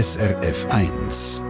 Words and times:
SRF 0.00 0.64
1. 0.70 1.44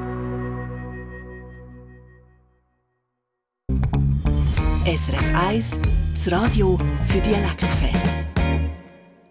SRF 4.87 5.35
1, 5.35 5.81
das 6.15 6.33
Radio 6.33 6.79
für 7.09 7.21
Dialektfans. 7.21 8.27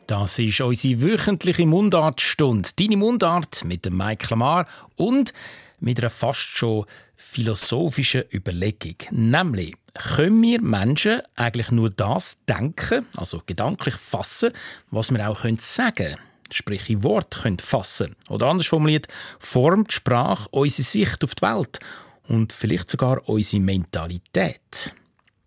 Das 0.05 0.37
ist 0.37 0.61
unsere 0.61 1.01
wöchentliche 1.01 1.65
Mundartstunde. 1.65 2.69
Deine 2.77 2.97
Mundart 2.97 3.65
mit 3.65 3.85
dem 3.85 3.97
Mike 3.97 4.27
Lamar 4.29 4.67
und 4.97 5.33
mit 5.79 5.97
einer 5.97 6.11
fast 6.11 6.41
schon 6.41 6.85
philosophischen 7.15 8.25
Überlegung. 8.31 8.97
Nämlich, 9.09 9.73
können 9.95 10.43
wir 10.43 10.61
Menschen 10.61 11.23
eigentlich 11.35 11.71
nur 11.71 11.89
das 11.89 12.45
denken, 12.45 13.07
also 13.15 13.41
gedanklich 13.47 13.95
fassen, 13.95 14.51
was 14.91 15.09
wir 15.09 15.27
auch 15.27 15.43
sagen 15.59 15.95
können? 15.95 16.26
Sprich, 16.51 16.89
in 16.89 17.03
Wort 17.03 17.41
können 17.41 17.59
fassen 17.59 18.15
Oder 18.29 18.47
anders 18.47 18.67
formuliert, 18.67 19.07
formt 19.39 19.91
Sprache 19.91 20.47
unsere 20.51 20.83
Sicht 20.83 21.23
auf 21.23 21.35
die 21.35 21.41
Welt 21.41 21.79
und 22.27 22.53
vielleicht 22.53 22.89
sogar 22.89 23.27
unsere 23.27 23.61
Mentalität. 23.61 24.93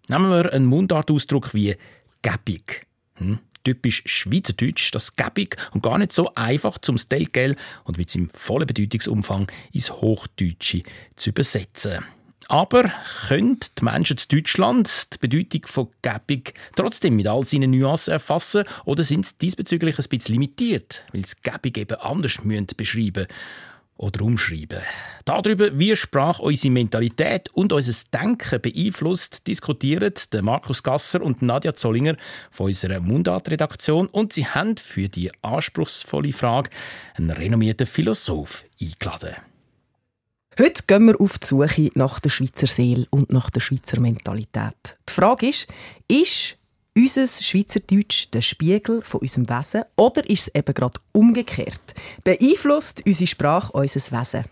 Nehmen 0.09 0.31
wir 0.31 0.53
einen 0.53 0.67
Mundartausdruck 0.67 1.55
wie 1.55 1.77
«gäbig». 2.23 2.87
Hm? 3.15 3.39
Typisch 3.63 4.03
Schweizerdeutsch, 4.07 4.91
das 4.93 5.17
«gäbig» 5.17 5.57
und 5.73 5.83
gar 5.83 5.99
nicht 5.99 6.13
so 6.13 6.35
einfach 6.35 6.79
zum 6.79 6.99
Stelgel 6.99 7.57
und 7.85 7.99
mit 7.99 8.11
seinem 8.11 8.31
vollen 8.31 8.67
Bedeutungsumfang 8.67 9.51
ins 9.73 9.93
Hochdeutsche 9.93 10.83
zu 11.17 11.31
übersetzen. 11.31 12.05
Aber 12.51 12.91
können 13.29 13.61
die 13.79 13.85
Menschen 13.85 14.17
in 14.17 14.25
Deutschland 14.29 15.15
die 15.15 15.19
Bedeutung 15.19 15.67
von 15.67 15.89
«gäbig» 16.03 16.53
trotzdem 16.75 17.15
mit 17.15 17.29
all 17.29 17.45
seinen 17.45 17.71
Nuancen 17.71 18.13
erfassen 18.13 18.65
oder 18.85 19.05
sind 19.05 19.25
sie 19.25 19.39
diesbezüglich 19.41 19.97
ein 19.97 20.05
bisschen 20.09 20.33
limitiert, 20.33 21.05
weil 21.13 21.25
sie 21.25 21.37
«gäbig» 21.45 21.79
eben 21.79 22.01
anders 22.01 22.39
beschreiben 22.77 23.27
müssen? 23.29 23.29
oder 23.99 24.25
umschreiben. 24.25 24.81
Darüber, 25.27 25.79
wie 25.79 25.95
Sprache 25.95 26.43
unsere 26.43 26.73
Mentalität 26.73 27.51
und 27.53 27.73
unser 27.73 27.93
Denken 28.13 28.61
beeinflusst, 28.61 29.47
diskutieren 29.47 30.15
der 30.33 30.43
Markus 30.43 30.83
Gasser 30.83 31.21
und 31.21 31.43
Nadja 31.43 31.75
Zollinger 31.75 32.17
von 32.51 32.67
unserer 32.67 32.99
Mundart-Redaktion 32.99 34.07
und 34.07 34.33
sie 34.33 34.47
haben 34.47 34.77
für 34.79 35.09
die 35.09 35.31
anspruchsvolle 35.43 36.33
Frage 36.33 36.71
einen 37.15 37.31
renommierten 37.31 37.87
Philosoph 37.87 38.65
eingeladen. 38.81 39.50
Heute 40.61 40.83
gehen 40.87 41.07
wir 41.07 41.19
auf 41.19 41.39
die 41.39 41.47
Suche 41.47 41.89
nach 41.95 42.21
der 42.21 42.29
Schweizer 42.29 42.67
Seele 42.67 43.07
und 43.09 43.33
nach 43.33 43.49
der 43.49 43.61
Schweizer 43.61 43.99
Mentalität. 43.99 44.99
Die 45.09 45.13
Frage 45.15 45.49
ist, 45.49 45.67
ist 46.07 46.59
unser 46.95 47.27
Schweizerdeutsch 47.27 48.27
der 48.31 48.43
Spiegel 48.43 49.01
von 49.01 49.23
unserem 49.23 49.49
Wesen 49.49 49.85
oder 49.97 50.29
ist 50.29 50.49
es 50.49 50.55
eben 50.55 50.75
gerade 50.75 51.01
umgekehrt? 51.13 51.95
Beeinflusst 52.25 53.01
unsere 53.07 53.27
Sprache 53.27 53.73
unser 53.73 54.19
Wesen? 54.19 54.45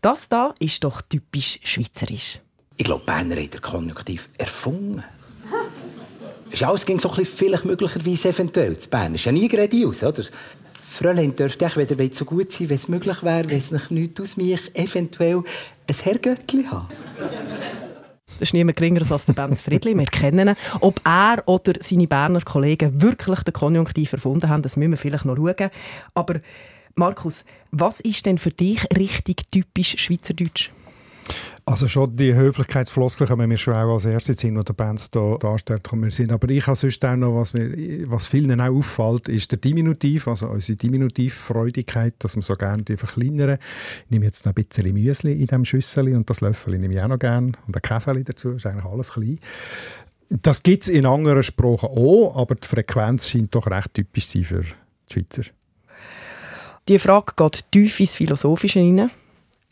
Das 0.00 0.28
da 0.28 0.54
ist 0.60 0.84
doch 0.84 1.02
typisch 1.02 1.58
schweizerisch. 1.64 2.38
Ich 2.76 2.84
glaube, 2.84 3.04
Berner 3.04 3.42
hat 3.42 3.54
der 3.54 3.60
Konjunktiv 3.60 4.28
erfunden. 4.38 5.02
Ist 6.50 6.86
ging 6.86 6.98
so 6.98 7.10
ein 7.10 7.16
bisschen 7.16 7.36
vielleicht 7.36 7.64
möglicherweise 7.66 8.30
eventuell. 8.30 8.74
Das 8.74 8.86
Bern 8.86 9.14
ist 9.14 9.26
ja 9.26 9.32
nie 9.32 9.48
geradeaus, 9.48 10.02
oder? 10.02 10.24
Fräulein 10.90 11.36
dürfte 11.36 11.66
ich, 11.66 11.76
wenn 11.76 12.12
so 12.12 12.24
gut 12.24 12.50
sein 12.50 12.70
wenn 12.70 12.76
es 12.76 12.88
möglich 12.88 13.22
wäre, 13.22 13.48
wenn 13.48 13.58
es 13.58 13.70
nicht 13.70 13.90
nichts 13.90 14.20
aus 14.20 14.36
mich 14.36 14.74
eventuell 14.74 15.42
ein 15.86 15.96
Herrgöttli 16.02 16.64
haben. 16.64 16.88
Das 18.38 18.48
ist 18.48 18.54
niemand 18.54 18.76
geringer 18.76 19.02
als 19.10 19.26
der 19.26 19.32
Benz 19.32 19.60
Friedli. 19.60 19.96
Wir 19.96 20.06
kennen 20.06 20.48
ihn. 20.48 20.56
Ob 20.80 21.00
er 21.04 21.42
oder 21.46 21.74
seine 21.80 22.06
Berner 22.06 22.40
Kollegen 22.40 23.02
wirklich 23.02 23.40
den 23.40 23.52
Konjunktiv 23.52 24.12
erfunden 24.12 24.48
haben, 24.48 24.62
das 24.62 24.76
müssen 24.76 24.92
wir 24.92 24.98
vielleicht 24.98 25.24
noch 25.24 25.36
schauen. 25.36 25.70
Aber 26.14 26.40
Markus, 26.94 27.44
was 27.70 28.00
ist 28.00 28.26
denn 28.26 28.38
für 28.38 28.50
dich 28.50 28.84
richtig 28.96 29.50
typisch 29.50 29.96
Schweizerdeutsch? 29.98 30.70
Also 31.64 31.86
schon 31.86 32.16
die 32.16 32.34
Höflichkeitsfloskel 32.34 33.26
kommen 33.26 33.46
mir 33.46 33.58
schon 33.58 33.74
auch 33.74 33.92
als 33.92 34.06
erstes 34.06 34.40
hin, 34.40 34.54
die 34.54 34.64
der 34.64 34.72
Bands 34.72 35.10
da 35.10 35.36
darstellt, 35.38 35.86
wir 35.92 36.10
sind. 36.10 36.32
Aber 36.32 36.48
ich 36.48 36.66
habe 36.66 36.76
sonst 36.76 37.04
auch 37.04 37.14
noch, 37.14 37.34
was, 37.34 37.52
mir, 37.52 37.70
was 38.10 38.26
vielen 38.26 38.58
auch 38.58 38.74
auffällt, 38.74 39.28
ist 39.28 39.50
der 39.50 39.58
Diminutiv, 39.58 40.28
also 40.28 40.48
unsere 40.48 40.76
Diminutivfreudigkeit, 40.76 42.14
dass 42.20 42.36
wir 42.36 42.42
so 42.42 42.56
gerne 42.56 42.84
die 42.84 42.96
verkleinern. 42.96 43.58
Ich 44.04 44.10
nehme 44.10 44.24
jetzt 44.24 44.46
noch 44.46 44.52
ein 44.52 44.64
bisschen 44.64 44.94
Müsli 44.94 45.32
in 45.32 45.46
diesem 45.46 45.66
Schüssel 45.66 46.14
und 46.16 46.30
das 46.30 46.40
Löffel 46.40 46.78
nehme 46.78 46.94
ich 46.94 47.02
auch 47.02 47.08
noch 47.08 47.18
gerne 47.18 47.52
und 47.66 47.76
ein 47.76 47.82
Kaffee 47.82 48.24
dazu, 48.24 48.52
ist 48.52 48.64
eigentlich 48.64 48.90
alles 48.90 49.12
klein. 49.12 49.38
Das 50.30 50.62
gibt 50.62 50.84
es 50.84 50.88
in 50.88 51.04
anderen 51.04 51.42
Sprachen 51.42 51.90
auch, 51.90 52.34
aber 52.34 52.54
die 52.54 52.66
Frequenz 52.66 53.28
scheint 53.28 53.54
doch 53.54 53.66
recht 53.66 53.92
typisch 53.92 54.28
sein 54.28 54.44
für 54.44 54.62
die 54.62 55.12
Schweizer. 55.12 55.42
Die 56.88 56.98
Frage 56.98 57.32
geht 57.36 57.70
tief 57.70 58.00
ins 58.00 58.14
Philosophische 58.14 58.80
hinein. 58.80 59.10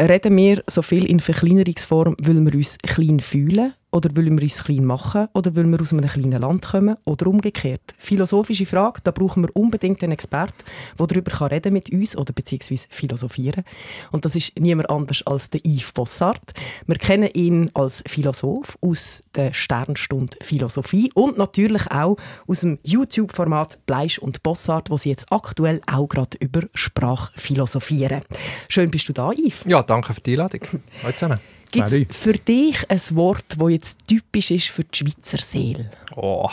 Reden 0.00 0.36
wir 0.36 0.62
so 0.66 0.82
viel 0.82 1.06
in 1.06 1.20
Verkleinerungsform, 1.20 2.16
weil 2.22 2.44
wir 2.44 2.54
uns 2.54 2.76
klein 2.78 3.20
fühlen 3.20 3.72
oder 3.92 4.14
wollen 4.16 4.36
wir 4.36 4.42
uns 4.42 4.64
klein 4.64 4.84
machen? 4.84 5.28
Oder 5.32 5.54
wollen 5.56 5.70
wir 5.70 5.80
aus 5.80 5.92
einem 5.92 6.06
kleinen 6.06 6.40
Land 6.40 6.66
kommen? 6.66 6.96
Oder 7.04 7.28
umgekehrt? 7.28 7.94
Philosophische 7.96 8.66
Frage, 8.66 9.00
da 9.02 9.10
brauchen 9.10 9.44
wir 9.44 9.54
unbedingt 9.54 10.02
einen 10.02 10.12
Experten, 10.12 10.64
der 10.98 11.06
darüber 11.06 11.50
reden 11.50 11.72
mit 11.72 11.90
uns 11.90 12.16
oder 12.16 12.32
beziehungsweise 12.32 12.86
philosophieren. 12.90 13.64
Und 14.10 14.24
das 14.24 14.36
ist 14.36 14.58
niemand 14.58 14.90
anders 14.90 15.22
als 15.24 15.50
der 15.50 15.60
Yves 15.64 15.92
Bossart. 15.92 16.52
Wir 16.86 16.96
kennen 16.96 17.30
ihn 17.32 17.70
als 17.74 18.02
Philosoph 18.06 18.76
aus 18.80 19.22
der 19.34 19.54
Sternstunde 19.54 20.36
Philosophie 20.42 21.10
und 21.14 21.38
natürlich 21.38 21.90
auch 21.90 22.16
aus 22.46 22.60
dem 22.60 22.78
YouTube-Format 22.82 23.86
Bleisch 23.86 24.18
und 24.18 24.42
Bossart, 24.42 24.90
wo 24.90 24.96
sie 24.96 25.10
jetzt 25.10 25.30
aktuell 25.30 25.80
auch 25.86 26.08
gerade 26.08 26.36
über 26.40 26.62
Sprache 26.74 27.32
philosophieren. 27.36 28.22
Schön 28.68 28.90
bist 28.90 29.08
du 29.08 29.12
da, 29.12 29.30
Yves. 29.32 29.64
Ja, 29.66 29.82
danke 29.82 30.12
für 30.12 30.20
die 30.20 30.32
Einladung. 30.32 30.60
Hallo 31.02 31.12
zusammen. 31.12 31.55
Gibt 31.76 32.10
es 32.10 32.16
für 32.16 32.32
dich 32.32 32.90
ein 32.90 33.00
Wort, 33.16 33.44
das 33.58 33.70
jetzt 33.70 34.08
typisch 34.08 34.50
ist 34.50 34.68
für 34.68 34.84
die 34.84 34.96
Schweizer 34.98 35.38
Seele? 35.38 35.90
Oh, 36.14 36.50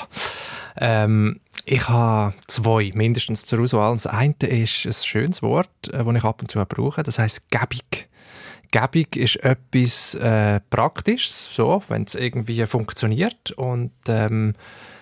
ähm, 0.77 1.39
ich 1.65 1.87
habe 1.87 2.33
zwei 2.47 2.91
mindestens 2.93 3.45
zur 3.45 3.59
Auswahl. 3.61 3.93
Das 3.93 4.07
eine 4.07 4.35
ist 4.41 4.85
ein 4.85 4.93
schönes 4.93 5.41
Wort, 5.41 5.69
das 5.83 6.05
äh, 6.05 6.17
ich 6.17 6.23
ab 6.23 6.41
und 6.41 6.51
zu 6.51 6.63
brauche. 6.65 7.03
Das 7.03 7.19
heißt 7.19 7.49
«gäbig». 7.49 8.09
Gäbig 8.71 9.15
ist 9.15 9.35
etwas 9.37 10.15
äh, 10.15 10.59
Praktisches, 10.71 11.53
so, 11.53 11.83
wenn 11.89 12.03
es 12.03 12.15
irgendwie 12.15 12.65
funktioniert 12.65 13.51
und 13.51 13.91
ähm, 14.07 14.55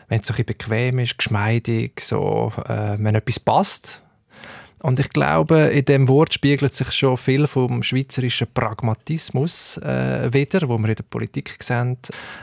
wenn 0.10 0.20
es 0.20 0.28
so 0.28 0.34
ein 0.34 0.44
bequem 0.44 1.00
ist, 1.00 1.18
geschmeidig, 1.18 2.02
so, 2.02 2.52
äh, 2.68 2.98
wenn 3.00 3.16
etwas 3.16 3.40
passt, 3.40 4.04
und 4.81 5.00
ich 5.00 5.09
glaube, 5.09 5.59
in 5.59 5.86
dem 5.86 6.08
Wort 6.08 6.34
spiegelt 6.34 6.74
sich 6.74 6.92
schon 6.92 7.16
viel 7.18 7.46
vom 7.46 7.84
schweizerischen 7.84 8.47
Pragmatismus 8.52 9.78
äh, 9.78 10.34
wieder, 10.34 10.68
wo 10.68 10.78
wir 10.80 10.90
in 10.90 10.96
der 10.96 11.03
Politik 11.03 11.58
sehen. 11.62 11.97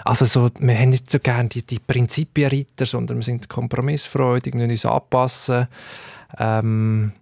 Also 0.05 0.25
so, 0.25 0.49
wir 0.61 0.79
haben 0.79 0.91
nicht 0.91 1.11
so 1.11 1.19
gerne 1.19 1.49
die, 1.49 1.67
die 1.67 1.81
Prinzipienritter, 1.81 2.87
sondern 2.87 3.19
wir 3.19 3.25
sind 3.25 3.49
kompromissfreudig, 3.49 4.55
wir 4.55 4.65
uns 4.65 4.87
anpassen. 4.87 5.67
Ähm, 6.39 7.13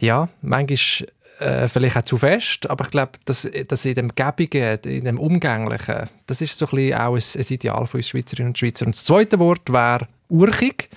ja, 0.00 0.28
manchmal 0.42 1.08
äh, 1.38 1.68
vielleicht 1.68 1.96
auch 1.96 2.02
zu 2.02 2.16
fest, 2.16 2.68
aber 2.68 2.84
ich 2.84 2.90
glaube, 2.90 3.12
dass, 3.26 3.48
dass 3.68 3.84
in 3.84 3.94
dem 3.94 4.14
Gäbigen, 4.14 4.78
in 4.84 5.04
dem 5.04 5.18
Umgänglichen, 5.20 6.10
das 6.26 6.40
ist 6.40 6.58
so 6.58 6.66
ein 6.66 6.70
bisschen 6.70 6.98
auch 6.98 7.14
ein, 7.14 7.22
ein 7.36 7.46
Ideal 7.48 7.86
von 7.86 7.98
uns 7.98 8.08
Schweizerinnen 8.08 8.50
und 8.50 8.58
Schweizer. 8.58 8.86
Und 8.86 8.96
das 8.96 9.04
zweite 9.04 9.38
Wort 9.38 9.72
wäre 9.72 10.08
urchig 10.28 10.90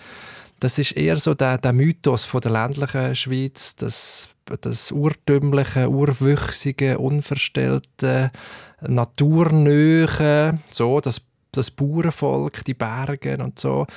das 0.60 0.78
ist 0.80 0.94
eher 0.94 1.18
so 1.18 1.34
der, 1.34 1.58
der 1.58 1.74
Mythos 1.74 2.24
von 2.24 2.42
der 2.42 2.52
ländlichen 2.52 3.16
Schweiz, 3.16 3.76
das, 3.76 4.30
das 4.62 4.92
urtümliche, 4.92 5.90
urwüchsige, 5.90 6.98
unverstellte, 6.98 8.30
naturnöhe, 8.82 10.60
so, 10.72 11.00
das 11.00 11.22
das 11.58 11.72
Bauernvolk, 11.72 12.64
die 12.66 12.74
Berge 12.74 13.38
und 13.38 13.60
so. 13.60 13.88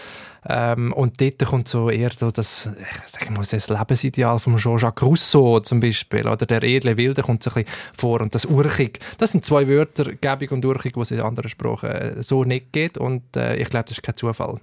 Ähm, 0.48 0.92
und 0.92 1.20
dort 1.20 1.44
kommt 1.44 1.68
so 1.68 1.90
eher 1.90 2.10
so 2.18 2.30
das, 2.30 2.70
ich 2.78 3.10
sage 3.10 3.32
mal, 3.32 3.44
das 3.48 3.68
Lebensideal 3.68 4.38
von 4.38 4.56
Jean-Jacques 4.56 5.06
Rousseau 5.06 5.60
zum 5.60 5.80
Beispiel, 5.80 6.26
oder 6.26 6.46
der 6.46 6.62
edle 6.62 6.96
Wilde 6.96 7.22
kommt 7.22 7.42
so 7.42 7.50
ein 7.50 7.64
bisschen 7.64 7.78
vor. 7.94 8.20
Und 8.20 8.34
das 8.34 8.46
Urchig, 8.46 9.00
das 9.18 9.32
sind 9.32 9.44
zwei 9.44 9.68
Wörter, 9.68 10.12
Gebig 10.14 10.50
und 10.52 10.64
Urchig, 10.64 10.94
die 10.94 11.00
es 11.00 11.10
in 11.10 11.20
anderen 11.20 11.50
Sprachen 11.50 11.90
äh, 11.90 12.22
so 12.22 12.44
nicht 12.44 12.72
geht. 12.72 12.96
Und 12.98 13.36
äh, 13.36 13.56
ich 13.56 13.68
glaube, 13.68 13.84
das 13.84 13.98
ist 13.98 14.02
kein 14.02 14.16
Zufall. 14.16 14.58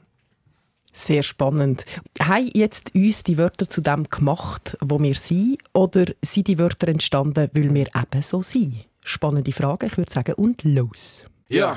Sehr 0.98 1.22
spannend. 1.22 1.86
Haben 2.20 2.50
jetzt 2.56 2.96
uns 2.96 3.22
die 3.22 3.38
Wörter 3.38 3.70
zu 3.70 3.82
dem 3.82 4.10
gemacht, 4.10 4.76
wo 4.82 5.00
wir 5.00 5.14
sind, 5.14 5.60
oder 5.72 6.06
sind 6.24 6.48
die 6.48 6.58
Wörter 6.58 6.88
entstanden, 6.88 7.50
weil 7.54 7.72
wir 7.72 7.86
eben 7.96 8.22
so 8.24 8.42
sind? 8.42 8.84
Spannende 9.04 9.52
Frage, 9.52 9.86
ich 9.86 9.98
würde 9.98 10.12
sagen, 10.12 10.34
und 10.34 10.64
los. 10.64 11.24
Ja. 11.50 11.76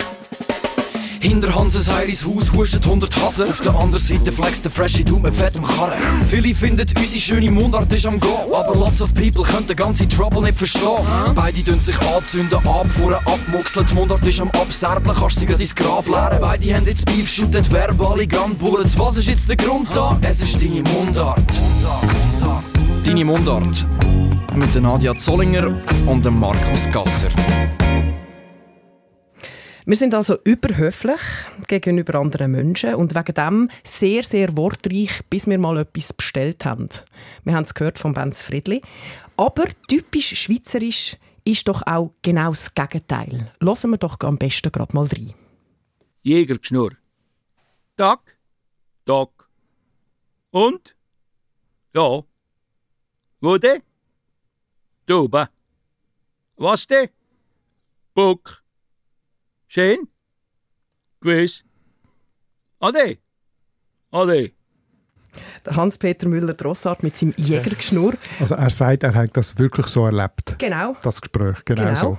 Hinter 1.21 1.55
Hanses 1.55 1.91
Heiris 1.91 2.25
Haus 2.25 2.51
hustet 2.51 2.85
100 2.85 3.15
Hasen. 3.23 3.49
Auf 3.49 3.61
der 3.61 3.75
anderen 3.75 4.03
Seite 4.03 4.33
flext 4.33 4.65
der 4.65 4.71
Freshie 4.71 5.05
Du 5.05 5.19
mit 5.19 5.35
fettem 5.35 5.63
Karren. 5.63 5.99
Viele 6.27 6.55
finden 6.55 6.87
unsere 6.97 7.21
schöne 7.21 7.51
Mundart 7.51 7.93
ist 7.93 8.07
am 8.07 8.19
Go. 8.19 8.55
Aber 8.55 8.75
lots 8.75 9.03
of 9.03 9.13
people 9.13 9.43
können 9.43 9.67
den 9.67 9.77
ganzen 9.77 10.09
Trouble 10.09 10.41
nicht 10.41 10.57
verstehen. 10.57 11.05
Beide 11.35 11.63
tun 11.63 11.79
sich 11.79 12.01
anzünden, 12.01 12.59
abfuhren, 12.67 13.19
abmuxeln. 13.27 13.85
Die 13.87 13.95
Mundart 13.95 14.27
ist 14.27 14.41
am 14.41 14.51
Abserblen, 14.53 15.15
kannst 15.15 15.39
sie 15.39 15.47
grad 15.47 15.61
ins 15.61 15.75
Grab 15.75 16.07
leeren. 16.07 16.39
Beide 16.41 16.75
haben 16.75 16.87
jetzt 16.87 17.05
Beef, 17.05 17.29
shooten 17.31 17.71
verbale 17.71 18.27
Gunbullets. 18.27 18.99
Was 18.99 19.19
ist 19.19 19.29
jetzt 19.29 19.49
der 19.49 19.57
Grund 19.57 19.89
da? 19.95 20.19
Es 20.23 20.41
ist 20.41 20.55
deine 20.55 20.83
Mundart. 20.83 21.61
Deine 23.05 23.25
Mundart. 23.27 23.85
mit 24.55 24.83
Nadia 24.83 25.15
Zollinger 25.15 25.73
und 26.07 26.25
Markus 26.41 26.91
Gasser. 26.91 27.29
Wir 29.87 29.97
sind 29.97 30.15
also 30.15 30.37
überhöflich 30.45 31.21
gegenüber 31.67 32.19
anderen 32.19 32.53
Menschen 32.53 32.95
und 32.95 33.15
wegen 33.15 33.35
dem 33.35 33.69
sehr, 33.83 34.23
sehr 34.23 34.57
wortreich, 34.57 35.21
bis 35.31 35.47
wir 35.47 35.59
mal 35.59 35.79
etwas 35.79 36.13
bestellt 36.13 36.65
haben. 36.65 36.89
Wir 37.45 37.55
haben 37.55 37.65
es 37.65 37.75
gehört 37.75 37.99
von 37.99 38.13
Benz 38.13 38.43
Friedli. 38.43 38.83
Aber 39.37 39.67
typisch 39.89 40.37
schweizerisch 40.37 41.17
ist 41.45 41.67
doch 41.67 41.83
auch 41.87 42.13
genau 42.23 42.51
das 42.51 42.75
Gegenteil. 42.75 43.53
Hören 43.63 43.91
wir 43.91 43.97
doch 43.97 44.19
am 44.21 44.37
besten 44.37 44.71
gerade 44.71 44.95
mal 44.95 45.07
rein. 45.07 45.33
Jägergeschnurr. 46.23 46.93
Tag, 47.97 48.39
Tag. 49.07 49.31
Und? 50.51 50.95
Ja. 51.95 52.23
Gute? 53.41 53.83
Tube. 55.07 55.49
Was 56.57 56.87
de? 56.87 57.09
Buck. 58.15 58.60
Schön? 59.73 60.09
Gewiss? 61.21 61.63
Ade? 62.81 63.19
Ade? 64.11 64.51
Hans-Peter 65.65 66.27
Müller-Drossart 66.27 67.05
mit 67.05 67.17
seinem 67.17 67.35
Jägergeschnurr. 67.37 68.15
Also 68.41 68.57
er 68.57 68.71
sagt, 68.71 69.05
er 69.05 69.15
hat 69.15 69.37
das 69.37 69.57
wirklich 69.59 69.87
so 69.87 70.05
erlebt. 70.07 70.57
Genau. 70.59 70.97
Das 71.03 71.21
Gespräch, 71.21 71.65
genau, 71.65 71.83
Genau. 71.85 71.95
so. 71.95 72.19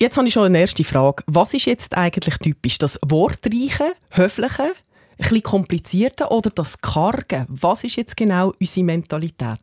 Jetzt 0.00 0.16
habe 0.16 0.28
ich 0.28 0.32
schon 0.32 0.44
eine 0.44 0.60
erste 0.60 0.82
Frage. 0.82 1.24
Was 1.26 1.52
ist 1.52 1.66
jetzt 1.66 1.94
eigentlich 1.94 2.38
typisch? 2.38 2.78
Das 2.78 2.98
Wortreiche, 3.06 3.92
Höfliche, 4.12 4.62
ein 4.62 4.72
bisschen 5.18 5.42
komplizierte 5.42 6.28
oder 6.28 6.48
das 6.48 6.80
Karge? 6.80 7.44
Was 7.50 7.84
ist 7.84 7.96
jetzt 7.96 8.16
genau 8.16 8.54
unsere 8.58 8.86
Mentalität? 8.86 9.60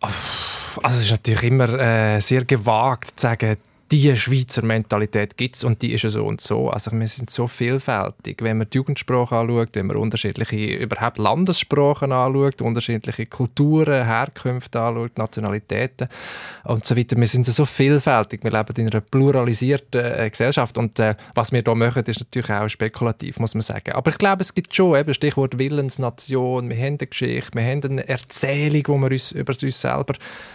Also 0.00 0.98
es 0.98 1.04
ist 1.04 1.10
natürlich 1.12 1.44
immer 1.44 1.68
äh, 1.78 2.20
sehr 2.20 2.44
gewagt 2.44 3.20
zu 3.20 3.22
sagen, 3.22 3.56
die 3.92 4.16
Schweizer 4.16 4.64
Mentalität 4.64 5.36
gibt 5.36 5.56
es 5.56 5.62
und 5.64 5.80
die 5.80 5.92
ist 5.92 6.02
so 6.10 6.24
und 6.24 6.40
so. 6.40 6.70
Also 6.70 6.90
wir 6.90 7.06
sind 7.06 7.30
so 7.30 7.46
vielfältig. 7.46 8.42
Wenn 8.42 8.58
man 8.58 8.68
die 8.68 8.76
Jugendsprache 8.78 9.36
anschaut, 9.36 9.68
wenn 9.74 9.86
man 9.86 9.96
unterschiedliche 9.96 10.56
überhaupt 10.56 11.18
Landessprachen 11.18 12.10
anschaut, 12.10 12.60
unterschiedliche 12.62 13.26
Kulturen, 13.26 14.04
Herkünfte 14.04 14.80
anschaut, 14.80 15.16
Nationalitäten 15.18 16.08
und 16.64 16.84
so 16.84 16.96
weiter. 16.96 17.16
Wir 17.16 17.28
sind 17.28 17.46
so 17.46 17.64
vielfältig. 17.64 18.42
Wir 18.42 18.50
leben 18.50 18.74
in 18.76 18.90
einer 18.90 19.00
pluralisierten 19.00 20.04
äh, 20.04 20.30
Gesellschaft 20.30 20.78
und 20.78 20.98
äh, 20.98 21.14
was 21.34 21.52
wir 21.52 21.62
da 21.62 21.74
machen, 21.74 22.02
ist 22.06 22.20
natürlich 22.20 22.50
auch 22.50 22.68
spekulativ, 22.68 23.38
muss 23.38 23.54
man 23.54 23.60
sagen. 23.60 23.92
Aber 23.92 24.10
ich 24.10 24.18
glaube, 24.18 24.42
es 24.42 24.52
gibt 24.52 24.74
schon, 24.74 24.98
eben 24.98 25.14
Stichwort 25.14 25.58
Willensnation, 25.58 26.68
wir 26.68 26.76
haben 26.76 26.98
eine 26.98 27.06
Geschichte, 27.06 27.50
wir 27.54 27.62
haben 27.62 27.84
eine 27.84 28.08
Erzählung, 28.08 28.82
wo 28.86 28.98
wir 28.98 29.12
uns 29.12 29.30
über 29.30 29.54
uns 29.62 29.80
selber 29.80 30.14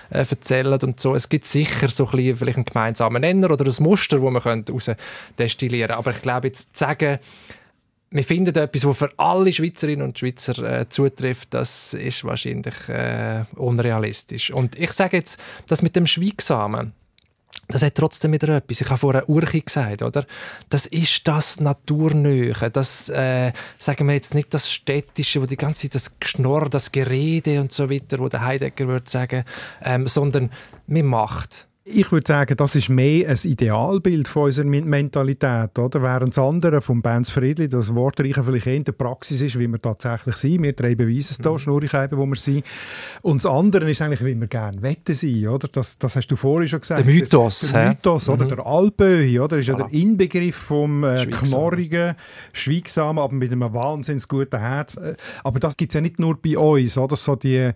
äh, 0.10 0.25
erzählen 0.30 0.80
und 0.81 1.00
so. 1.00 1.16
Es 1.16 1.30
gibt 1.30 1.45
sicher 1.45 1.88
so 1.88 2.06
ein 2.07 2.12
bisschen 2.12 2.38
vielleicht 2.38 2.57
einen 2.57 2.66
gemeinsamen 2.66 3.20
Nenner 3.21 3.51
oder 3.51 3.65
ein 3.65 3.83
Muster, 3.83 4.19
das 4.19 4.31
man 4.31 4.44
heraus 4.44 4.91
destillieren 5.38 5.88
könnte. 5.88 5.97
Aber 5.97 6.12
ich 6.12 6.21
glaube, 6.21 6.47
jetzt 6.47 6.75
zu 6.75 6.85
sagen, 6.85 7.19
wir 8.13 8.23
finden 8.25 8.53
etwas, 8.56 8.81
das 8.81 8.97
für 8.97 9.09
alle 9.18 9.53
Schweizerinnen 9.53 10.06
und 10.06 10.19
Schweizer 10.19 10.81
äh, 10.81 10.89
zutrifft, 10.89 11.53
das 11.53 11.94
ist 11.94 12.25
wahrscheinlich 12.25 12.89
äh, 12.89 13.45
unrealistisch. 13.56 14.51
Und 14.51 14.77
ich 14.77 14.91
sage 14.91 15.18
jetzt, 15.18 15.39
das 15.68 15.81
mit 15.81 15.95
dem 15.95 16.06
Schweigsamen, 16.06 16.91
das 17.71 17.83
hat 17.83 17.95
trotzdem 17.95 18.33
wieder 18.33 18.57
etwas. 18.57 18.81
Ich 18.81 18.89
habe 18.89 18.97
vorher 18.97 19.29
Urchi 19.29 19.62
gesagt, 19.62 20.01
oder? 20.01 20.25
Das 20.69 20.85
ist 20.88 21.25
das 21.25 21.62
Naturnähe. 21.62 22.53
Das, 22.71 23.07
äh, 23.07 23.53
sagen 23.77 24.07
wir 24.07 24.13
jetzt 24.13 24.35
nicht 24.35 24.53
das 24.53 24.69
Städtische, 24.69 25.41
wo 25.41 25.45
die 25.45 25.56
ganze 25.56 25.83
Zeit 25.83 25.95
das 25.95 26.19
Geschnorr, 26.19 26.69
das 26.69 26.91
Gerede 26.91 27.62
und 27.62 27.71
so 27.71 27.89
weiter, 27.89 28.19
wo 28.19 28.27
der 28.27 28.41
Heidegger 28.41 28.88
würde 28.88 29.09
sagen, 29.09 29.45
ähm, 29.83 30.07
sondern 30.07 30.51
mir 30.88 31.03
macht. 31.03 31.67
Ich 31.83 32.12
würde 32.12 32.28
sagen, 32.28 32.56
das 32.57 32.75
ist 32.75 32.89
mehr 32.89 33.28
ein 33.28 33.38
Idealbild 33.44 34.28
von 34.28 34.44
unserer 34.44 34.68
Men- 34.68 34.86
Mentalität. 34.88 35.80
Oder? 35.80 36.04
Während 36.04 36.38
das 36.38 36.44
andere 36.45 36.80
vom 36.80 37.01
Benz 37.01 37.31
Friedli, 37.31 37.68
das 37.69 37.95
Wortreiche 37.95 38.44
vielleicht 38.44 38.68
eher 38.68 38.75
in 38.75 38.83
der 38.83 38.92
Praxis 38.92 39.42
ist, 39.42 39.57
wie 39.57 39.68
wir 39.68 39.81
tatsächlich 39.81 40.36
sind. 40.36 40.62
Wir 40.62 40.74
drei 40.74 40.94
beweisen 40.94 41.30
es 41.31 41.39
Mhm. 41.39 41.44
da, 41.44 41.57
Schnurrigkeiten, 41.57 42.19
wo 42.19 42.28
wir 42.28 42.36
sind. 42.36 42.63
Und 43.24 43.44
das 43.44 43.51
andere 43.51 43.89
ist 43.89 44.00
eigentlich, 44.00 44.24
wie 44.24 44.39
wir 44.39 44.45
gerne 44.48 44.80
wetten 44.83 45.16
sein. 45.16 45.48
Oder? 45.48 45.68
Das, 45.69 45.98
das 45.98 46.16
hast 46.16 46.28
du 46.28 46.36
vorhin 46.36 46.68
schon 46.69 46.81
gesagt. 46.81 47.00
Der 47.04 47.12
Mythos, 47.12 47.60
Der, 47.62 47.72
der? 47.81 47.89
Mythos, 47.89 48.30
oder? 48.30 48.45
Mhm. 48.45 48.50
Der 48.50 48.66
Alpöhi, 48.68 49.39
oder? 49.39 49.57
ist 49.57 49.68
ja 49.68 49.75
der 49.75 49.92
Inbegriff 49.92 50.56
vom 50.56 51.04
äh, 51.04 51.25
knorrigen, 51.25 52.13
schweigsamen, 52.54 53.24
aber 53.24 53.34
mit 53.34 53.51
einem 53.51 53.74
wahnsinnig 53.74 54.27
guten 54.27 54.60
Herz. 54.60 54.98
Äh, 54.98 55.16
Aber 55.44 55.60
das 55.60 55.75
gibt 55.77 55.92
es 55.92 55.95
ja 55.95 56.01
nicht 56.01 56.19
nur 56.19 56.38
bei 56.39 56.56
uns. 56.60 56.95
Oder? 56.95 57.16
So 57.16 57.36
die, 57.36 57.72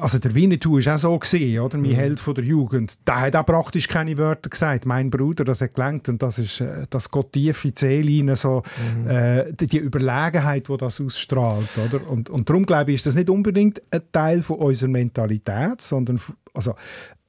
also 0.00 0.18
der 0.18 0.34
Winnetou 0.34 0.78
war 0.78 0.94
auch 0.94 0.98
so, 0.98 1.18
gewesen, 1.18 1.60
oder? 1.60 1.78
mein 1.78 1.92
Held 1.92 2.20
von 2.20 2.34
der 2.34 2.44
Jugend. 2.44 3.06
Der 3.06 3.20
hat 3.20 3.36
auch 3.36 3.46
praktisch 3.46 3.88
keine 3.88 4.16
Wörter 4.18 4.50
gesagt. 4.50 4.86
Mein 4.86 5.10
Bruder, 5.10 5.44
das 5.44 5.60
hat 5.60 5.74
gelangt 5.74 6.08
und 6.08 6.22
das, 6.22 6.38
ist, 6.38 6.60
äh, 6.60 6.86
das 6.90 7.10
geht 7.10 7.32
tief 7.32 7.64
in 7.64 7.72
die 7.72 7.78
Seele 7.78 8.28
rein, 8.28 8.36
so, 8.36 8.62
äh, 9.06 9.52
die, 9.52 9.66
die 9.66 9.78
Überlegenheit, 9.78 10.68
die 10.68 10.76
das 10.76 11.00
ausstrahlt. 11.00 11.68
Oder? 11.76 12.08
Und, 12.08 12.30
und 12.30 12.48
darum 12.48 12.66
glaube 12.66 12.90
ich, 12.90 12.96
ist 12.96 13.06
das 13.06 13.14
nicht 13.14 13.30
unbedingt 13.30 13.82
ein 13.90 14.02
Teil 14.12 14.42
von 14.42 14.56
unserer 14.56 14.90
Mentalität, 14.90 15.80
sondern 15.80 16.20
also, 16.54 16.74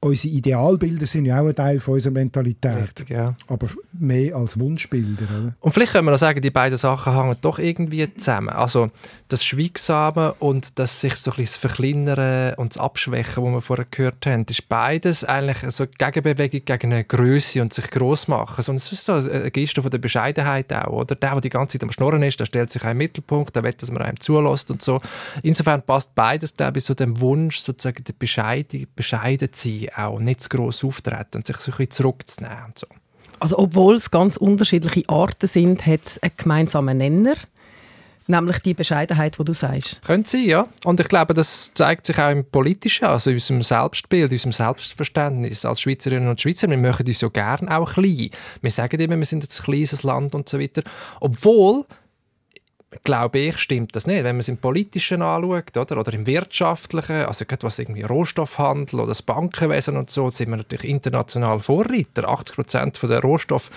unsere 0.04 0.34
Idealbilder 0.34 1.06
sind 1.06 1.26
ja 1.26 1.40
auch 1.40 1.46
ein 1.46 1.54
Teil 1.54 1.78
von 1.78 1.94
unserer 1.94 2.12
Mentalität. 2.12 2.76
Richtig, 2.82 3.10
ja. 3.10 3.36
Aber 3.46 3.68
mehr 3.92 4.34
als 4.34 4.58
Wunschbilder. 4.58 5.26
Oder? 5.38 5.54
Und 5.60 5.72
vielleicht 5.72 5.92
können 5.92 6.08
wir 6.08 6.14
auch 6.14 6.18
sagen, 6.18 6.42
die 6.42 6.50
beiden 6.50 6.76
Sachen 6.76 7.14
hängen 7.14 7.36
doch 7.40 7.58
irgendwie 7.60 8.12
zusammen. 8.14 8.48
Also 8.48 8.90
das 9.28 9.44
Schweigsame 9.44 10.34
und 10.40 10.78
das 10.78 11.00
sich 11.00 11.14
so 11.14 11.30
ein 11.30 11.36
bisschen 11.36 11.60
Verkleinern 11.60 12.54
und 12.54 12.74
das 12.74 12.82
Abschwächen, 12.82 13.44
was 13.44 13.52
wir 13.52 13.60
vorher 13.60 13.86
gehört 13.90 14.26
haben, 14.26 14.44
ist 14.50 14.68
beides 14.68 15.22
eigentlich 15.24 15.58
so 15.72 15.84
eine 15.84 15.92
Gegenbewegung 16.10 16.64
gegen 16.64 16.92
eine 16.92 17.04
Größe 17.04 17.62
und 17.62 17.72
sich 17.72 17.88
gross 17.90 18.26
machen. 18.26 18.60
Sondern 18.60 18.78
es 18.78 18.90
ist 18.90 19.04
so 19.04 19.12
eine 19.12 19.50
Geste 19.52 19.82
von 19.82 19.90
der 19.90 19.98
Bescheidenheit 19.98 20.72
auch. 20.72 20.92
Oder? 20.92 21.14
Der, 21.14 21.30
der 21.30 21.40
die 21.40 21.48
ganze 21.48 21.78
Zeit 21.78 21.84
am 21.84 21.92
Schnorren 21.92 22.24
ist, 22.24 22.40
der 22.40 22.46
stellt 22.46 22.70
sich 22.70 22.82
einen 22.82 22.98
Mittelpunkt, 22.98 23.54
der 23.54 23.62
will, 23.62 23.72
dass 23.72 23.92
man 23.92 24.02
einem 24.02 24.18
zulässt 24.18 24.72
und 24.72 24.82
so. 24.82 25.00
Insofern 25.44 25.82
passt 25.82 26.12
beides, 26.16 26.56
glaube 26.56 26.78
ich, 26.78 26.84
so 26.84 26.94
dem 26.94 27.20
Wunsch, 27.20 27.58
sozusagen 27.58 28.02
der 28.02 28.14
bescheiden 28.14 29.52
zu 29.52 29.68
sein, 29.68 29.91
auch 29.96 30.18
nicht 30.18 30.40
zu 30.40 30.48
gross 30.48 30.84
auftreten 30.84 31.38
und 31.38 31.46
sich 31.46 31.56
so 31.56 31.70
ein 31.70 31.76
bisschen 31.76 31.90
zurückzunehmen 31.90 32.64
und 32.66 32.78
so. 32.78 32.86
Also 33.40 33.58
obwohl 33.58 33.96
es 33.96 34.10
ganz 34.10 34.36
unterschiedliche 34.36 35.08
Arten 35.08 35.48
sind, 35.48 35.84
hat 35.84 36.06
es 36.06 36.22
einen 36.22 36.32
gemeinsamen 36.36 36.98
Nenner, 36.98 37.34
nämlich 38.28 38.60
die 38.60 38.72
Bescheidenheit, 38.72 39.36
die 39.36 39.44
du 39.44 39.52
sagst. 39.52 40.00
Könnte 40.02 40.30
sein, 40.30 40.44
ja. 40.44 40.68
Und 40.84 41.00
ich 41.00 41.08
glaube, 41.08 41.34
das 41.34 41.72
zeigt 41.74 42.06
sich 42.06 42.18
auch 42.20 42.30
im 42.30 42.44
Politischen, 42.44 43.06
also 43.06 43.30
in 43.30 43.36
unserem 43.36 43.62
Selbstbild, 43.64 44.30
in 44.30 44.36
unserem 44.36 44.52
Selbstverständnis 44.52 45.64
als 45.64 45.80
Schweizerinnen 45.80 46.28
und 46.28 46.40
Schweizer. 46.40 46.70
Wir 46.70 46.78
möchten 46.78 47.08
uns 47.08 47.20
ja 47.20 47.28
gerne 47.28 47.76
auch 47.76 47.92
klein. 47.94 48.30
Wir 48.60 48.70
sagen 48.70 49.00
immer, 49.00 49.18
wir 49.18 49.26
sind 49.26 49.42
ein 49.42 49.64
kleines 49.64 50.04
Land 50.04 50.36
und 50.36 50.48
so 50.48 50.60
weiter. 50.60 50.82
Obwohl, 51.18 51.84
glaube 53.04 53.38
ich, 53.38 53.58
stimmt 53.58 53.96
das 53.96 54.06
nicht. 54.06 54.24
Wenn 54.24 54.36
man 54.36 54.40
es 54.40 54.48
im 54.48 54.58
Politischen 54.58 55.22
anschaut 55.22 55.76
oder, 55.76 55.98
oder 55.98 56.12
im 56.12 56.26
Wirtschaftlichen, 56.26 57.26
also 57.26 57.44
gerade 57.44 57.62
was 57.64 57.78
irgendwie 57.78 58.02
Rohstoffhandel 58.02 59.00
oder 59.00 59.08
das 59.08 59.22
Bankenwesen 59.22 59.96
und 59.96 60.10
so, 60.10 60.30
sind 60.30 60.50
wir 60.50 60.56
natürlich 60.56 60.88
international 60.88 61.60
Vorreiter. 61.60 62.28
80 62.28 62.56
Prozent 62.56 63.02
der 63.02 63.20
Rohstoffe 63.20 63.70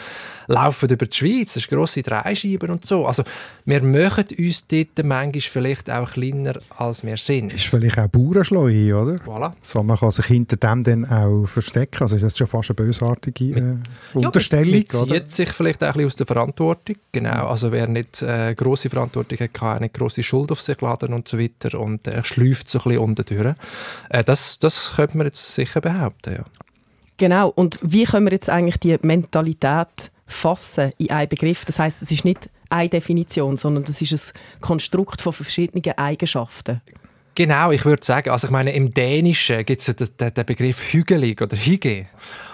laufen 0.47 0.89
über 0.89 1.05
die 1.05 1.15
Schweiz. 1.15 1.53
Das 1.53 1.63
ist 1.63 1.69
grosse 1.69 2.01
Dreischeiben 2.01 2.69
und 2.69 2.85
so. 2.85 3.05
Also 3.05 3.23
wir 3.65 3.81
möchten 3.81 4.35
uns 4.43 4.67
dort 4.67 5.03
manchmal 5.03 5.41
vielleicht 5.41 5.89
auch 5.89 6.11
kleiner, 6.11 6.59
als 6.77 7.03
wir 7.03 7.17
sind. 7.17 7.53
Ist 7.53 7.65
vielleicht 7.65 7.97
auch 7.99 8.07
Bauernschleue, 8.07 8.95
oder? 8.95 9.15
Voilà. 9.25 9.53
So, 9.61 9.83
man 9.83 9.97
kann 9.97 10.11
sich 10.11 10.25
hinter 10.25 10.57
dem 10.57 10.83
dann 10.83 11.05
auch 11.05 11.45
verstecken. 11.45 12.01
Also 12.01 12.15
ist 12.15 12.23
das 12.23 12.37
schon 12.37 12.47
fast 12.47 12.69
eine 12.69 12.75
bösartige 12.75 13.45
äh, 13.45 14.17
Unterstellung, 14.17 14.73
Ja, 14.73 14.99
man 14.99 15.03
oder? 15.03 15.15
zieht 15.15 15.31
sich 15.31 15.49
vielleicht 15.51 15.83
auch 15.83 15.87
ein 15.87 15.93
bisschen 15.93 16.07
aus 16.07 16.15
der 16.15 16.27
Verantwortung. 16.27 16.95
Genau, 17.11 17.47
also 17.47 17.71
wer 17.71 17.87
nicht 17.87 18.21
äh, 18.21 18.53
grosse 18.55 18.89
Verantwortung 18.89 19.39
hat, 19.39 19.53
kann 19.53 19.75
auch 19.77 19.79
nicht 19.79 19.93
grosse 19.93 20.23
Schuld 20.23 20.51
auf 20.51 20.61
sich 20.61 20.79
laden 20.81 21.13
und 21.13 21.27
so 21.27 21.39
weiter 21.39 21.79
und 21.79 22.07
er 22.07 22.23
schläuft 22.23 22.69
so 22.69 22.79
ein 22.79 22.83
bisschen 22.83 22.99
unten 22.99 23.25
durch. 23.25 23.55
Äh, 24.09 24.23
das, 24.23 24.59
das 24.59 24.93
könnte 24.95 25.17
man 25.17 25.27
jetzt 25.27 25.53
sicher 25.53 25.81
behaupten, 25.81 26.35
ja. 26.35 26.43
Genau. 27.17 27.49
Und 27.49 27.79
wie 27.81 28.03
können 28.03 28.27
wir 28.27 28.33
jetzt 28.33 28.49
eigentlich 28.49 28.77
die 28.77 28.97
Mentalität 29.01 30.11
fassen 30.27 30.91
in 30.97 31.11
einen 31.11 31.29
Begriff? 31.29 31.65
Das 31.65 31.79
heißt, 31.79 32.01
es 32.01 32.11
ist 32.11 32.25
nicht 32.25 32.49
eine 32.69 32.89
Definition, 32.89 33.57
sondern 33.57 33.85
das 33.85 34.01
ist 34.01 34.33
ein 34.33 34.61
Konstrukt 34.61 35.21
von 35.21 35.33
verschiedenen 35.33 35.97
Eigenschaften. 35.97 36.81
Genau, 37.35 37.71
ich 37.71 37.83
würde 37.83 38.03
sagen, 38.05 38.29
also 38.29 38.47
ich 38.47 38.51
meine, 38.51 38.71
im 38.71 38.93
Dänischen 38.93 39.65
gibt 39.65 39.81
es 39.81 39.87
ja 39.87 39.93
den, 39.93 40.33
den, 40.33 40.45
Begriff 40.45 40.93
hügelig 40.93 41.41
oder 41.41 41.57
hygge. 41.57 42.07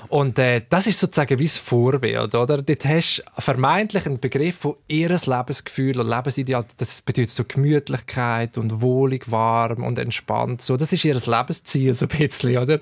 Und 0.09 0.39
äh, 0.39 0.63
das 0.67 0.87
ist 0.87 0.99
sozusagen 0.99 1.37
wie 1.37 1.45
das 1.45 1.57
Vorbild, 1.57 2.35
oder? 2.35 2.61
Dort 2.61 2.85
hast 2.85 3.19
du 3.19 3.41
vermeintlich 3.41 4.07
einen 4.07 4.19
Begriff 4.19 4.57
von 4.57 4.75
ihres 4.87 5.27
Lebensgefühl 5.27 5.99
und 5.99 6.09
Lebensideal. 6.09 6.65
Das 6.77 7.01
bedeutet 7.01 7.29
so 7.29 7.45
Gemütlichkeit 7.47 8.57
und 8.57 8.81
wohlig, 8.81 9.31
warm 9.31 9.83
und 9.83 9.99
entspannt. 9.99 10.63
So, 10.63 10.75
das 10.75 10.91
ist 10.91 11.05
ihr 11.05 11.13
Lebensziel 11.13 11.93
so 11.93 12.07
ein 12.07 12.17
bisschen, 12.17 12.57
oder? 12.57 12.79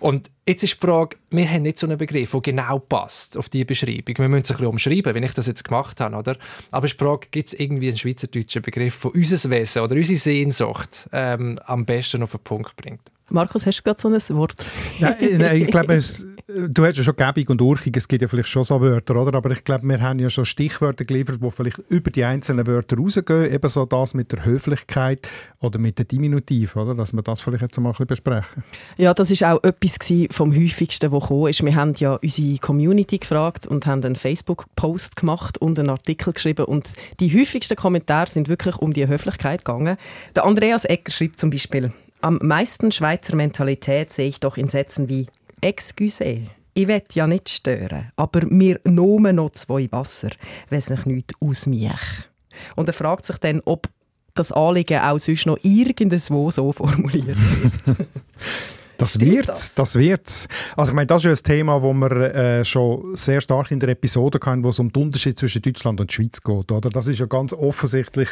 Und 0.00 0.30
jetzt 0.46 0.64
ist 0.64 0.82
die 0.82 0.86
Frage, 0.86 1.16
wir 1.30 1.48
haben 1.48 1.62
nicht 1.62 1.78
so 1.78 1.86
einen 1.86 1.98
Begriff, 1.98 2.30
der 2.30 2.40
genau 2.40 2.78
passt 2.78 3.36
auf 3.36 3.48
diese 3.48 3.66
Beschreibung. 3.66 4.16
Wir 4.16 4.28
müssen 4.28 4.42
es 4.42 4.50
ein 4.50 4.56
bisschen 4.56 4.66
umschreiben, 4.66 5.14
wenn 5.14 5.22
ich 5.22 5.34
das 5.34 5.46
jetzt 5.46 5.62
gemacht 5.62 6.00
habe, 6.00 6.16
oder? 6.16 6.36
Aber 6.70 6.86
es 6.86 6.92
ist 6.92 7.00
die 7.00 7.04
Frage, 7.04 7.28
gibt 7.30 7.48
es 7.52 7.60
irgendwie 7.60 7.88
einen 7.88 7.98
schweizerdeutschen 7.98 8.62
Begriff, 8.62 9.02
der 9.02 9.14
unser 9.14 9.50
Wesen 9.50 9.82
oder 9.82 9.94
unsere 9.94 10.18
Sehnsucht 10.18 11.08
ähm, 11.12 11.58
am 11.66 11.84
besten 11.84 12.22
auf 12.22 12.32
den 12.32 12.40
Punkt 12.40 12.74
bringt? 12.76 13.02
Markus, 13.30 13.64
hast 13.64 13.78
du 13.78 13.82
gerade 13.84 14.00
so 14.00 14.08
ein 14.08 14.36
Wort? 14.36 14.56
nein, 15.00 15.16
nein, 15.38 15.62
ich 15.62 15.68
glaube, 15.68 15.94
es, 15.94 16.26
du 16.68 16.84
hast 16.84 16.96
ja 16.96 17.04
schon 17.04 17.16
Gebung 17.16 17.48
und 17.48 17.62
Urchig, 17.62 17.96
es 17.96 18.08
gibt 18.08 18.22
ja 18.22 18.28
vielleicht 18.28 18.48
schon 18.48 18.64
so 18.64 18.80
Wörter, 18.80 19.16
oder? 19.16 19.36
Aber 19.36 19.50
ich 19.50 19.64
glaube, 19.64 19.86
wir 19.86 20.00
haben 20.00 20.18
ja 20.18 20.30
schon 20.30 20.44
Stichwörter 20.44 21.04
geliefert, 21.04 21.38
die 21.42 21.50
vielleicht 21.50 21.78
über 21.88 22.10
die 22.10 22.24
einzelnen 22.24 22.66
Wörter 22.66 22.96
rausgehen. 22.96 23.52
Eben 23.52 23.68
so 23.68 23.84
das 23.86 24.14
mit 24.14 24.32
der 24.32 24.44
Höflichkeit 24.44 25.28
oder 25.60 25.78
mit 25.78 25.98
dem 25.98 26.08
Diminutiv, 26.08 26.76
oder? 26.76 26.94
Dass 26.94 27.12
wir 27.12 27.22
das 27.22 27.40
vielleicht 27.40 27.62
jetzt 27.62 27.78
mal 27.78 27.90
ein 27.90 27.92
bisschen 27.92 28.06
besprechen. 28.06 28.64
Ja, 28.98 29.14
das 29.14 29.30
ist 29.30 29.44
auch 29.44 29.62
etwas 29.62 29.98
vom 30.30 30.54
häufigsten, 30.54 31.12
was 31.12 31.22
gekommen 31.22 31.48
ist. 31.48 31.64
Wir 31.64 31.74
haben 31.74 31.92
ja 31.98 32.14
unsere 32.14 32.58
Community 32.58 33.18
gefragt 33.18 33.66
und 33.66 33.86
haben 33.86 34.04
einen 34.04 34.16
Facebook-Post 34.16 35.16
gemacht 35.16 35.58
und 35.58 35.78
einen 35.78 35.90
Artikel 35.90 36.32
geschrieben 36.32 36.64
und 36.64 36.88
die 37.20 37.38
häufigsten 37.38 37.76
Kommentare 37.76 38.28
sind 38.28 38.48
wirklich 38.48 38.76
um 38.76 38.92
die 38.92 39.06
Höflichkeit 39.06 39.64
gegangen. 39.64 39.96
Der 40.34 40.44
Andreas 40.44 40.84
Ecker 40.84 41.12
schreibt 41.12 41.38
zum 41.38 41.50
Beispiel, 41.50 41.92
am 42.22 42.38
meisten 42.42 42.92
Schweizer 42.92 43.34
Mentalität 43.36 44.12
sehe 44.12 44.28
ich 44.28 44.40
doch 44.40 44.56
in 44.56 44.68
Sätzen 44.68 45.08
wie 45.08 45.26
«Excuse». 45.60 46.44
Ich 46.72 46.86
will 46.86 47.02
ja 47.12 47.26
nicht 47.26 47.48
stören, 47.48 48.12
aber 48.16 48.46
mir 48.46 48.80
nomen 48.84 49.36
noch 49.36 49.50
zwei 49.50 49.90
Wasser, 49.90 50.30
wenn 50.68 50.78
es 50.78 50.88
nicht 50.88 51.06
nichts 51.06 51.34
ausmiech. 51.40 52.28
Und 52.76 52.88
er 52.88 52.94
fragt 52.94 53.26
sich 53.26 53.38
dann, 53.38 53.60
ob 53.64 53.88
das 54.34 54.52
Anliegen 54.52 55.00
auch 55.00 55.18
sonst 55.18 55.46
noch 55.46 55.58
irgendwo 55.62 56.50
so 56.50 56.72
formuliert 56.72 57.36
wird. 57.36 57.96
Das 59.00 59.18
wird 59.18 59.48
das? 59.48 59.74
das 59.74 59.96
wird's. 59.96 60.46
Also 60.76 60.92
ich 60.92 60.96
meine, 60.96 61.06
das 61.06 61.24
ist 61.24 61.24
ja 61.24 61.30
ein 61.30 61.56
Thema, 61.56 61.82
wo 61.82 61.92
wir 61.94 62.10
äh, 62.34 62.64
schon 62.64 63.16
sehr 63.16 63.40
stark 63.40 63.70
in 63.70 63.80
der 63.80 63.88
Episode 63.88 64.38
hatten, 64.44 64.62
wo 64.62 64.68
es 64.68 64.78
um 64.78 64.92
den 64.92 65.04
Unterschied 65.04 65.38
zwischen 65.38 65.62
Deutschland 65.62 66.00
und 66.00 66.12
Schweiz 66.12 66.42
geht. 66.42 66.70
Oder? 66.70 66.90
Das 66.90 67.08
ist 67.08 67.18
ja 67.18 67.26
ganz 67.26 67.54
offensichtlich 67.54 68.28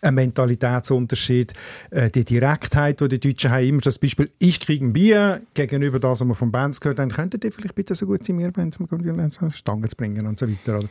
ein 0.00 0.14
Mentalitätsunterschied. 0.16 1.52
Äh, 1.90 2.10
die 2.10 2.24
Direktheit, 2.24 3.00
die 3.00 3.08
die 3.08 3.20
Deutschen 3.20 3.50
haben, 3.50 3.64
immer 3.64 3.80
das 3.80 3.98
Beispiel, 3.98 4.28
ich 4.40 4.58
kriege 4.58 4.84
ein 4.84 4.92
Bier, 4.92 5.40
gegenüber 5.54 6.00
das, 6.00 6.20
was 6.20 6.26
wir 6.26 6.34
von 6.34 6.50
Bands 6.50 6.80
gehört 6.80 6.98
haben, 6.98 7.10
könntet 7.10 7.44
ihr 7.44 7.52
vielleicht 7.52 7.76
bitte 7.76 7.94
so 7.94 8.06
gut 8.06 8.24
sein, 8.24 8.36
mir 8.36 8.50
Bands 8.50 8.78
Stangen 9.50 9.88
zu 9.88 9.96
bringen 9.96 10.26
und 10.26 10.38
so 10.38 10.48
weiter. 10.48 10.78
Oder? 10.78 10.88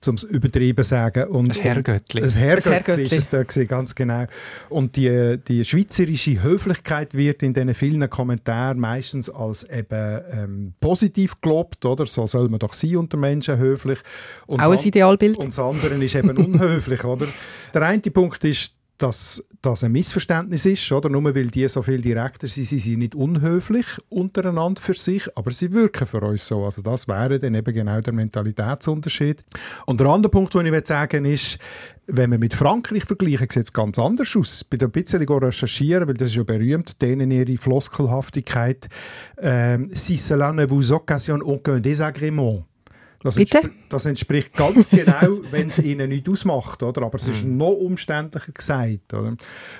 Zum 0.00 0.16
es 0.16 0.24
übertrieben 0.24 0.82
sagen. 0.82 1.28
Und, 1.28 1.50
das 1.50 1.62
Herrgöttli. 1.62 2.22
Das 2.22 2.34
Herrgöttli 2.34 3.04
ist 3.04 3.12
es 3.12 3.28
dort 3.28 3.48
gewesen, 3.48 3.68
ganz 3.68 3.94
genau. 3.94 4.26
Und 4.68 4.96
die, 4.96 5.38
die 5.46 5.64
schweizerische 5.64 6.42
Höflichkeit 6.42 7.14
wird 7.14 7.42
in 7.44 7.54
diesen 7.54 7.74
vielen 7.74 8.10
Kommentaren 8.10 8.63
Kommentar 8.64 8.74
meistens 8.74 9.30
als 9.30 9.68
eben 9.68 10.20
ähm, 10.30 10.74
positiv 10.80 11.40
gelobt, 11.40 11.84
oder? 11.84 12.06
So 12.06 12.26
soll 12.26 12.48
man 12.48 12.58
doch 12.58 12.74
sein 12.74 12.96
unter 12.96 13.16
Menschen, 13.16 13.58
höflich. 13.58 13.98
Und 14.46 14.60
Auch 14.60 14.72
ein 14.72 14.78
Idealbild. 14.78 15.38
Und 15.38 15.48
das 15.48 15.58
andere 15.58 15.94
ist 16.02 16.14
eben 16.14 16.36
unhöflich, 16.36 17.04
oder? 17.04 17.26
Der 17.72 17.82
eine 17.82 18.00
Punkt 18.00 18.44
ist, 18.44 18.74
dass 18.98 19.44
das 19.64 19.84
ein 19.84 19.92
Missverständnis 19.92 20.66
ist, 20.66 20.90
oder? 20.92 21.08
Nur 21.08 21.34
weil 21.34 21.48
die 21.48 21.68
so 21.68 21.82
viel 21.82 22.00
direkter 22.00 22.48
sind, 22.48 22.66
sind 22.66 22.80
sie 22.80 22.96
nicht 22.96 23.14
unhöflich 23.14 23.86
untereinander 24.08 24.80
für 24.80 24.94
sich, 24.94 25.26
aber 25.36 25.50
sie 25.50 25.72
wirken 25.72 26.06
für 26.06 26.20
uns 26.20 26.46
so. 26.46 26.64
Also 26.64 26.82
das 26.82 27.08
wäre 27.08 27.38
dann 27.38 27.54
eben 27.54 27.74
genau 27.74 28.00
der 28.00 28.12
Mentalitätsunterschied. 28.12 29.44
Und 29.86 30.00
der 30.00 30.08
andere 30.08 30.30
Punkt, 30.30 30.54
den 30.54 30.66
ich 30.66 30.86
sagen 30.86 31.24
will, 31.24 31.32
ist, 31.32 31.58
wenn 32.06 32.30
wir 32.30 32.38
mit 32.38 32.54
Frankreich 32.54 33.04
vergleichen, 33.04 33.48
sieht 33.50 33.64
es 33.64 33.72
ganz 33.72 33.98
anders 33.98 34.36
aus. 34.36 34.62
Ich 34.62 34.68
bin 34.68 34.82
ein 34.82 34.90
bisschen 34.90 35.26
recherchieren, 35.26 36.06
weil 36.06 36.14
das 36.14 36.28
ist 36.28 36.36
ja 36.36 36.42
berühmt, 36.42 37.00
denen 37.00 37.30
ihre 37.30 37.56
Floskelhaftigkeit 37.56 38.88
ähm, 39.38 39.90
«Si 39.94 40.16
cela 40.16 40.52
ne 40.52 40.68
vous 40.68 40.92
occasionne 40.92 41.42
aucun 41.42 41.80
désagrément». 41.80 42.64
Das? 43.24 43.38
Entspr 43.38 43.70
das 43.88 44.04
entspricht 44.04 44.52
ganz 44.54 44.90
genau, 44.90 45.40
wenn 45.50 45.68
es 45.68 45.78
ihnen 45.78 46.10
nicht 46.10 46.28
ausmacht, 46.28 46.82
oder? 46.82 47.02
Aber 47.02 47.16
es 47.16 47.26
ist 47.26 47.42
mhm. 47.42 47.56
noch 47.56 47.72
umständlicher 47.72 48.52
gesagt, 48.52 49.14
oder? 49.14 49.34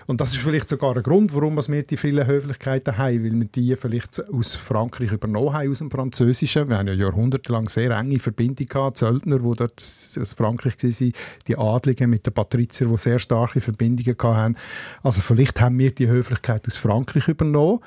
Und 0.06 0.20
das 0.22 0.32
ist 0.32 0.38
vielleicht 0.38 0.68
sogar 0.68 0.96
ein 0.96 1.02
Grund, 1.02 1.34
warum 1.34 1.56
wir 1.56 1.82
die 1.82 1.98
vielen 1.98 2.26
Höflichkeiten 2.26 2.96
haben, 2.96 3.22
weil 3.22 3.32
wir 3.32 3.44
die 3.44 3.76
vielleicht 3.76 4.26
aus 4.32 4.56
Frankreich 4.56 5.12
übernommen 5.12 5.52
haben, 5.52 5.70
aus 5.70 5.78
dem 5.78 5.90
Französischen. 5.90 6.70
Wir 6.70 6.78
haben 6.78 6.88
ja 6.88 6.94
jahrhundertelang 6.94 7.68
sehr 7.68 7.90
enge 7.90 8.18
Verbindungen 8.18 8.66
gehabt, 8.66 8.96
Zöldner, 8.96 9.38
die 9.40 9.56
dort 9.56 9.78
aus 9.78 10.32
Frankreich 10.32 10.82
waren, 10.82 11.12
die 11.46 11.58
Adligen 11.58 12.08
mit 12.08 12.24
den 12.24 12.32
Patriziern, 12.32 12.90
die 12.92 12.96
sehr 12.96 13.18
starke 13.18 13.60
Verbindungen 13.60 14.16
hatten. 14.22 14.56
Also 15.02 15.20
vielleicht 15.20 15.60
haben 15.60 15.78
wir 15.78 15.94
die 15.94 16.08
Höflichkeit 16.08 16.66
aus 16.66 16.78
Frankreich 16.78 17.28
übernommen 17.28 17.80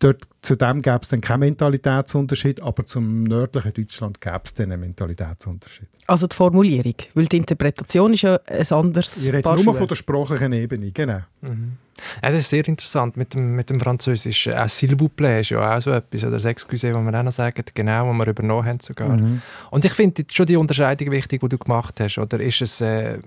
Dort, 0.00 0.26
zu 0.40 0.56
dem 0.56 0.80
gäbe 0.80 1.00
es 1.02 1.08
dann 1.08 1.20
keinen 1.20 1.40
Mentalitätsunterschied, 1.40 2.62
aber 2.62 2.86
zum 2.86 3.24
nördlichen 3.24 3.74
Deutschland 3.74 4.18
gäbe 4.18 4.40
es 4.42 4.54
dann 4.54 4.72
einen 4.72 4.80
Mentalitätsunterschied. 4.80 5.88
Also 6.06 6.26
die 6.26 6.34
Formulierung, 6.34 6.94
weil 7.12 7.26
die 7.26 7.36
Interpretation 7.36 8.14
ist 8.14 8.22
ja 8.22 8.40
ein 8.46 8.66
anderes 8.70 9.24
Ich 9.24 9.32
rede 9.32 9.62
nur 9.62 9.74
von 9.74 9.86
der 9.86 9.94
sprachlichen 9.94 10.54
Ebene, 10.54 10.90
genau. 10.90 11.20
Mhm. 11.42 11.76
Ja, 12.22 12.30
das 12.30 12.40
ist 12.40 12.50
sehr 12.50 12.66
interessant 12.66 13.18
mit 13.18 13.34
dem, 13.34 13.54
mit 13.54 13.68
dem 13.68 13.78
Französisch. 13.78 14.48
Auch 14.48 14.68
«s'il 14.68 14.98
vous 14.98 15.10
plaît» 15.14 15.42
ist 15.42 15.50
ja 15.50 15.76
auch 15.76 15.82
so 15.82 15.90
etwas, 15.90 16.24
oder 16.24 16.38
«s'excuse», 16.38 16.94
was 16.94 17.04
wir 17.04 17.18
auch 17.18 17.22
noch 17.22 17.32
sagen, 17.32 17.62
genau, 17.74 18.08
was 18.08 18.16
wir 18.16 18.26
übernommen 18.28 18.66
haben 18.66 18.80
sogar. 18.80 19.18
Mhm. 19.18 19.42
Und 19.70 19.84
ich 19.84 19.92
finde 19.92 20.24
schon 20.32 20.46
die 20.46 20.56
Unterscheidung 20.56 21.10
wichtig, 21.10 21.42
die 21.42 21.48
du 21.50 21.58
gemacht 21.58 22.00
hast, 22.00 22.16
oder 22.16 22.40
ist 22.40 22.62
es 22.62 22.80
äh, 22.80 23.18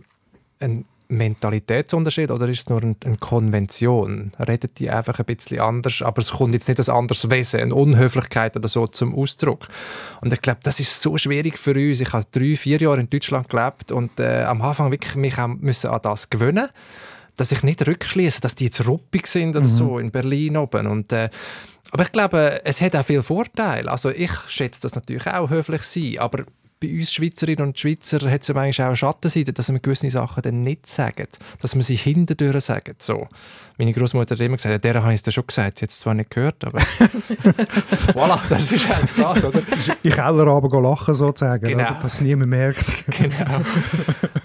ein 0.59 0.85
Mentalitätsunterschied 1.07 2.31
oder 2.31 2.47
ist 2.47 2.59
es 2.59 2.69
nur 2.69 2.81
eine, 2.81 2.95
eine 3.03 3.17
Konvention? 3.17 4.31
Redet 4.39 4.79
die 4.79 4.89
einfach 4.89 5.19
ein 5.19 5.25
bisschen 5.25 5.59
anders, 5.59 6.01
aber 6.01 6.21
es 6.21 6.31
kommt 6.31 6.53
jetzt 6.53 6.67
nicht 6.67 6.79
ein 6.79 6.95
anderes 6.95 7.29
Wesen, 7.29 7.59
eine 7.59 7.75
Unhöflichkeit 7.75 8.55
oder 8.55 8.67
so 8.67 8.87
zum 8.87 9.15
Ausdruck. 9.15 9.67
Und 10.21 10.31
ich 10.33 10.41
glaube, 10.41 10.59
das 10.63 10.79
ist 10.79 11.01
so 11.01 11.17
schwierig 11.17 11.59
für 11.59 11.73
uns. 11.73 12.01
Ich 12.01 12.13
habe 12.13 12.25
drei, 12.31 12.55
vier 12.55 12.79
Jahre 12.79 12.99
in 12.99 13.09
Deutschland 13.09 13.49
gelebt 13.49 13.91
und 13.91 14.19
äh, 14.19 14.43
am 14.43 14.61
Anfang 14.61 14.91
wirklich 14.91 15.15
mich 15.15 15.35
müssen 15.59 15.89
an 15.89 16.01
das 16.01 16.29
gewöhnen 16.29 16.69
dass 17.35 17.51
ich 17.51 17.63
nicht 17.63 17.85
rückschließe, 17.87 18.41
dass 18.41 18.55
die 18.55 18.65
jetzt 18.65 18.85
ruppig 18.85 19.27
sind 19.27 19.55
oder 19.55 19.65
mhm. 19.65 19.69
so 19.69 19.99
in 19.99 20.11
Berlin 20.11 20.57
oben. 20.57 20.87
Und, 20.87 21.11
äh, 21.13 21.29
aber 21.91 22.03
ich 22.03 22.11
glaube, 22.11 22.61
es 22.63 22.81
hat 22.81 22.95
auch 22.95 23.05
viele 23.05 23.23
Vorteile. 23.23 23.89
Also 23.89 24.09
ich 24.09 24.31
schätze 24.47 24.81
das 24.81 24.95
natürlich 24.95 25.27
auch, 25.27 25.49
höflich 25.49 25.83
sein, 25.83 26.19
aber 26.19 26.43
bei 26.83 26.93
uns 26.93 27.13
Schweizerinnen 27.13 27.65
und 27.65 27.79
Schweizer 27.79 28.29
hat 28.29 28.41
es 28.41 28.49
ja 28.49 28.53
manchmal 28.53 28.87
auch 28.87 28.89
eine 28.89 28.95
Schattenseite, 28.97 29.53
dass 29.53 29.71
wir 29.71 29.79
gewisse 29.79 30.11
Sachen 30.11 30.43
dann 30.43 30.63
nicht 30.63 30.85
sagen, 30.85 31.27
dass 31.61 31.75
wir 31.75 31.83
sie 31.83 31.95
hinterdurch 31.95 32.65
sagen. 32.65 32.95
So. 32.99 33.29
Meine 33.77 33.91
Großmutter 33.93 34.35
hat 34.35 34.41
immer 34.41 34.57
gesagt, 34.57 34.71
ja, 34.71 34.77
der 34.77 35.01
habe 35.01 35.13
ich 35.13 35.21
es 35.25 35.33
schon 35.33 35.47
gesagt, 35.47 35.79
sie 35.79 35.85
hat 35.85 35.89
es 35.89 35.99
zwar 35.99 36.13
nicht 36.13 36.29
gehört, 36.29 36.63
aber 36.63 36.79
voilà, 38.13 38.39
das 38.47 38.71
ist 38.71 38.87
halt 38.87 39.07
das, 39.17 39.43
oder? 39.43 39.61
In 40.03 40.11
Keller 40.11 40.47
aber 40.47 40.81
lachen 40.81 41.15
sozusagen, 41.15 41.69
genau. 41.69 41.83
oder? 41.83 41.99
dass 41.99 42.15
es 42.15 42.21
niemand 42.21 42.51
merkt. 42.51 43.03
genau. 43.17 43.61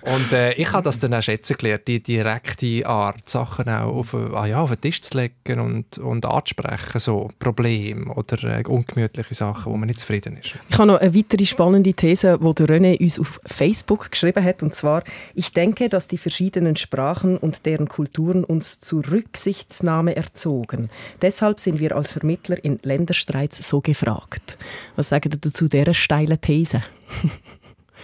Und 0.00 0.33
äh, 0.33 0.52
ich 0.54 0.73
habe 0.73 0.83
das 0.83 1.00
dann 1.00 1.12
auch 1.12 1.23
schätzen 1.23 1.57
gelernt, 1.59 1.87
die 1.88 2.02
direkte 2.02 2.87
Art, 2.87 3.28
Sachen 3.28 3.68
auch 3.68 3.95
auf, 3.95 4.14
ah 4.14 4.47
ja, 4.47 4.62
auf 4.62 4.71
den 4.71 4.80
Tisch 4.80 5.02
zu 5.02 5.18
legen 5.18 5.61
und, 5.61 5.99
und 5.99 6.25
anzusprechen, 6.25 6.99
so 6.99 7.30
Probleme 7.38 8.11
oder 8.14 8.42
äh, 8.45 8.62
ungemütliche 8.66 9.35
Sachen, 9.35 9.73
wo 9.73 9.76
man 9.76 9.88
nicht 9.88 10.00
zufrieden 10.00 10.38
ist. 10.38 10.59
Ich 10.71 10.78
habe 10.78 10.87
noch 10.87 11.00
eine 11.00 11.14
weitere 11.14 11.45
spannende 11.45 11.92
These, 11.92 12.27
die 12.37 12.62
René 12.64 13.00
uns 13.00 13.18
auf 13.18 13.40
Facebook 13.47 14.11
geschrieben 14.11 14.44
hat, 14.44 14.62
und 14.62 14.75
zwar, 14.75 15.02
ich 15.35 15.52
denke, 15.52 15.88
dass 15.88 16.08
die 16.08 16.18
verschiedenen 16.18 16.76
Sprachen 16.76 17.38
und 17.38 17.64
deren 17.64 17.88
Kulturen 17.88 18.44
uns 18.44 18.80
zur 18.80 19.08
Rücksichtsnahme 19.11 20.16
erzogen. 20.16 20.90
Deshalb 21.23 21.61
sind 21.61 21.80
wir 21.80 21.97
als 21.97 22.12
Vermittler 22.12 22.62
in 22.62 22.78
Länderstreits 22.82 23.68
so 23.68 23.80
gefragt. 23.80 24.58
Was 24.97 25.08
sagen 25.08 25.30
Sie 25.32 25.40
dazu 25.40 25.68
dieser 25.68 25.94
steilen 25.94 26.40
These? 26.40 26.82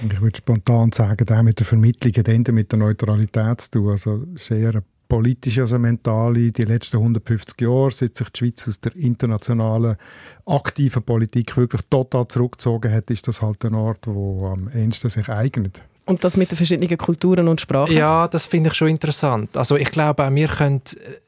Ich 0.02 0.20
würde 0.20 0.36
spontan 0.36 0.90
sagen, 0.92 1.24
der 1.24 1.42
mit 1.42 1.60
der 1.60 1.66
Vermittlung 1.66 2.12
hat 2.14 2.52
mit 2.52 2.72
der 2.72 2.78
Neutralität 2.78 3.60
zu 3.60 3.70
tun. 3.70 3.90
Also 3.90 4.24
sehr 4.34 4.70
eine 4.70 4.82
politische, 5.14 5.60
also 5.60 5.78
mentale, 5.78 6.50
die 6.50 6.64
letzten 6.64 6.96
150 6.96 7.60
Jahre, 7.60 7.92
seit 7.92 8.16
sich 8.16 8.30
die 8.30 8.38
Schweiz 8.38 8.66
aus 8.66 8.80
der 8.80 8.96
internationalen 8.96 9.96
aktiven 10.44 11.04
Politik 11.04 11.56
wirklich 11.56 11.82
total 11.88 12.26
zurückgezogen 12.26 12.92
hat, 12.92 13.12
ist 13.12 13.28
das 13.28 13.40
halt 13.40 13.64
ein 13.64 13.74
Ort, 13.74 14.08
wo 14.08 14.48
am 14.48 14.68
ehesten 14.74 15.10
sich 15.10 15.28
eignet. 15.28 15.84
Und 16.06 16.22
das 16.22 16.36
mit 16.36 16.50
den 16.50 16.56
verschiedenen 16.56 16.98
Kulturen 16.98 17.48
und 17.48 17.62
Sprachen? 17.62 17.96
Ja, 17.96 18.28
das 18.28 18.44
finde 18.44 18.68
ich 18.68 18.74
schon 18.74 18.88
interessant. 18.88 19.56
Also 19.56 19.76
ich 19.76 19.90
glaube 19.90 20.26
auch, 20.26 20.34
wir 20.34 20.48
können 20.48 20.82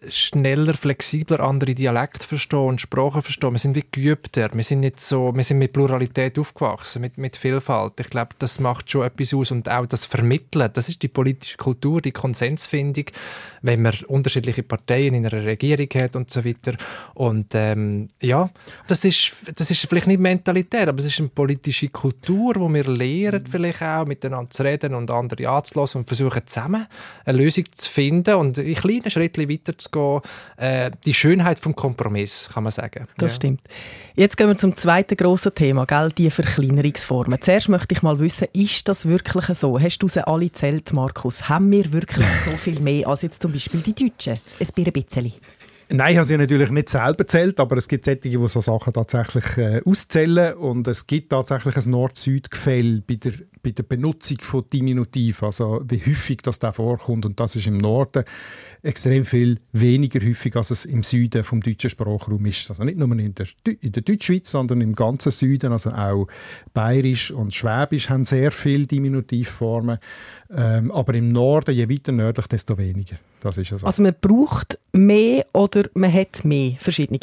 schneller, 0.07 0.75
flexibler 0.75 1.41
andere 1.41 1.75
Dialekte 1.75 2.27
verstehen 2.27 2.59
und 2.59 2.81
Sprachen 2.83 3.23
verstehen. 3.23 3.53
Wir 3.53 3.59
sind 3.59 3.75
wie 3.75 3.85
geübter. 3.91 4.51
Wir 4.53 4.63
sind 4.63 4.81
nicht 4.81 5.01
so, 5.01 5.35
wir 5.35 5.45
sind 5.45 5.59
mit 5.59 5.73
Pluralität 5.73 6.39
aufgewachsen, 6.39 7.01
mit, 7.01 7.17
mit 7.17 7.37
Vielfalt. 7.37 7.95
Ich 8.01 8.11
glaube, 8.11 8.35
das 8.39 8.61
macht 8.61 8.91
schon 8.91 9.07
etwas 9.07 9.33
aus 9.33 9.51
und 9.51 9.71
auch 9.71 9.87
das 9.87 10.05
Vermitteln. 10.05 10.69
Das 10.75 10.91
ist 10.91 11.03
die 11.03 11.09
politische 11.09 11.57
Kultur, 11.57 12.03
die 12.03 12.13
Konsensfindung, 12.13 13.07
wenn 13.63 13.81
man 13.81 13.95
unterschiedliche 14.09 14.63
Parteien 14.63 15.15
in 15.15 15.27
einer 15.27 15.43
Regierung 15.43 15.89
hat 15.95 16.17
und 16.17 16.31
so 16.31 16.45
weiter. 16.45 16.75
Und 17.15 17.55
ähm, 17.55 18.09
ja, 18.21 18.51
das 18.89 19.07
ist, 19.07 19.33
das 19.55 19.71
ist 19.71 19.87
vielleicht 19.89 20.07
nicht 20.07 20.21
Mentalität, 20.21 20.87
aber 20.87 20.99
es 20.99 21.07
ist 21.07 21.19
eine 21.19 21.31
politische 21.31 21.89
Kultur, 21.89 22.57
wo 22.57 22.69
wir 22.69 22.85
lernen 22.85 23.47
vielleicht 23.47 23.83
auch 23.83 24.05
miteinander 24.05 24.51
zu 24.51 24.66
reden 24.67 24.95
und 24.95 25.11
andere 25.11 25.49
anzulassen 25.49 26.01
und 26.01 26.07
versuchen 26.07 26.43
zusammen 26.47 26.87
eine 27.25 27.39
Lösung 27.39 27.65
zu 27.73 27.91
finden 27.91 28.35
und 28.35 28.59
in 28.59 28.75
kleinen 28.75 29.11
Schritten 29.11 29.49
weiterzugehen. 29.49 30.21
Äh, 30.57 30.91
die 31.05 31.15
Schönheit 31.15 31.59
vom 31.59 31.75
Kompromiss, 31.75 32.51
kann 32.53 32.65
man 32.65 32.73
sagen. 32.73 33.07
Das 33.17 33.33
ja. 33.33 33.37
stimmt. 33.37 33.61
Jetzt 34.15 34.37
gehen 34.37 34.49
wir 34.49 34.57
zum 34.57 34.77
zweiten 34.77 35.17
grossen 35.17 35.55
Thema, 35.55 35.85
gell? 35.85 36.11
die 36.11 36.31
Verkleinerungsformen. 36.31 37.41
Zuerst 37.41 37.69
möchte 37.69 37.95
ich 37.95 38.03
mal 38.03 38.19
wissen, 38.19 38.49
ist 38.53 38.89
das 38.89 39.07
wirklich 39.07 39.47
so? 39.59 39.79
Hast 39.79 39.99
du 39.99 40.09
sie 40.09 40.27
alle 40.27 40.51
zählt, 40.53 40.93
Markus? 40.93 41.49
Haben 41.49 41.71
wir 41.71 41.93
wirklich 41.93 42.27
so 42.45 42.53
viel 42.53 42.81
mehr 42.81 43.09
als 43.09 43.23
jetzt 43.23 43.43
zum 43.43 43.53
Beispiel 43.53 43.81
die 43.81 43.95
Deutschen? 43.95 44.41
Ein 44.59 44.93
bisschen. 44.93 45.33
Nein, 45.89 46.13
ich 46.13 46.19
habe 46.19 46.27
sie 46.27 46.37
natürlich 46.37 46.71
nicht 46.71 46.89
selber 46.89 47.27
zählt, 47.29 47.61
aber 47.61 47.77
es 47.77 47.87
gibt 47.87 48.07
solche, 48.07 48.21
die 48.21 48.49
so 48.49 48.61
Sachen 48.61 48.93
tatsächlich 48.93 49.57
äh, 49.57 49.81
auszählen 49.85 50.55
und 50.55 50.89
es 50.89 51.07
gibt 51.07 51.31
tatsächlich 51.31 51.77
ein 51.77 51.91
Nord-Süd-Gefälle 51.91 53.03
bei 53.07 53.15
der, 53.15 53.33
bei 53.67 53.73
der 53.73 53.83
Benutzung 53.83 54.39
von 54.39 54.65
Diminutiv, 54.73 55.43
also 55.43 55.83
wie 55.89 55.99
häufig 55.99 56.37
das 56.37 56.61
da 56.61 56.71
vorkommt 56.71 57.27
und 57.27 57.41
das 57.41 57.57
ist 57.57 57.67
im 57.67 57.79
Norden 57.79 58.23
extrem 58.85 59.25
viel 59.25 59.59
weniger 59.73 60.25
häufig, 60.25 60.55
als 60.55 60.71
es 60.71 60.85
im 60.85 61.03
Süden 61.03 61.43
vom 61.43 61.61
deutschen 61.61 61.91
Sprachraum 61.91 62.47
ist. 62.47 62.71
Also 62.71 62.85
nicht 62.85 62.97
nur 62.97 63.11
in 63.19 63.35
der, 63.35 63.47
in 63.81 63.91
der 63.91 64.03
Deutschschweiz, 64.05 64.53
sondern 64.53 64.81
im 64.83 64.95
ganzen 64.95 65.33
Süden, 65.33 65.73
also 65.73 65.91
auch 65.91 66.29
Bayerisch 66.75 67.33
und 67.33 67.53
Schwäbisch 67.53 68.09
haben 68.09 68.25
sehr 68.25 68.53
viele 68.53 68.87
Diminutivformen, 68.87 69.99
ähm, 70.57 70.93
aber 70.93 71.15
im 71.15 71.33
Norden, 71.33 71.75
je 71.75 71.91
weiter 71.91 72.13
nördlich, 72.13 72.47
desto 72.47 72.79
weniger. 72.79 73.17
Das 73.41 73.59
ist 73.59 73.73
also. 73.73 73.85
Also 73.85 74.01
man 74.01 74.15
braucht 74.21 74.79
mehr 74.93 75.45
oder 75.53 75.89
man 75.95 76.13
hat 76.13 76.45
mehr 76.45 76.77
verschiedene? 76.79 77.19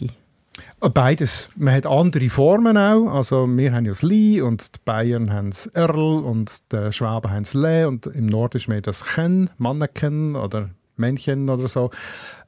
Beides. 0.89 1.49
Man 1.55 1.73
hat 1.73 1.85
andere 1.85 2.29
Formen 2.29 2.77
auch. 2.77 3.07
Also 3.07 3.47
wir 3.47 3.73
haben 3.73 3.85
ja 3.85 3.91
das 3.91 4.03
Li 4.03 4.41
und 4.41 4.75
die 4.75 4.79
Bayern 4.83 5.31
haben 5.31 5.51
das 5.51 5.67
Erl 5.67 5.97
und 5.97 6.51
die 6.73 6.91
Schwaben 6.91 7.31
haben 7.31 7.43
das 7.43 7.53
Le 7.53 7.87
und 7.87 8.05
im 8.07 8.25
Norden 8.25 8.57
ist 8.57 8.67
mehr 8.67 8.81
das 8.81 9.03
Chen, 9.03 9.49
Manneken 9.57 10.35
oder 10.35 10.69
Männchen 10.97 11.49
oder 11.49 11.67
so. 11.67 11.89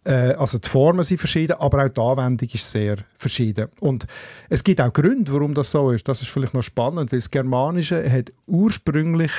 Äh, 0.03 0.33
also 0.33 0.57
die 0.57 0.67
Formen 0.67 1.03
sind 1.03 1.17
verschieden, 1.17 1.53
aber 1.59 1.85
auch 1.85 1.89
die 1.89 2.01
Anwendung 2.01 2.49
ist 2.51 2.69
sehr 2.69 2.97
verschieden. 3.17 3.67
Und 3.79 4.05
es 4.49 4.63
gibt 4.63 4.81
auch 4.81 4.91
Gründe, 4.91 5.31
warum 5.31 5.53
das 5.53 5.71
so 5.71 5.91
ist. 5.91 6.07
Das 6.07 6.21
ist 6.21 6.29
vielleicht 6.29 6.53
noch 6.53 6.63
spannend, 6.63 7.11
weil 7.11 7.19
das 7.19 7.31
Germanische 7.31 8.09
hat 8.11 8.31
ursprünglich 8.47 9.31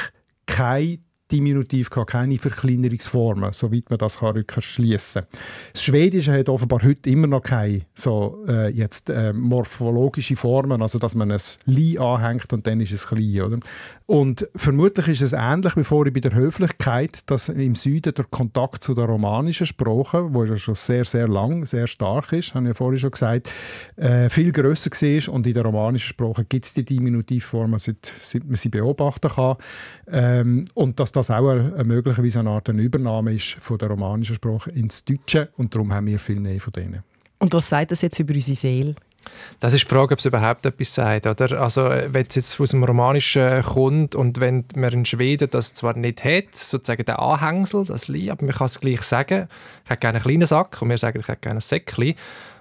keine 0.47 0.99
Diminutiv 1.33 1.90
gehabt, 1.90 2.11
keine 2.11 2.38
Verkleinerungsformen, 2.38 3.52
soweit 3.52 3.90
man 3.90 3.99
das 3.99 4.18
kann 4.18 4.47
kann. 4.47 4.62
Das 5.73 5.83
Schwedische 5.83 6.33
hat 6.33 6.49
offenbar 6.49 6.83
heute 6.83 7.11
immer 7.11 7.26
noch 7.26 7.42
keine 7.42 7.83
so, 7.95 8.45
äh, 8.49 8.71
jetzt, 8.71 9.11
äh, 9.11 9.33
morphologische 9.33 10.37
Formen, 10.37 10.83
also 10.83 10.99
dass 10.99 11.14
man 11.14 11.33
ein 11.33 11.40
«li» 11.64 11.99
anhängt 11.99 12.52
und 12.52 12.66
dann 12.66 12.80
ist 12.80 12.92
es 12.92 13.09
klein. 13.09 13.42
Oder? 13.42 13.59
Und 14.06 14.49
vermutlich 14.54 15.09
ist 15.09 15.23
es 15.23 15.33
ähnlich 15.33 15.76
wie 15.76 15.85
vorhin 15.85 16.12
bei 16.12 16.21
der 16.21 16.35
Höflichkeit, 16.35 17.28
dass 17.30 17.49
im 17.49 17.75
Süden 17.75 18.14
der 18.14 18.25
Kontakt 18.25 18.85
zu 18.85 18.95
der 18.95 19.06
romanischen 19.06 19.66
Sprache, 19.66 20.33
wo 20.33 20.45
ja 20.45 20.56
schon 20.56 20.75
sehr, 20.75 21.04
sehr 21.04 21.26
lang, 21.26 21.66
sehr 21.66 21.87
stark 21.87 22.33
ist, 22.33 22.54
habe 22.54 22.66
ich 22.66 22.68
ja 22.68 22.75
vorhin 22.75 23.00
schon 23.00 23.11
gesagt, 23.11 23.50
äh, 23.97 24.28
viel 24.28 24.52
grösser 24.52 24.90
war 24.90 25.35
und 25.35 25.47
in 25.47 25.54
der 25.54 25.64
romanischen 25.64 26.09
Sprache 26.09 26.45
gibt 26.45 26.66
es 26.66 26.75
die 26.75 26.85
Diminutivformen, 26.85 27.78
seit, 27.78 28.12
seit 28.21 28.45
man 28.45 28.56
sie 28.56 28.68
beobachten 28.68 29.28
kann. 29.28 29.56
Ähm, 30.09 30.64
und 30.75 31.00
dass 31.00 31.12
das 31.16 31.30
auch 31.30 31.49
eine, 31.49 31.85
möglicherweise 31.85 32.40
eine 32.40 32.50
Art 32.50 32.68
eine 32.68 32.82
Übernahme 32.82 33.35
ist 33.35 33.56
von 33.61 33.78
der 33.78 33.88
romanischen 33.88 34.37
Sprache 34.37 34.70
ins 34.70 35.04
Deutsche 35.04 35.49
und 35.56 35.75
darum 35.75 35.92
haben 35.92 36.06
wir 36.06 36.18
viel 36.18 36.40
mehr 36.40 36.61
von 36.61 36.73
denen. 36.73 37.02
Und 37.38 37.52
was 37.52 37.68
sagt 37.68 37.90
das 37.90 38.02
jetzt 38.02 38.18
über 38.18 38.35
unsere 38.35 38.56
Seele? 38.56 38.94
Das 39.61 39.75
ist 39.75 39.85
die 39.85 39.88
Frage, 39.88 40.12
ob 40.12 40.18
es 40.18 40.25
überhaupt 40.25 40.64
etwas 40.66 40.94
sagt. 40.94 41.26
Oder? 41.26 41.61
Also, 41.61 41.82
wenn 41.82 42.26
es 42.28 42.35
jetzt 42.35 42.61
aus 42.61 42.70
dem 42.70 42.85
Romanischen 42.85 43.62
kommt 43.62 44.14
und 44.14 44.40
wenn 44.40 44.64
man 44.76 44.92
in 44.92 45.04
Schweden 45.04 45.50
das 45.50 45.75
zwar 45.75 45.96
nicht 45.96 46.25
hat, 46.25 46.54
sozusagen 46.54 47.04
der 47.04 47.18
Anhängsel, 47.18 47.85
das 47.85 48.08
Li, 48.08 48.30
aber 48.30 48.44
man 48.44 48.54
kann 48.54 48.66
es 48.66 48.80
gleich 48.80 49.02
sagen, 49.02 49.49
ich 49.85 49.90
hätte 49.90 50.00
gerne 50.00 50.18
einen 50.18 50.25
kleinen 50.25 50.46
Sack 50.46 50.80
und 50.80 50.90
wir 50.90 50.99
sagen, 50.99 51.20
ich 51.20 51.28
hätte 51.28 51.40
gerne 51.40 51.58
ein 51.58 51.61
Säckchen 51.61 52.14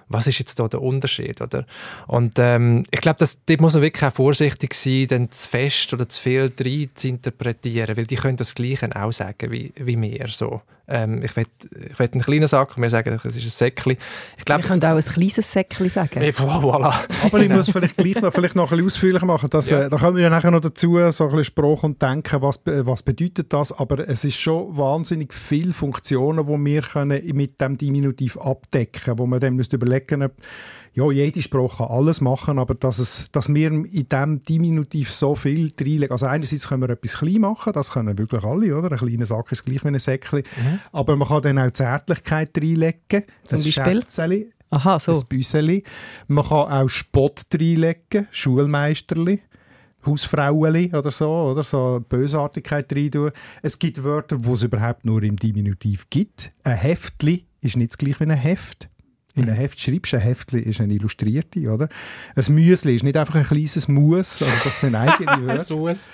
was 0.08 0.26
ist 0.26 0.38
jetzt 0.38 0.58
da 0.58 0.68
der 0.68 0.82
Unterschied, 0.82 1.40
oder? 1.40 1.66
Und 2.06 2.34
ähm, 2.38 2.84
ich 2.90 3.00
glaube, 3.00 3.24
dort 3.46 3.60
muss 3.60 3.74
man 3.74 3.82
wirklich 3.82 4.04
auch 4.04 4.14
vorsichtig 4.14 4.74
sein, 4.74 5.06
dann 5.08 5.30
zu 5.30 5.48
fest 5.48 5.92
oder 5.92 6.08
zu 6.08 6.20
viel 6.20 6.52
rein 6.60 6.90
zu 6.94 7.08
interpretieren, 7.08 7.96
weil 7.96 8.06
die 8.06 8.16
können 8.16 8.36
das 8.36 8.54
Gleiche 8.54 8.94
auch 8.94 9.12
sagen 9.12 9.50
wie, 9.50 9.72
wie 9.76 10.00
wir, 10.00 10.28
so. 10.28 10.62
Ähm, 10.88 11.22
ich 11.22 11.34
will, 11.34 11.46
ich 11.90 11.98
will 11.98 12.08
einen 12.12 12.22
kleinen 12.22 12.46
Sack, 12.46 12.80
wir 12.80 12.90
sagen, 12.90 13.18
es 13.22 13.36
ist 13.36 13.44
ein 13.44 13.50
Säckchen. 13.50 13.96
Ich 14.38 14.44
glaub, 14.44 14.62
wir 14.62 14.68
können 14.68 14.84
auch 14.84 14.96
ein 14.96 15.00
kleines 15.00 15.52
Säckchen 15.52 15.88
sagen. 15.88 16.22
Ja, 16.22 16.30
voilà. 16.30 16.94
Aber 17.24 17.40
ich 17.40 17.48
muss 17.48 17.70
vielleicht 17.70 17.96
gleich 17.96 18.20
noch, 18.20 18.32
vielleicht 18.32 18.54
noch 18.54 18.70
ein 18.70 18.78
bisschen 18.78 18.86
ausführlicher 18.86 19.26
machen. 19.26 19.50
Dass, 19.50 19.68
ja. 19.68 19.86
äh, 19.86 19.90
da 19.90 19.96
kommen 19.96 20.16
wir 20.16 20.30
nachher 20.30 20.52
noch 20.52 20.60
dazu, 20.60 20.96
so 21.10 21.24
ein 21.24 21.30
bisschen 21.30 21.44
Spruch 21.44 21.82
und 21.82 22.00
denken, 22.00 22.40
was, 22.40 22.60
was 22.64 23.02
bedeutet 23.02 23.52
das. 23.52 23.72
Aber 23.72 24.08
es 24.08 24.24
ist 24.24 24.36
schon 24.36 24.76
wahnsinnig 24.76 25.34
viele 25.34 25.72
Funktionen, 25.72 26.46
die 26.46 26.64
wir 26.64 26.82
können 26.82 27.22
mit 27.34 27.60
dem 27.60 27.76
Diminutiv 27.76 28.36
abdecken 28.38 29.02
können, 29.02 29.18
wo 29.18 29.26
man 29.26 29.40
dann 29.40 29.58
überlegen 29.58 30.18
müssen, 30.20 30.32
ja, 30.96 31.10
jede 31.10 31.42
Sprache 31.42 31.76
kann 31.76 31.88
alles 31.88 32.22
machen, 32.22 32.58
aber 32.58 32.74
dass, 32.74 32.98
es, 32.98 33.30
dass 33.30 33.52
wir 33.52 33.70
in 33.70 33.86
diesem 33.90 34.42
Diminutiv 34.42 35.12
so 35.12 35.34
viel 35.34 35.70
reinlegen. 35.78 36.10
Also 36.10 36.24
einerseits 36.24 36.68
können 36.68 36.80
wir 36.82 36.88
etwas 36.88 37.18
klein 37.18 37.42
machen, 37.42 37.74
das 37.74 37.90
können 37.90 38.16
wirklich 38.16 38.42
alle, 38.42 38.74
oder? 38.74 38.90
Ein 38.90 38.98
kleiner 38.98 39.26
Sack 39.26 39.52
ist 39.52 39.66
gleich 39.66 39.84
wie 39.84 39.88
ein 39.88 39.98
Säckchen. 39.98 40.38
Mhm. 40.38 40.80
Aber 40.92 41.16
man 41.16 41.28
kann 41.28 41.42
dann 41.42 41.58
auch 41.58 41.70
Zärtlichkeit 41.70 42.56
reinlegen. 42.56 43.24
Zum 43.44 43.62
Beispiel? 43.62 44.02
Aha, 44.70 44.98
so. 44.98 45.12
Ein 45.12 45.26
Büseli. 45.28 45.84
Man 46.28 46.46
kann 46.46 46.72
auch 46.72 46.88
Spott 46.88 47.44
reinlegen, 47.52 48.26
Schulmeisterli. 48.30 49.42
Hausfrauenli 50.06 50.94
oder 50.94 51.10
so, 51.10 51.28
oder 51.28 51.62
so 51.62 52.02
Bösartigkeit 52.08 52.90
rein 52.94 53.10
tun. 53.10 53.32
Es 53.60 53.78
gibt 53.78 54.02
Wörter, 54.02 54.38
die 54.38 54.50
es 54.50 54.62
überhaupt 54.62 55.04
nur 55.04 55.22
im 55.22 55.36
Diminutiv 55.36 56.08
gibt. 56.08 56.52
Ein 56.62 56.76
Heftli 56.76 57.44
ist 57.60 57.76
nicht 57.76 57.90
das 57.90 57.98
gleiche 57.98 58.20
wie 58.20 58.30
ein 58.30 58.38
Heft. 58.38 58.88
In 59.36 59.44
einem 59.44 59.54
Heft 59.54 59.78
schreibst 59.78 60.12
du, 60.12 60.16
ein 60.16 60.22
Heftchen 60.22 60.62
ist 60.62 60.80
eine 60.80 60.94
Illustrierte, 60.94 61.70
oder? 61.70 61.88
Ein 62.34 62.54
Müsli 62.54 62.96
ist 62.96 63.02
nicht 63.02 63.16
einfach 63.16 63.34
ein 63.34 63.44
kleines 63.44 63.86
Mus, 63.86 64.42
also 64.42 64.52
das 64.64 64.80
sind 64.80 64.94
eigene 64.94 65.26
Wörter. 65.46 65.74
ein 65.74 65.78
Mus. 65.78 66.10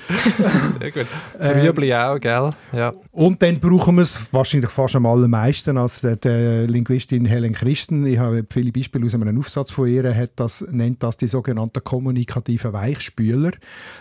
Sehr 0.81 0.91
gut. 0.91 1.07
Das 1.39 1.51
ähm, 1.51 1.61
Rüebli 1.61 1.95
auch, 1.95 2.19
gell? 2.19 2.51
Ja. 2.73 2.93
Und 3.13 3.41
dann 3.41 3.61
brauchen 3.61 3.95
wir 3.97 4.03
es 4.03 4.21
wahrscheinlich 4.33 4.71
fast 4.71 4.97
am 4.97 5.07
allermeisten 5.07 5.79
als 5.79 6.01
der, 6.01 6.17
der 6.17 6.67
Linguistin 6.67 7.25
Helen 7.25 7.53
Christen. 7.53 8.05
Ich 8.07 8.19
habe 8.19 8.45
viele 8.53 8.73
Beispiele 8.73 9.07
aus 9.07 9.15
einem 9.15 9.39
Aufsatz 9.39 9.71
von 9.71 9.87
ihr, 9.87 10.15
hat 10.15 10.33
das, 10.37 10.67
nennt 10.71 11.03
das 11.03 11.17
die 11.17 11.29
sogenannten 11.29 11.85
kommunikativen 11.85 12.73
Weichspüler. 12.73 13.53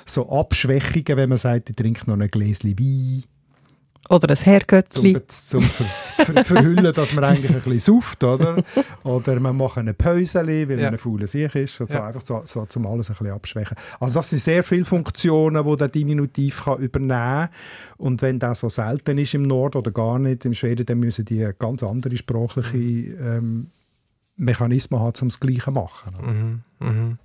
So 0.06 0.30
Abschwächungen, 0.30 1.18
wenn 1.18 1.30
man 1.30 1.38
sagt, 1.38 1.70
ich 1.70 1.76
trinke 1.76 2.10
noch 2.10 2.20
ein 2.20 2.30
Gläschen 2.30 2.78
Wein 2.80 3.24
oder 4.10 4.30
ein 4.30 4.36
Herrgöttli. 4.36 5.14
Zum, 5.28 5.62
zum 5.62 5.62
ver, 5.62 5.86
ver, 6.26 6.46
verhüllen, 6.46 6.94
dass 6.94 7.14
man 7.14 7.24
eigentlich 7.24 7.52
ein 7.52 7.62
bisschen 7.62 7.80
sauft, 7.80 8.24
oder? 8.24 8.64
Oder 9.04 9.40
man 9.40 9.56
macht 9.56 9.78
eine 9.78 9.94
Päuseli, 9.94 10.68
weil 10.68 10.80
ja. 10.80 10.86
man 10.86 10.96
ein 10.96 11.00
fauler 11.00 11.28
Sieg 11.28 11.54
ist. 11.56 11.80
Also 11.80 11.94
ja. 11.94 12.08
Einfach 12.08 12.26
so, 12.26 12.42
so, 12.46 12.66
zum 12.66 12.86
alles 12.88 13.10
ein 13.10 13.16
bisschen 13.16 13.34
abschwächen. 13.34 13.78
Also 14.00 14.20
das 14.20 14.30
sind 14.30 14.40
sehr 14.40 14.64
viele 14.64 14.86
Funktionen, 14.86 15.66
die 15.66 15.78
der 15.78 15.88
Diminutiv 15.88 16.66
kann 16.66 16.80
übernehmen 16.80 17.10
kann. 17.10 17.50
Und 17.98 18.22
wenn 18.22 18.40
das 18.40 18.60
so 18.60 18.70
selten 18.70 19.18
ist 19.18 19.34
im 19.34 19.44
Nord 19.44 19.76
oder 19.76 19.92
gar 19.92 20.20
nicht 20.20 20.46
im 20.46 20.54
Schweden, 20.54 20.86
dann 20.86 21.00
müssen 21.00 21.26
die 21.26 21.50
ganz 21.58 21.84
andere 21.84 22.18
sprachliche 22.18 22.78
ähm, 22.78 23.72
Mechanismen 24.36 25.00
haben, 25.00 25.14
um 25.22 25.28
das 25.30 25.40
Gleiche 25.40 25.66
zu 25.66 25.72
machen. 25.72 26.64
Mhm. 26.80 26.88
Mhm. 26.88 27.18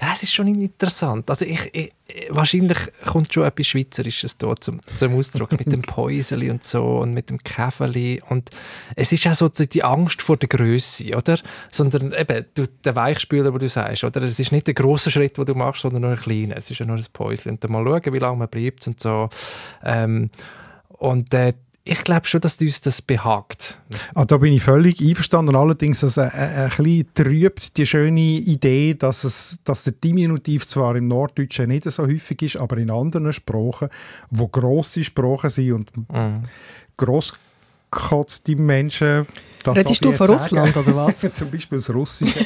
Ja, 0.00 0.10
es 0.12 0.22
ist 0.22 0.32
schon 0.32 0.48
interessant. 0.48 1.28
Also 1.30 1.44
ich, 1.44 1.70
ich, 1.72 1.92
wahrscheinlich 2.30 2.78
kommt 3.06 3.32
schon 3.32 3.44
etwas 3.44 3.66
Schweizerisches 3.66 4.38
da 4.38 4.54
zum, 4.56 4.80
zum 4.96 5.16
Ausdruck 5.16 5.52
mit 5.52 5.72
dem 5.72 5.82
Päuseli 5.82 6.50
und 6.50 6.64
so 6.64 6.98
und 6.98 7.14
mit 7.14 7.30
dem 7.30 7.38
Käferli 7.38 8.22
und 8.28 8.50
es 8.96 9.12
ist 9.12 9.26
auch 9.26 9.34
so 9.34 9.48
die 9.48 9.84
Angst 9.84 10.22
vor 10.22 10.36
der 10.36 10.48
Größe, 10.48 11.16
oder? 11.16 11.38
Sondern 11.70 12.12
eben 12.12 12.46
du, 12.54 12.66
der 12.84 12.96
Weichspüler, 12.96 13.52
wo 13.52 13.58
du 13.58 13.68
sagst, 13.68 14.04
oder? 14.04 14.22
Es 14.22 14.38
ist 14.38 14.52
nicht 14.52 14.66
der 14.66 14.74
große 14.74 15.10
Schritt, 15.10 15.38
den 15.38 15.44
du 15.44 15.54
machst, 15.54 15.82
sondern 15.82 16.02
nur 16.02 16.12
ein 16.12 16.16
kleiner. 16.16 16.56
Es 16.56 16.70
ist 16.70 16.78
ja 16.78 16.86
nur 16.86 16.96
ein 16.96 17.06
Päuseli 17.12 17.50
und 17.52 17.64
dann 17.64 17.72
mal 17.72 17.84
schauen, 17.84 18.12
wie 18.12 18.18
lange 18.18 18.38
man 18.38 18.48
bleibt 18.48 18.86
und 18.86 19.00
so. 19.00 19.28
Ähm, 19.84 20.30
und 20.88 21.32
äh, 21.34 21.54
ich 21.84 22.04
glaube 22.04 22.26
schon, 22.26 22.40
dass 22.40 22.60
uns 22.60 22.80
das 22.80 23.02
behagt. 23.02 23.76
Ah, 24.14 24.24
da 24.24 24.36
bin 24.36 24.52
ich 24.52 24.62
völlig 24.62 25.00
einverstanden. 25.00 25.56
Allerdings, 25.56 26.00
dass 26.00 26.16
also, 26.16 26.36
ein, 26.36 26.54
ein 26.54 26.68
bisschen 26.68 27.06
trübt 27.14 27.76
die 27.76 27.86
schöne 27.86 28.20
Idee, 28.20 28.94
dass, 28.94 29.24
es, 29.24 29.58
dass 29.64 29.84
der 29.84 29.94
Diminutiv 29.94 30.66
zwar 30.66 30.94
im 30.94 31.08
Norddeutschen 31.08 31.68
nicht 31.68 31.90
so 31.90 32.04
häufig 32.04 32.42
ist, 32.42 32.56
aber 32.56 32.76
in 32.76 32.90
anderen 32.90 33.32
Sprachen, 33.32 33.88
wo 34.30 34.46
grosse 34.46 35.02
Sprachen 35.02 35.50
sind 35.50 35.72
und 35.72 35.96
mhm. 35.96 36.42
großkotzte 36.96 38.54
Menschen 38.54 39.26
das 39.62 39.76
Redest 39.76 40.04
du 40.04 40.12
von 40.12 40.30
Russland 40.30 40.76
oder 40.76 40.96
was? 40.96 41.20
Zum 41.32 41.50
Beispiel 41.50 41.78
das 41.78 41.92
Russische. 41.92 42.40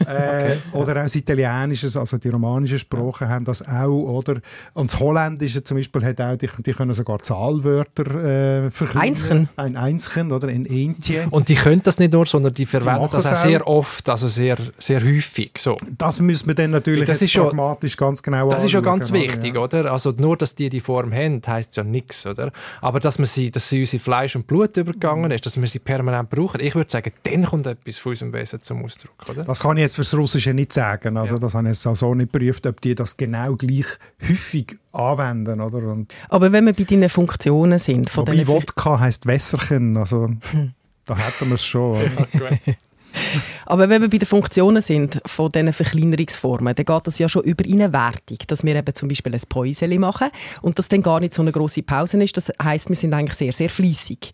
äh, 0.00 0.04
okay. 0.04 0.58
Oder 0.72 0.92
auch 0.92 1.02
das 1.02 1.14
Italienische, 1.16 1.86
also 1.98 2.18
die 2.18 2.28
romanischen 2.28 2.78
Sprachen 2.78 3.28
haben 3.28 3.44
das 3.44 3.66
auch. 3.66 3.88
Oder? 3.88 4.40
Und 4.74 4.92
das 4.92 5.00
Holländische 5.00 5.62
zum 5.62 5.76
Beispiel 5.76 6.04
hat 6.04 6.20
auch, 6.20 6.36
die, 6.36 6.48
die 6.64 6.72
können 6.72 6.92
sogar 6.94 7.20
Zahlwörter 7.20 8.66
äh, 8.66 8.70
verkleinern. 8.70 9.08
Einschen. 9.08 9.48
Ein 9.56 9.76
Einschen 9.76 10.32
oder 10.32 10.48
ein 10.48 10.66
Entje. 10.66 11.26
Und 11.30 11.48
die 11.48 11.54
können 11.54 11.82
das 11.82 11.98
nicht 11.98 12.12
nur, 12.12 12.26
sondern 12.26 12.54
die 12.54 12.66
verwenden 12.66 13.06
die 13.06 13.12
das 13.12 13.26
auch 13.26 13.36
sehr 13.36 13.66
oft, 13.66 14.08
also 14.08 14.28
sehr, 14.28 14.56
sehr 14.78 15.02
häufig. 15.02 15.52
So. 15.58 15.76
Das 15.98 16.20
müssen 16.20 16.46
wir 16.46 16.54
dann 16.54 16.70
natürlich 16.70 17.06
das 17.06 17.20
ist 17.20 17.34
pragmatisch 17.34 17.92
schon, 17.92 18.08
ganz 18.08 18.22
genau 18.22 18.48
Das 18.48 18.64
ist 18.64 18.72
ja 18.72 18.80
ganz 18.80 19.12
wichtig, 19.12 19.56
oder? 19.56 19.72
oder? 19.72 19.92
Also 19.92 20.12
nur, 20.16 20.36
dass 20.36 20.54
die 20.54 20.68
die 20.68 20.80
Form 20.80 21.12
haben, 21.12 21.40
heisst 21.46 21.76
ja 21.76 21.84
nichts, 21.84 22.26
oder? 22.26 22.52
Aber 22.80 23.00
dass, 23.00 23.18
man 23.18 23.26
sie, 23.26 23.50
dass 23.50 23.68
sie 23.68 23.80
unser 23.80 23.98
Fleisch 23.98 24.36
und 24.36 24.46
Blut 24.46 24.76
übergegangen 24.76 25.30
ist, 25.30 25.46
dass 25.46 25.60
wir 25.60 25.66
sie 25.66 25.78
permanent 25.78 26.30
brauchen, 26.30 26.51
brauchen. 26.52 26.66
Ich 26.66 26.74
würde 26.74 26.90
sagen, 26.90 27.12
dann 27.22 27.44
kommt 27.44 27.66
etwas 27.66 27.98
von 27.98 28.10
unserem 28.10 28.32
Wesen 28.32 28.62
zum 28.62 28.84
Ausdruck. 28.84 29.14
Oder? 29.28 29.44
Das 29.44 29.60
kann 29.60 29.76
ich 29.76 29.82
jetzt 29.82 29.96
fürs 29.96 30.14
Russische 30.14 30.54
nicht 30.54 30.72
sagen. 30.72 31.16
Also, 31.16 31.34
ja. 31.34 31.40
Das 31.40 31.54
habe 31.54 31.68
ich 31.68 31.74
jetzt 31.74 31.86
auch 31.86 31.96
so 31.96 32.14
nicht 32.14 32.32
geprüft, 32.32 32.66
ob 32.66 32.80
die 32.80 32.94
das 32.94 33.16
genau 33.16 33.54
gleich 33.56 33.86
häufig 34.26 34.78
anwenden. 34.92 35.60
Oder? 35.60 35.78
Und 35.78 36.12
Aber 36.28 36.52
wenn 36.52 36.66
wir 36.66 36.72
bei 36.72 36.84
deinen 36.84 37.08
Funktionen 37.08 37.78
sind... 37.78 38.10
Von 38.10 38.26
Wobei 38.26 38.46
Wodka 38.46 39.00
heisst 39.00 39.26
Wässerchen. 39.26 39.96
Also, 39.96 40.28
hm. 40.50 40.72
da 41.04 41.16
hätten 41.16 41.48
wir 41.48 41.54
es 41.56 41.64
schon. 41.64 42.00
Aber 43.66 43.88
wenn 43.88 44.02
wir 44.02 44.10
bei 44.10 44.18
den 44.18 44.26
Funktionen 44.26 44.82
sind 44.82 45.20
von 45.26 45.50
diesen 45.50 45.72
Verkleinerungsformen, 45.72 46.74
dann 46.74 46.84
geht 46.84 47.06
das 47.06 47.18
ja 47.18 47.28
schon 47.28 47.44
über 47.44 47.64
eine 47.64 47.92
Wertung, 47.92 48.38
dass 48.46 48.64
wir 48.64 48.74
eben 48.74 48.94
zum 48.94 49.08
Beispiel 49.08 49.34
ein 49.34 49.42
Päuseli 49.48 49.98
machen 49.98 50.28
und 50.60 50.78
das 50.78 50.88
dann 50.88 51.02
gar 51.02 51.20
nicht 51.20 51.34
so 51.34 51.42
eine 51.42 51.52
große 51.52 51.82
Pause 51.82 52.22
ist. 52.22 52.36
Das 52.36 52.52
heißt, 52.62 52.88
wir 52.88 52.96
sind 52.96 53.14
eigentlich 53.14 53.34
sehr, 53.34 53.52
sehr 53.52 53.70
fließig. 53.70 54.32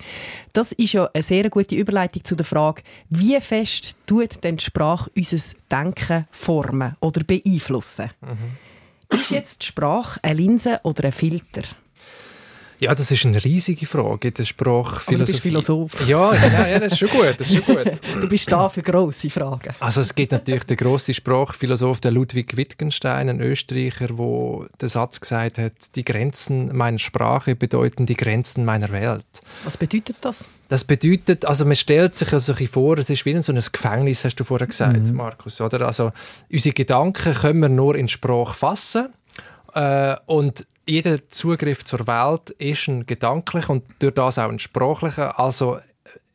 Das 0.53 0.73
ist 0.73 0.93
ja 0.93 1.09
eine 1.13 1.23
sehr 1.23 1.49
gute 1.51 1.75
Überleitung 1.75 2.25
zu 2.25 2.35
der 2.35 2.47
Frage, 2.47 2.83
wie 3.11 3.41
fest 3.41 3.97
tut 4.07 4.43
denn 4.43 4.57
die 4.57 4.65
Sprache 4.65 5.11
unser 5.15 5.39
Denken 5.71 6.27
formen 6.31 6.97
oder 7.01 7.23
beeinflussen? 7.25 8.11
Mhm. 8.21 9.19
Ist 9.19 9.31
jetzt 9.31 9.63
die 9.63 9.67
Sprache 9.67 10.21
eine 10.23 10.35
Linse 10.35 10.81
oder 10.83 11.05
ein 11.05 11.13
Filter? 11.13 11.63
Ja, 12.81 12.95
das 12.95 13.11
ist 13.11 13.27
eine 13.27 13.43
riesige 13.43 13.87
Frage 13.87 14.31
der 14.31 14.45
Sprachphilosophie. 14.45 15.19
du 15.19 15.27
bist 15.27 15.41
Philosoph. 15.41 16.07
Ja, 16.09 16.33
ja, 16.33 16.69
ja, 16.69 16.79
das 16.79 16.93
ist 16.93 16.99
schon 16.99 17.09
gut. 17.09 17.35
Das 17.37 17.51
ist 17.51 17.65
schon 17.65 17.75
gut. 17.75 17.99
du 18.21 18.29
bist 18.29 18.51
da 18.53 18.69
für 18.69 18.83
grosse 18.83 19.31
Fragen. 19.31 19.73
Also 19.81 20.01
es 20.01 20.15
gibt 20.15 20.31
natürlich 20.31 20.63
den 20.63 20.77
grossen 20.77 21.13
Sprachphilosoph, 21.13 21.99
der 21.99 22.13
Ludwig 22.13 22.57
Wittgenstein, 22.57 23.29
ein 23.29 23.41
Österreicher, 23.41 24.09
der 24.09 24.69
den 24.81 24.89
Satz 24.89 25.21
gesagt 25.21 25.59
hat, 25.59 25.73
die 25.97 26.05
Grenzen 26.05 26.77
meiner 26.77 26.99
Sprache 26.99 27.57
bedeuten 27.57 28.07
die 28.07 28.17
Grenzen 28.17 28.65
meiner 28.65 28.93
Welt. 28.93 29.27
Was 29.65 29.77
bedeutet 29.77 30.17
das? 30.21 30.49
Das 30.69 30.85
bedeutet, 30.85 31.47
also 31.47 31.65
man 31.65 31.77
stellt 31.77 32.15
sich 32.15 32.33
also 32.33 32.55
vor, 32.55 32.99
es 32.99 33.11
ist 33.11 33.25
wie 33.25 33.41
so 33.43 33.53
ein 33.53 33.61
Gefängnis, 33.73 34.25
hast 34.25 34.37
du 34.37 34.45
vorher 34.45 34.67
gesagt, 34.69 35.07
mhm. 35.07 35.15
Markus, 35.15 35.61
oder? 35.61 35.87
Also 35.87 36.13
unsere 36.53 36.75
Gedanken 36.75 37.35
können 37.35 37.61
wir 37.61 37.69
nur 37.69 37.97
in 37.97 38.07
Sprache 38.07 38.55
fassen 38.55 39.09
äh, 39.75 40.15
und 40.27 40.67
jeder 40.89 41.29
Zugriff 41.29 41.85
zur 41.85 42.07
Welt 42.07 42.51
ist 42.51 42.89
ein 42.89 43.07
gedanklicher 43.07 43.71
und 43.71 43.85
durch 43.99 44.15
das 44.15 44.39
auch 44.39 44.49
ein 44.49 44.59
sprachlicher. 44.59 45.39
Also 45.39 45.79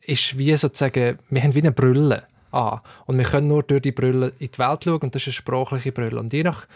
ist 0.00 0.38
wie 0.38 0.56
sozusagen, 0.56 1.18
wir 1.28 1.42
haben 1.42 1.54
wie 1.54 1.60
eine 1.60 1.72
Brille 1.72 2.24
an. 2.52 2.80
Und 3.06 3.18
wir 3.18 3.24
können 3.24 3.48
nur 3.48 3.64
durch 3.64 3.82
die 3.82 3.92
Brille 3.92 4.32
in 4.38 4.50
die 4.50 4.58
Welt 4.58 4.84
schauen 4.84 4.98
und 4.98 5.14
das 5.14 5.22
ist 5.22 5.28
eine 5.28 5.32
sprachliche 5.32 5.92
Brille. 5.92 6.20
Und 6.20 6.32
je 6.32 6.44
nach 6.44 6.66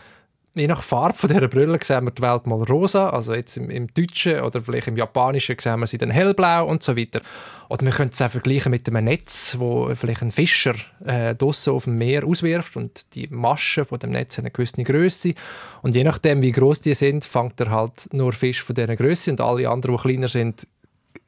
je 0.55 0.67
nach 0.67 0.83
Farbe 0.83 1.17
von 1.17 1.29
dieser 1.29 1.47
Brille 1.47 1.79
sehen 1.83 2.05
wir 2.05 2.11
die 2.11 2.23
Welt 2.23 2.47
mal 2.47 2.63
rosa, 2.63 3.11
also 3.11 3.33
jetzt 3.33 3.57
im, 3.57 3.71
im 3.71 3.87
Deutschen 3.95 4.41
oder 4.41 4.61
vielleicht 4.61 4.89
im 4.89 4.97
Japanischen 4.97 5.57
sehen 5.59 5.79
wir 5.79 5.87
sie 5.87 5.99
dann 5.99 6.11
hellblau 6.11 6.67
und 6.67 6.83
so 6.83 6.97
weiter. 6.97 7.21
Oder 7.69 7.85
wir 7.85 7.93
können 7.93 8.11
es 8.13 8.23
auch 8.23 8.31
vergleichen 8.31 8.71
mit 8.71 8.89
einem 8.89 9.05
Netz, 9.05 9.57
wo 9.59 9.95
vielleicht 9.95 10.23
ein 10.23 10.31
Fischer 10.31 10.75
äh, 11.05 11.35
draussen 11.35 11.75
auf 11.75 11.85
dem 11.85 11.99
Meer 11.99 12.25
auswirft 12.25 12.77
und 12.77 13.15
die 13.15 13.29
Maschen 13.29 13.85
von 13.85 13.99
dem 13.99 14.11
Netz 14.11 14.39
haben 14.39 14.47
eine 14.47 14.53
gewisse 14.53 14.83
Größe 14.83 15.35
und 15.83 15.95
je 15.95 16.05
nachdem, 16.05 16.41
wie 16.41 16.53
groß 16.53 16.81
die 16.81 16.95
sind, 16.95 17.25
fängt 17.25 17.61
er 17.61 17.71
halt 17.71 18.09
nur 18.13 18.33
Fisch 18.33 18.63
von 18.63 18.75
dieser 18.75 18.97
Größe 18.97 19.31
und 19.31 19.41
alle 19.41 19.69
anderen, 19.69 19.97
die 19.97 20.03
kleiner 20.03 20.29
sind, 20.29 20.67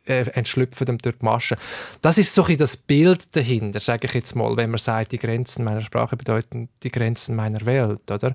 äh, 0.07 0.25
entschlüpfen 0.31 0.87
dem 0.87 0.99
durch 0.99 1.19
die 1.19 1.25
Masche. 1.25 1.57
Das 2.01 2.17
ist 2.17 2.35
so 2.35 2.45
ein 2.45 2.57
das 2.57 2.77
Bild 2.77 3.37
dahinter, 3.37 3.81
sage 3.81 4.07
ich 4.07 4.15
jetzt 4.15 4.35
mal, 4.35 4.57
wenn 4.57 4.71
man 4.71 4.79
sagt, 4.79 5.13
die 5.13 5.19
Grenzen 5.19 5.65
meiner 5.65 5.83
Sprache 5.83 6.17
bedeuten 6.17 6.69
die 6.83 6.91
Grenzen 6.91 7.37
meiner 7.37 7.65
Welt, 7.67 8.11
oder? 8.11 8.35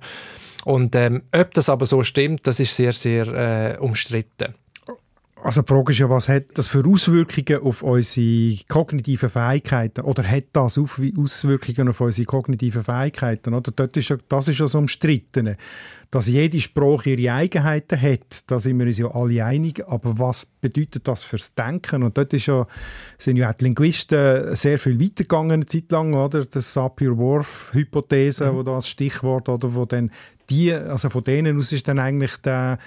Und 0.64 0.96
ähm, 0.96 1.24
ob 1.32 1.54
das 1.54 1.70
aber 1.70 1.86
so 1.86 2.04
stimmt, 2.04 2.48
das 2.48 2.60
ist 2.60 2.76
sehr, 2.76 2.94
sehr 2.94 3.28
äh, 3.28 3.78
umstritten. 3.80 4.56
Also 5.46 5.62
die 5.62 5.72
Frage 5.72 5.92
ist 5.92 6.00
ja, 6.00 6.10
was 6.10 6.28
hat 6.28 6.58
das 6.58 6.66
für 6.66 6.84
Auswirkungen 6.88 7.62
auf 7.62 7.84
unsere 7.84 8.58
kognitiven 8.68 9.30
Fähigkeiten 9.30 10.02
oder 10.02 10.24
hat 10.24 10.46
das 10.54 10.80
Auswirkungen 10.80 11.90
auf 11.90 12.02
unsere 12.02 12.26
kognitiven 12.26 12.84
Fähigkeiten? 12.84 13.54
Oder? 13.54 13.72
Dort 13.72 13.96
ist 13.96 14.10
ja, 14.10 14.18
das 14.28 14.48
ist 14.48 14.58
ja 14.58 14.68
so 14.68 14.80
umstritten, 14.80 15.56
dass 16.10 16.30
jede 16.30 16.60
Sprache 16.60 17.12
ihre 17.12 17.36
Eigenheiten 17.36 18.02
hat, 18.02 18.44
da 18.48 18.60
sind 18.60 18.80
wir 18.80 18.88
uns 18.88 18.98
ja 18.98 19.14
alle 19.14 19.46
einig, 19.46 19.88
aber 19.88 20.18
was 20.18 20.48
bedeutet 20.62 21.08
das 21.08 21.22
fürs 21.22 21.54
Denken? 21.54 22.02
Und 22.02 22.18
dort 22.18 22.34
ist 22.34 22.48
ja, 22.48 22.66
sind 23.20 23.38
ja 23.38 23.52
auch 23.52 23.54
die 23.54 23.66
Linguisten 23.66 24.56
sehr 24.56 24.80
viel 24.80 25.00
weitergegangen 25.00 25.52
eine 25.52 25.66
Zeit 25.68 25.92
lang, 25.92 26.16
oder? 26.16 26.46
Das 26.46 26.74
Sapir-Whorf-Hypothese, 26.74 28.52
mhm. 28.52 28.56
wo 28.56 28.64
das 28.64 28.88
Stichwort, 28.90 29.48
oder 29.48 29.76
wo 29.76 29.86
dann 29.86 30.10
die, 30.50 30.74
also 30.74 31.10
von 31.10 31.24
denen 31.24 31.58
aus 31.58 31.72
ist 31.72 31.88
dann 31.88 32.00
eigentlich 32.00 32.38
der, 32.38 32.78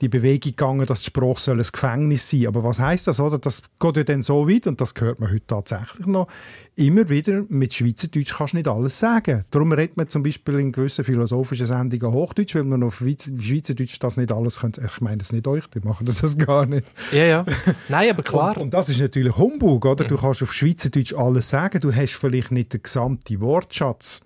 die 0.00 0.08
Bewegung 0.08 0.50
gegangen, 0.50 0.86
dass 0.86 1.00
die 1.00 1.06
Sprache 1.06 1.40
soll 1.40 1.58
ein 1.58 1.66
Gefängnis 1.70 2.28
sein 2.28 2.46
Aber 2.46 2.62
was 2.62 2.78
heißt 2.78 3.06
das? 3.06 3.18
Oder? 3.18 3.38
Das 3.38 3.62
geht 3.78 3.96
ja 3.96 4.04
dann 4.04 4.20
so 4.22 4.48
weit, 4.48 4.66
und 4.66 4.80
das 4.80 4.94
hört 4.98 5.20
man 5.20 5.30
heute 5.30 5.46
tatsächlich 5.46 6.06
noch, 6.06 6.28
immer 6.74 7.08
wieder, 7.08 7.44
mit 7.48 7.72
Schweizerdeutsch 7.72 8.34
kannst 8.36 8.52
du 8.52 8.58
nicht 8.58 8.68
alles 8.68 8.98
sagen. 8.98 9.44
Darum 9.50 9.72
redet 9.72 9.96
man 9.96 10.08
zum 10.08 10.22
Beispiel 10.22 10.58
in 10.58 10.72
gewissen 10.72 11.04
philosophischen 11.04 11.66
Sendungen 11.66 12.12
Hochdeutsch, 12.12 12.54
weil 12.54 12.64
man 12.64 12.82
auf 12.82 12.98
Schweizerdeutsch 12.98 13.98
das 13.98 14.18
nicht 14.18 14.30
alles 14.30 14.60
könnte. 14.60 14.82
Ich 14.84 15.00
meine 15.00 15.18
das 15.18 15.32
nicht 15.32 15.46
euch, 15.48 15.66
die 15.68 15.80
machen 15.80 16.04
das 16.04 16.36
gar 16.38 16.66
nicht. 16.66 16.86
Ja, 17.12 17.24
ja. 17.24 17.46
Nein, 17.88 18.10
aber 18.10 18.22
klar. 18.22 18.56
Und, 18.56 18.64
und 18.64 18.74
das 18.74 18.90
ist 18.90 19.00
natürlich 19.00 19.36
Humbug, 19.36 19.86
oder? 19.86 20.04
Du 20.04 20.18
kannst 20.18 20.42
auf 20.42 20.52
Schweizerdeutsch 20.52 21.14
alles 21.14 21.48
sagen, 21.48 21.80
du 21.80 21.94
hast 21.94 22.12
vielleicht 22.12 22.52
nicht 22.52 22.74
den 22.74 22.82
gesamten 22.82 23.40
Wortschatz 23.40 24.20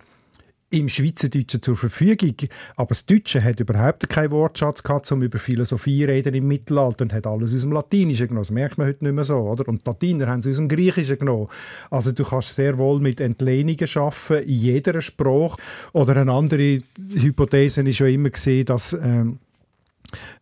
im 0.70 0.88
Schweizerdeutschen 0.88 1.62
zur 1.62 1.76
Verfügung. 1.76 2.34
Aber 2.76 2.88
das 2.90 3.04
Deutsche 3.04 3.42
hat 3.42 3.58
überhaupt 3.58 4.08
keinen 4.08 4.30
Wortschatz 4.30 4.82
gehabt, 4.82 5.10
um 5.10 5.22
über 5.22 5.38
Philosophie 5.38 6.04
reden 6.04 6.34
im 6.34 6.46
Mittelalter 6.46 7.02
und 7.02 7.12
hat 7.12 7.26
alles 7.26 7.52
aus 7.52 7.62
dem 7.62 7.72
Latinischen 7.72 8.28
genommen. 8.28 8.42
Das 8.42 8.50
merkt 8.52 8.78
man 8.78 8.86
heute 8.86 9.04
nicht 9.04 9.14
mehr 9.14 9.24
so, 9.24 9.38
oder? 9.38 9.66
Und 9.68 9.84
die 9.84 9.90
Latiner 9.90 10.28
haben 10.28 10.38
es 10.38 10.46
aus 10.46 10.56
dem 10.56 10.68
Griechischen 10.68 11.18
genommen. 11.18 11.48
Also 11.90 12.12
du 12.12 12.24
kannst 12.24 12.54
sehr 12.54 12.78
wohl 12.78 13.00
mit 13.00 13.20
Entlehnungen 13.20 13.86
schaffen 13.86 14.38
in 14.38 14.54
jeder 14.54 15.02
Sprache. 15.02 15.60
Oder 15.92 16.16
eine 16.16 16.32
andere 16.32 16.80
Hypothese 17.14 17.82
ist 17.82 17.96
schon 17.96 18.08
immer 18.08 18.30
gesehen, 18.30 18.66
dass 18.66 18.92
ähm, 18.92 19.38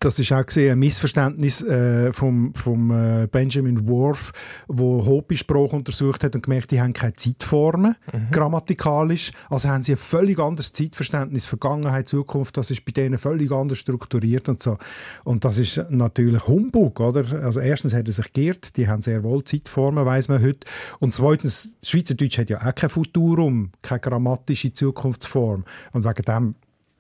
das 0.01 0.19
ist 0.19 0.33
auch 0.33 0.45
gesehen, 0.45 0.73
ein 0.73 0.79
Missverständnis 0.79 1.63
äh, 1.63 2.13
vom, 2.13 2.55
vom 2.55 2.91
äh, 2.91 3.27
Benjamin 3.31 3.89
Worf, 3.89 4.33
wo 4.69 5.05
Hopi-Sprache 5.05 5.77
untersucht 5.77 6.25
hat 6.25 6.35
und 6.35 6.43
gemerkt, 6.43 6.71
die 6.71 6.81
haben 6.81 6.93
keine 6.93 7.15
Zeitformen 7.15 7.97
mhm. 8.13 8.31
grammatikalisch. 8.31 9.33
Also 9.51 9.69
haben 9.69 9.83
sie 9.83 9.93
ein 9.93 9.99
völlig 9.99 10.39
anderes 10.39 10.73
Zeitverständnis, 10.73 11.47
Vergangenheit, 11.47 12.09
Zukunft. 12.09 12.57
Das 12.57 12.71
ist 12.71 12.85
bei 12.85 12.93
denen 12.93 13.19
völlig 13.19 13.51
anders 13.53 13.79
strukturiert 13.79 14.49
und 14.49 14.63
so. 14.63 14.79
Und 15.25 15.45
das 15.45 15.59
ist 15.59 15.85
natürlich 15.91 16.47
Humbug, 16.47 17.01
oder? 17.01 17.25
Also 17.43 17.61
erstens 17.61 17.95
hat 17.95 18.07
er 18.07 18.13
sich 18.13 18.33
geirrt, 18.33 18.77
die 18.77 18.89
haben 18.89 19.03
sehr 19.03 19.23
wohl 19.23 19.45
Zeitformen, 19.45 20.05
weiß 20.05 20.29
man 20.29 20.43
heute. 20.43 20.67
Und 20.99 21.15
zweitens, 21.15 21.77
Schweizerdeutsch 21.83 22.39
hat 22.39 22.51
ja 22.51 22.67
auch 22.67 22.75
kein 22.75 22.91
Futurum, 22.91 23.73
keine 23.83 24.01
grammatische 24.01 24.73
Zukunftsform. 24.73 25.65
Und 25.93 26.05
wegen 26.05 26.23
dem 26.23 26.55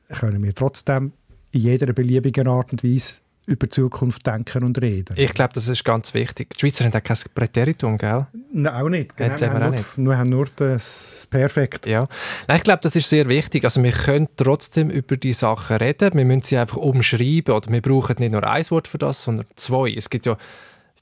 können 0.08 0.42
wir 0.42 0.54
trotzdem 0.54 1.12
in 1.52 1.60
jeder 1.60 1.92
beliebigen 1.92 2.48
Art 2.48 2.72
und 2.72 2.84
Weise 2.84 3.14
über 3.48 3.66
die 3.66 3.70
Zukunft 3.70 4.26
denken 4.26 4.62
und 4.62 4.80
reden. 4.80 5.14
Ich 5.16 5.32
glaube, 5.32 5.54
das 5.54 5.68
ist 5.68 5.82
ganz 5.82 6.12
wichtig. 6.12 6.50
Die 6.50 6.60
Schweizer 6.60 6.84
haben 6.84 6.92
auch 6.92 7.02
kein 7.02 7.16
Präteritum, 7.34 7.96
gell? 7.96 8.26
Nein, 8.52 8.74
auch 8.74 8.88
nicht. 8.90 9.16
Genau, 9.16 9.40
wir, 9.40 9.50
haben 9.50 9.60
wir, 9.60 9.70
nicht. 9.70 9.98
wir 9.98 10.18
haben 10.18 10.28
nur 10.28 10.46
das 10.54 11.26
Perfekt. 11.30 11.86
Ja. 11.86 12.06
Nein, 12.46 12.58
ich 12.58 12.64
glaube, 12.64 12.80
das 12.82 12.94
ist 12.94 13.08
sehr 13.08 13.26
wichtig. 13.26 13.64
Also 13.64 13.82
wir 13.82 13.92
können 13.92 14.28
trotzdem 14.36 14.90
über 14.90 15.16
die 15.16 15.32
Sachen 15.32 15.76
reden. 15.76 16.10
Wir 16.12 16.26
müssen 16.26 16.42
sie 16.42 16.58
einfach 16.58 16.76
umschreiben. 16.76 17.54
Oder 17.54 17.72
wir 17.72 17.80
brauchen 17.80 18.16
nicht 18.18 18.32
nur 18.32 18.46
ein 18.46 18.70
Wort 18.70 18.86
für 18.86 18.98
das, 18.98 19.22
sondern 19.22 19.46
zwei. 19.56 19.94
Es 19.96 20.10
gibt 20.10 20.26
ja 20.26 20.36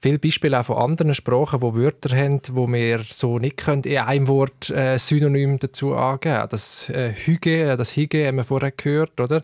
viele 0.00 0.20
Beispiele 0.20 0.60
auch 0.60 0.66
von 0.66 0.76
anderen 0.76 1.14
Sprachen, 1.14 1.62
wo 1.62 1.74
Wörter 1.74 2.16
haben, 2.16 2.40
wo 2.52 2.68
wir 2.68 3.00
so 3.04 3.40
nicht 3.40 3.56
können, 3.56 3.82
in 3.82 3.98
einem 3.98 4.28
Wort 4.28 4.70
äh, 4.70 4.98
Synonym 4.98 5.58
dazu 5.58 5.94
angeben. 5.94 6.46
Das 6.48 6.88
äh, 6.90 7.12
Hüge, 7.12 7.76
das 7.76 7.90
Hige 7.90 8.24
haben 8.28 8.36
wir 8.36 8.44
vorher 8.44 8.70
gehört, 8.70 9.20
oder? 9.20 9.42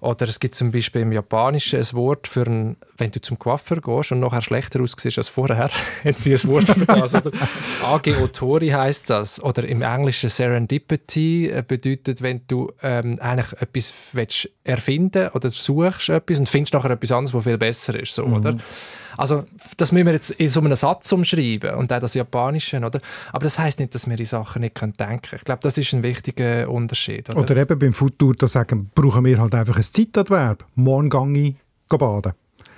Oder 0.00 0.28
es 0.28 0.38
gibt 0.38 0.54
zum 0.54 0.70
Beispiel 0.70 1.02
im 1.02 1.12
Japanischen 1.12 1.78
ein 1.78 1.92
Wort 1.92 2.28
für 2.28 2.46
ein, 2.46 2.76
wenn 2.96 3.10
du 3.10 3.20
zum 3.20 3.38
Coiffeur 3.38 3.80
gehst 3.80 4.12
und 4.12 4.20
nachher 4.20 4.42
schlechter 4.42 4.80
aussiehst 4.80 5.18
als 5.18 5.28
vorher, 5.28 5.70
haben 6.04 6.14
sie 6.14 6.32
ein 6.32 6.44
Wort 6.44 6.66
für 6.66 6.86
das. 6.86 7.14
Oder? 7.14 7.32
Age 7.84 8.20
Otori 8.22 8.68
heisst 8.68 9.10
das. 9.10 9.42
Oder 9.42 9.66
im 9.66 9.82
Englischen 9.82 10.30
Serendipity 10.30 11.48
äh, 11.48 11.64
bedeutet, 11.66 12.22
wenn 12.22 12.42
du 12.46 12.70
ähm, 12.82 13.18
eigentlich 13.20 13.60
etwas 13.60 13.92
willst 14.12 14.48
erfinden 14.64 15.28
oder 15.28 15.50
suchst 15.50 16.08
etwas 16.10 16.38
und 16.38 16.48
findest 16.48 16.74
nachher 16.74 16.90
etwas 16.90 17.12
anderes, 17.12 17.34
was 17.34 17.44
viel 17.44 17.58
besser 17.58 17.98
ist. 17.98 18.14
So, 18.14 18.26
mhm. 18.26 18.34
oder? 18.34 18.58
Also, 19.18 19.44
das 19.76 19.90
müssen 19.92 20.06
wir 20.06 20.14
jetzt 20.14 20.30
in 20.30 20.48
so 20.48 20.60
einem 20.60 20.74
Satz 20.76 21.10
umschreiben 21.10 21.74
und 21.74 21.92
auch 21.92 21.98
das 21.98 22.14
Japanische, 22.14 22.78
oder? 22.78 23.00
Aber 23.32 23.44
das 23.44 23.58
heißt 23.58 23.80
nicht, 23.80 23.94
dass 23.94 24.08
wir 24.08 24.16
die 24.16 24.24
Sachen 24.24 24.60
nicht 24.60 24.80
denken 24.80 24.96
können. 24.96 25.18
Ich 25.32 25.44
glaube, 25.44 25.60
das 25.62 25.76
ist 25.76 25.92
ein 25.92 26.02
wichtiger 26.04 26.70
Unterschied. 26.70 27.28
Oder, 27.28 27.40
oder 27.40 27.56
eben 27.56 27.78
beim 27.78 27.92
Futur, 27.92 28.34
da 28.34 28.46
sagen, 28.46 28.90
brauchen 28.94 29.24
wir 29.24 29.38
halt 29.38 29.54
einfach 29.54 29.76
ein 29.76 29.82
Zeitadverb. 29.82 30.64
Morgen 30.76 31.34
gehe 31.34 31.56
ich 31.90 31.98
baden. 31.98 32.32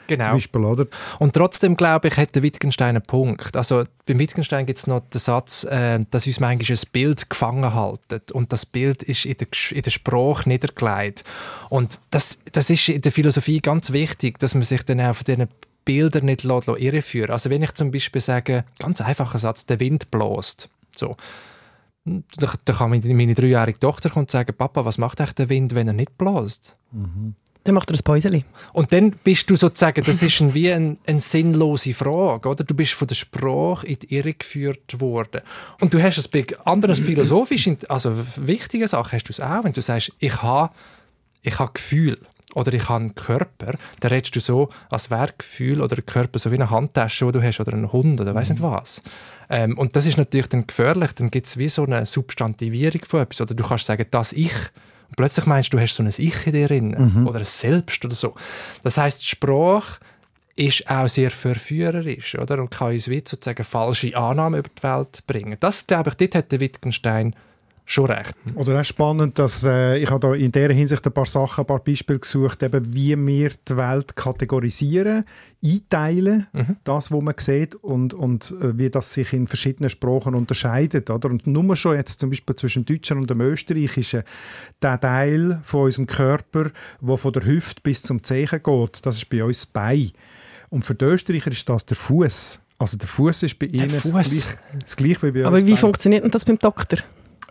Genau. 0.07 0.33
Beispiel, 0.33 0.65
oder? 0.65 0.87
Und 1.21 1.35
trotzdem, 1.35 1.77
glaube 1.77 2.09
ich, 2.09 2.17
hat 2.17 2.35
der 2.35 2.43
Wittgenstein 2.43 2.97
einen 2.97 3.03
Punkt. 3.03 3.57
Also 3.57 3.85
beim 4.07 4.19
Wittgenstein 4.19 4.67
gibt 4.67 4.81
es 4.81 4.89
noch 4.89 5.03
den 5.09 5.21
Satz, 5.21 5.63
äh, 5.65 6.01
dass 6.11 6.27
uns 6.27 6.41
manchmal 6.41 6.77
ein 6.77 6.83
Bild 6.93 7.31
gefangen 7.31 7.75
haltet 7.75 8.33
und 8.33 8.53
das 8.53 8.67
Bild 8.67 9.05
ist 9.05 9.25
in 9.25 9.37
der, 9.37 9.47
in 9.71 9.83
der 9.83 9.91
Sprache 9.91 10.49
niedergelegt. 10.49 11.23
Und 11.69 12.01
das, 12.11 12.39
das 12.51 12.71
ist 12.71 12.89
in 12.89 13.03
der 13.03 13.13
Philosophie 13.13 13.61
ganz 13.61 13.93
wichtig, 13.93 14.41
dass 14.41 14.55
man 14.55 14.65
sich 14.65 14.83
dann 14.85 15.01
auch 15.01 15.15
von 15.15 15.25
diesen 15.27 15.49
Bilder 15.91 16.21
nicht 16.21 16.45
irreführen 16.45 17.33
Also 17.33 17.51
wenn 17.51 17.65
ich 17.65 17.75
zum 17.75 17.91
Beispiel 17.91 18.21
sage, 18.21 18.65
ganz 18.79 19.01
einfacher 19.01 19.39
Satz, 19.39 19.67
der 19.67 19.81
Wind 19.81 20.09
bläst. 20.13 20.69
So. 20.95 21.17
Da, 22.05 22.53
da 22.65 22.73
kann 22.73 22.91
meine, 22.91 23.13
meine 23.13 23.35
dreijährige 23.35 23.81
Tochter 23.81 24.09
kommen 24.09 24.27
und 24.27 24.31
sagen, 24.31 24.55
Papa, 24.57 24.85
was 24.85 24.99
macht 24.99 25.21
eigentlich 25.21 25.33
der 25.33 25.49
Wind, 25.49 25.75
wenn 25.75 25.89
er 25.89 25.93
nicht 25.93 26.17
bläst? 26.17 26.77
Mhm. 26.93 27.35
Dann 27.65 27.75
macht 27.75 27.91
er 27.91 27.97
ein 27.97 28.05
Päuseli. 28.05 28.45
Und 28.73 28.93
dann 28.93 29.11
bist 29.11 29.51
du 29.51 29.57
sozusagen, 29.57 30.05
das 30.05 30.23
ist 30.23 30.41
ein, 30.41 30.55
wie 30.55 30.73
eine 30.73 30.97
ein 31.07 31.19
sinnlose 31.19 31.93
Frage, 31.93 32.49
oder? 32.49 32.63
Du 32.63 32.75
bist 32.75 32.93
von 32.93 33.09
der 33.09 33.17
Sprache 33.17 33.89
in 33.89 33.99
die 33.99 34.15
Irre 34.15 34.33
geführt 34.33 35.01
worden. 35.01 35.41
Und 35.81 35.93
du 35.93 36.01
hast 36.01 36.19
es 36.19 36.29
bei 36.29 36.47
anderen 36.65 36.95
philosophischen, 36.95 37.79
also 37.89 38.13
wichtigen 38.37 38.87
Sachen, 38.87 39.13
hast 39.13 39.25
du 39.25 39.33
es 39.33 39.41
auch, 39.41 39.65
wenn 39.65 39.73
du 39.73 39.83
sagst, 39.83 40.13
ich 40.21 40.41
habe 40.41 40.73
ich 41.43 41.59
habe 41.59 41.73
Gefühl 41.73 42.19
oder 42.55 42.73
ich 42.73 42.89
habe 42.89 43.01
einen 43.01 43.15
Körper, 43.15 43.75
dann 44.01 44.11
redest 44.11 44.35
du 44.37 44.41
so, 44.41 44.71
als 44.91 45.11
wäre 45.11 45.33
Gefühl 45.37 45.81
oder 45.81 45.97
Körper 46.03 46.39
so 46.39 46.51
wie 46.51 46.57
eine 46.57 46.71
Handtasche, 46.71 47.27
die 47.27 47.33
du 47.33 47.43
hast, 47.43 47.61
oder 47.61 47.73
einen 47.73 47.93
Hund 47.93 48.21
oder 48.21 48.35
weiß 48.35 48.51
nicht 48.51 48.63
was. 48.63 49.03
Ähm, 49.49 49.79
und 49.79 49.97
das 49.97 50.07
ist 50.07 50.19
natürlich 50.19 50.49
dann 50.49 50.67
gefährlich, 50.67 51.13
dann 51.13 51.31
gibt 51.31 51.47
es 51.47 51.57
wie 51.57 51.69
so 51.69 51.85
eine 51.85 52.07
Substantivierung 52.07 53.05
von 53.07 53.21
etwas. 53.21 53.41
Oder 53.41 53.55
du 53.55 53.65
kannst 53.65 53.87
sagen, 53.87 54.07
das 54.11 54.33
Ich, 54.33 54.55
und 55.09 55.17
plötzlich 55.17 55.47
meinst 55.47 55.73
du, 55.73 55.77
du 55.77 55.83
hast 55.83 55.97
so 55.97 56.03
ein 56.03 56.13
Ich 56.17 56.47
in 56.47 56.53
dir 56.53 56.69
drin 56.69 57.27
oder 57.27 57.41
ein 57.41 57.45
Selbst 57.45 58.05
oder 58.05 58.15
so. 58.15 58.35
Das 58.83 58.97
heißt, 58.97 59.27
Sprache 59.27 59.99
ist 60.57 60.89
auch 60.91 61.09
sehr 61.09 61.31
verführerisch 61.31 62.37
oder? 62.37 62.61
und 62.61 62.71
kann 62.71 62.93
uns 62.93 63.09
wie 63.09 63.23
sozusagen 63.27 63.65
falsche 63.65 64.17
Annahmen 64.17 64.61
über 64.61 64.69
die 64.69 64.83
Welt 64.83 65.27
bringen. 65.27 65.57
Das, 65.59 65.87
glaube 65.87 66.11
ich, 66.11 66.17
dort 66.17 66.35
hat 66.35 66.53
der 66.53 66.61
Wittgenstein 66.61 67.35
schon 67.93 68.07
recht. 68.07 68.35
Oder 68.55 68.81
auch 68.81 68.85
spannend, 68.85 69.39
dass 69.39 69.65
äh, 69.65 69.99
ich 69.99 70.11
habe 70.11 70.21
da 70.21 70.35
in 70.35 70.53
dieser 70.53 70.73
Hinsicht 70.73 71.05
ein 71.07 71.13
paar 71.13 71.27
Sachen, 71.27 71.63
ein 71.63 71.67
paar 71.67 71.81
Beispiele 71.81 72.19
gesucht, 72.19 72.63
eben 72.63 72.95
wie 72.95 73.17
wir 73.17 73.51
die 73.69 73.77
Welt 73.77 74.15
kategorisieren, 74.15 75.25
einteilen, 75.63 76.47
das, 76.85 77.13
was 77.13 77.21
man 77.21 77.35
sieht 77.37 77.75
und, 77.75 78.15
und 78.15 78.55
äh, 78.63 78.79
wie 78.79 78.91
das 78.91 79.13
sich 79.13 79.33
in 79.33 79.47
verschiedenen 79.47 79.91
Sprachen 79.91 80.35
unterscheidet. 80.35 81.11
Oder? 81.11 81.29
Und 81.29 81.47
nur 81.47 81.77
schon 81.77 81.97
jetzt 81.97 82.21
zum 82.21 82.31
Beispiel 82.31 82.57
zwischen 82.57 82.85
dem 82.85 82.97
Deutschen 82.97 83.19
und 83.19 83.29
dem 83.29 83.41
Österreichischen, 83.41 84.23
der 84.81 85.01
Teil 85.01 85.61
von 85.65 85.85
unserem 85.85 86.07
Körper, 86.07 86.71
der 87.01 87.17
von 87.17 87.33
der 87.33 87.45
Hüfte 87.45 87.81
bis 87.83 88.03
zum 88.03 88.23
Zehen 88.23 88.61
geht, 88.63 89.07
das 89.07 89.17
ist 89.17 89.29
bei 89.29 89.45
uns 89.45 89.61
das 89.61 89.67
Bein. 89.67 90.11
Und 90.71 90.85
für 90.85 90.95
die 90.95 91.05
Österreicher 91.05 91.51
ist 91.51 91.69
das 91.69 91.85
der 91.85 91.97
Fuß. 91.97 92.61
Also 92.79 92.97
der 92.97 93.09
Fuß 93.09 93.43
ist 93.43 93.59
bei 93.59 93.67
ihnen 93.67 93.91
das 93.91 94.11
gleiche, 94.11 94.57
das 94.81 94.97
gleiche 94.97 95.23
wie 95.23 95.33
bei 95.33 95.45
Aber 95.45 95.57
uns 95.57 95.67
wie 95.67 95.73
Bein. 95.73 95.81
funktioniert 95.81 96.25
denn 96.25 96.31
das 96.31 96.45
beim 96.45 96.59
Doktor? 96.59 97.01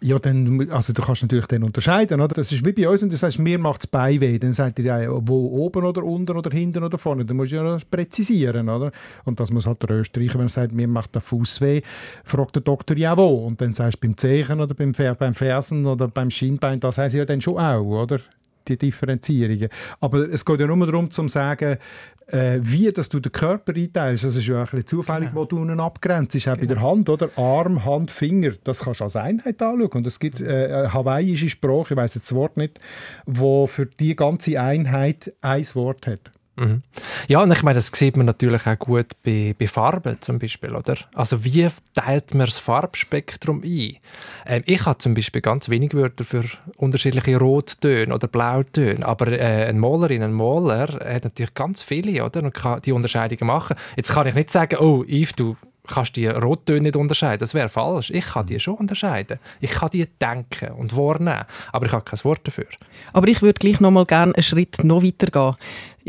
Ja, 0.02 0.18
dann, 0.18 0.70
also 0.72 0.94
du 0.94 1.02
kannst 1.02 1.22
natürlich 1.24 1.48
dann 1.48 1.64
unterscheiden, 1.64 2.22
oder? 2.22 2.34
Das 2.34 2.52
ist 2.52 2.66
wie 2.66 2.72
bei 2.72 2.88
uns, 2.88 3.04
und 3.04 3.12
du 3.12 3.18
sagst, 3.18 3.38
mir 3.38 3.60
macht 3.60 3.84
das 3.84 3.88
Bein 3.88 4.22
weh, 4.22 4.40
dann 4.40 4.54
sagt 4.54 4.80
ihr 4.80 4.86
ja, 4.86 5.10
wo 5.10 5.48
oben 5.66 5.84
oder 5.84 6.04
unten 6.04 6.38
oder 6.38 6.50
hinten 6.52 6.84
oder 6.84 6.98
vorne, 6.98 7.26
dann 7.26 7.36
musst 7.36 7.52
du 7.52 7.58
ja 7.58 7.78
präzisieren, 7.92 8.70
oder? 8.70 8.92
Und 9.26 9.40
das 9.40 9.52
muss 9.52 9.68
halt 9.68 9.84
der 9.84 9.98
Österreicher, 9.98 10.40
wenn 10.40 10.46
er 10.46 10.50
sagt, 10.50 10.72
mir 10.72 10.88
macht 10.88 11.16
der 11.16 11.22
Fuß 11.22 11.60
weh, 11.60 11.82
fragt 12.24 12.56
der 12.56 12.62
Doktor 12.62 12.96
ja 12.98 13.18
wo, 13.18 13.46
und 13.46 13.60
dann 13.60 13.74
sagst 13.74 13.98
du 14.02 14.08
beim 14.08 14.16
Zehen 14.16 14.62
oder 14.62 14.74
beim, 14.74 14.94
beim 14.94 15.34
Fersen 15.34 15.86
oder 15.86 16.08
beim 16.08 16.30
Schienbein, 16.30 16.80
das 16.80 16.98
heißt 16.98 17.16
ja 17.16 17.26
dann 17.26 17.42
schon 17.42 17.58
auch, 17.58 17.84
oder? 17.84 18.20
Die 18.68 18.78
Differenzierungen. 18.78 19.70
Aber 20.00 20.30
es 20.30 20.46
geht 20.46 20.60
ja 20.60 20.68
nur 20.68 20.86
darum, 20.86 21.10
zu 21.10 21.28
sagen, 21.28 21.78
äh, 22.32 22.60
wie 22.62 22.92
dass 22.92 23.10
du 23.10 23.20
den 23.20 23.32
Körper 23.32 23.74
einteilst, 23.76 24.24
das 24.24 24.36
ist 24.36 24.48
ja 24.48 24.60
ein 24.60 24.64
bisschen 24.64 24.86
zufällig, 24.86 25.30
wo 25.34 25.46
du 25.46 25.58
ihn 25.64 25.80
abgrenzt. 25.80 26.36
ist 26.36 26.48
auch 26.48 26.58
bei 26.58 26.66
der 26.66 26.82
Hand, 26.82 27.10
oder? 27.10 27.30
Arm, 27.36 27.86
Hand, 27.86 28.12
Finger, 28.12 28.52
das 28.64 28.82
kannst 28.82 29.00
du 29.00 29.06
als 29.06 29.16
Einheit 29.16 29.62
anschauen. 29.62 29.90
Und 29.92 30.08
es 30.08 30.20
gibt 30.20 30.42
äh, 30.42 30.46
eine 30.46 30.94
hawaiische 30.94 31.50
Sprache, 31.50 31.94
ich 31.94 31.98
weiß 31.98 32.16
jetzt 32.16 32.30
das 32.30 32.36
Wort 32.36 32.58
nicht, 32.58 32.80
wo 33.26 33.68
für 33.68 33.86
die 33.86 34.16
ganze 34.16 34.60
Einheit 34.62 35.34
ein 35.42 35.66
Wort 35.74 36.08
hat. 36.08 36.32
Ja, 37.28 37.42
und 37.42 37.52
ich 37.52 37.64
meine, 37.64 37.76
das 37.76 37.92
sieht 37.94 38.18
man 38.18 38.26
natürlich 38.26 38.66
auch 38.68 38.78
gut 38.78 39.08
bei, 39.24 39.56
bei 39.58 39.68
Farben 39.68 40.18
zum 40.22 40.40
Beispiel, 40.40 40.76
oder? 40.76 40.98
Also 41.16 41.44
wie 41.46 41.68
teilt 41.94 42.34
man 42.34 42.46
das 42.46 42.58
Farbspektrum 42.58 43.64
ein? 43.64 43.98
Ähm, 44.46 44.64
ich 44.66 44.86
habe 44.86 44.98
zum 44.98 45.14
Beispiel 45.14 45.42
ganz 45.42 45.70
wenig 45.70 45.94
Wörter 45.94 46.24
für 46.24 46.44
unterschiedliche 46.78 47.38
Rottöne 47.38 48.14
oder 48.14 48.28
Blautöne, 48.28 49.06
aber 49.06 49.28
äh, 49.28 49.68
ein 49.68 49.80
Malerin, 49.80 50.24
ein 50.24 50.34
Maler 50.34 50.88
hat 50.88 51.24
natürlich 51.24 51.54
ganz 51.54 51.82
viele, 51.82 52.24
oder? 52.24 52.44
Und 52.44 52.54
kann 52.54 52.82
die 52.82 52.92
Unterscheidungen 52.92 53.48
machen. 53.48 53.78
Jetzt 53.96 54.12
kann 54.12 54.28
ich 54.28 54.36
nicht 54.36 54.52
sagen, 54.52 54.78
oh, 54.80 55.04
Yves, 55.04 55.34
du 55.34 55.56
kannst 55.90 56.16
die 56.16 56.28
Rottöne 56.28 56.82
nicht 56.82 56.96
unterscheiden. 56.96 57.40
Das 57.40 57.54
wäre 57.54 57.70
falsch. 57.70 58.12
Ich 58.12 58.26
kann 58.26 58.46
die 58.46 58.60
schon 58.60 58.76
unterscheiden. 58.76 59.40
Ich 59.60 59.72
kann 59.72 59.90
die 59.92 60.06
denken 60.06 60.72
und 60.74 60.96
wahrnehmen, 60.96 61.46
aber 61.72 61.86
ich 61.86 61.92
habe 61.92 62.06
kein 62.06 62.24
Wort 62.24 62.48
dafür. 62.48 62.68
Aber 63.14 63.28
ich 63.28 63.42
würde 63.42 63.60
gleich 63.60 63.80
noch 63.80 63.92
mal 63.92 64.06
gerne 64.06 64.36
einen 64.36 64.44
Schritt 64.44 64.84
noch 64.84 65.04
weiter 65.04 65.28
gehen. 65.28 65.56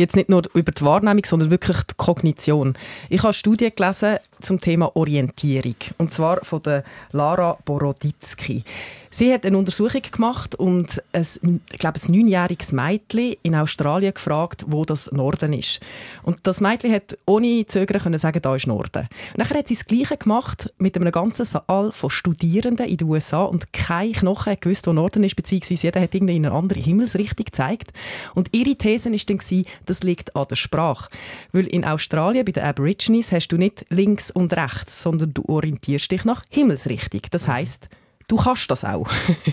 Jetzt 0.00 0.16
nicht 0.16 0.30
nur 0.30 0.44
über 0.54 0.72
die 0.72 0.80
Wahrnehmung, 0.80 1.26
sondern 1.26 1.50
wirklich 1.50 1.76
die 1.82 1.94
Kognition. 1.98 2.72
Ich 3.10 3.22
habe 3.22 3.34
Studien 3.34 3.70
gelesen 3.76 4.16
zum 4.40 4.58
Thema 4.58 4.96
Orientierung. 4.96 5.74
Und 5.98 6.10
zwar 6.10 6.42
von 6.42 6.62
der 6.62 6.84
Lara 7.12 7.58
Boroditsky. 7.66 8.64
Sie 9.12 9.32
hat 9.32 9.44
eine 9.44 9.58
Untersuchung 9.58 10.02
gemacht 10.02 10.54
und 10.54 11.02
ein, 11.12 11.60
ich 11.72 11.78
glaube, 11.78 11.98
ein 12.00 12.12
neunjähriges 12.14 12.70
Mädchen 12.70 13.34
in 13.42 13.56
Australien 13.56 14.14
gefragt, 14.14 14.66
wo 14.68 14.84
das 14.84 15.10
Norden 15.10 15.52
ist. 15.52 15.80
Und 16.22 16.38
das 16.44 16.60
Mädchen 16.60 16.92
hat 16.92 17.18
ohne 17.26 17.66
Zögern 17.66 18.00
können 18.00 18.18
sagen, 18.18 18.40
da 18.40 18.54
ist 18.54 18.68
Norden. 18.68 19.08
Und 19.32 19.38
nachher 19.38 19.58
hat 19.58 19.66
sie 19.66 19.74
das 19.74 19.86
Gleiche 19.86 20.16
gemacht 20.16 20.72
mit 20.78 20.96
einem 20.96 21.10
ganzen 21.10 21.44
Saal 21.44 21.90
von 21.90 22.08
Studierenden 22.08 22.86
in 22.86 22.98
den 22.98 23.08
USA 23.08 23.42
und 23.42 23.72
kein 23.72 24.12
Knochen 24.12 24.56
gewusst, 24.60 24.86
wo 24.86 24.92
Norden 24.92 25.24
ist, 25.24 25.34
beziehungsweise 25.34 25.88
jeder 25.88 26.00
hat 26.00 26.14
irgendwie 26.14 26.36
in 26.36 26.46
eine 26.46 26.54
andere 26.54 26.78
Himmelsrichtung 26.78 27.46
gezeigt. 27.46 27.92
Und 28.36 28.50
ihre 28.52 28.76
These 28.76 29.10
war 29.10 29.18
dann, 29.26 29.64
das 29.90 30.02
liegt 30.02 30.34
an 30.36 30.46
der 30.48 30.56
Sprache. 30.56 31.10
Weil 31.52 31.66
in 31.66 31.84
Australien, 31.84 32.44
bei 32.44 32.52
den 32.52 32.62
Aborigines, 32.62 33.32
hast 33.32 33.48
du 33.48 33.56
nicht 33.56 33.84
links 33.90 34.30
und 34.30 34.52
rechts, 34.52 35.02
sondern 35.02 35.34
du 35.34 35.44
orientierst 35.46 36.10
dich 36.10 36.24
nach 36.24 36.42
Himmelsrichtung. 36.48 37.22
Das 37.30 37.48
heißt, 37.48 37.88
du 38.28 38.36
kannst 38.36 38.70
das 38.70 38.84
auch. 38.84 39.08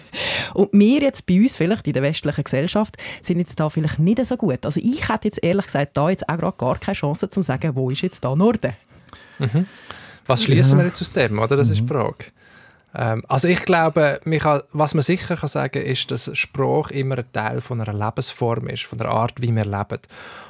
und 0.54 0.70
wir 0.72 1.02
jetzt 1.02 1.26
bei 1.26 1.42
uns, 1.42 1.58
vielleicht 1.58 1.88
in 1.88 1.94
der 1.94 2.04
westlichen 2.04 2.44
Gesellschaft, 2.44 2.98
sind 3.22 3.40
jetzt 3.40 3.60
da 3.60 3.70
vielleicht 3.70 4.00
nicht 4.00 4.24
so 4.26 4.38
gut. 4.38 4.64
Also 4.64 4.80
ich 4.80 5.10
hätte 5.10 5.28
jetzt 5.28 5.44
ehrlich 5.44 5.66
gesagt 5.66 5.98
da 5.98 6.10
jetzt 6.10 6.30
auch 6.30 6.38
gerade 6.38 6.58
gar 6.58 6.80
keine 6.80 6.96
Chance, 6.96 7.30
zu 7.30 7.42
sagen, 7.42 7.76
wo 7.76 7.90
ist 7.90 8.02
jetzt 8.02 8.24
da 8.24 8.36
Norden? 8.36 8.74
Was 10.28 10.44
schließen 10.44 10.78
wir 10.78 10.86
jetzt 10.86 11.02
aus 11.02 11.12
dem, 11.14 11.40
oder? 11.40 11.56
Das 11.56 11.70
ist 11.70 11.82
die 11.82 11.88
Frage. 11.88 12.26
Ähm, 12.96 13.24
also 13.28 13.48
ich 13.48 13.64
glaube, 13.66 14.20
was 14.72 14.94
man 14.94 15.02
sicher 15.04 15.36
kann 15.36 15.50
sagen 15.50 15.82
ist, 15.84 16.12
dass 16.12 16.36
Sprache 16.38 16.94
immer 16.94 17.18
ein 17.18 17.32
Teil 17.32 17.62
von 17.62 17.82
einer 17.82 17.94
Lebensform 17.94 18.68
ist, 18.68 18.84
von 18.84 18.98
der 18.98 19.10
Art, 19.10 19.42
wie 19.42 19.56
wir 19.56 19.66
leben. 19.66 20.00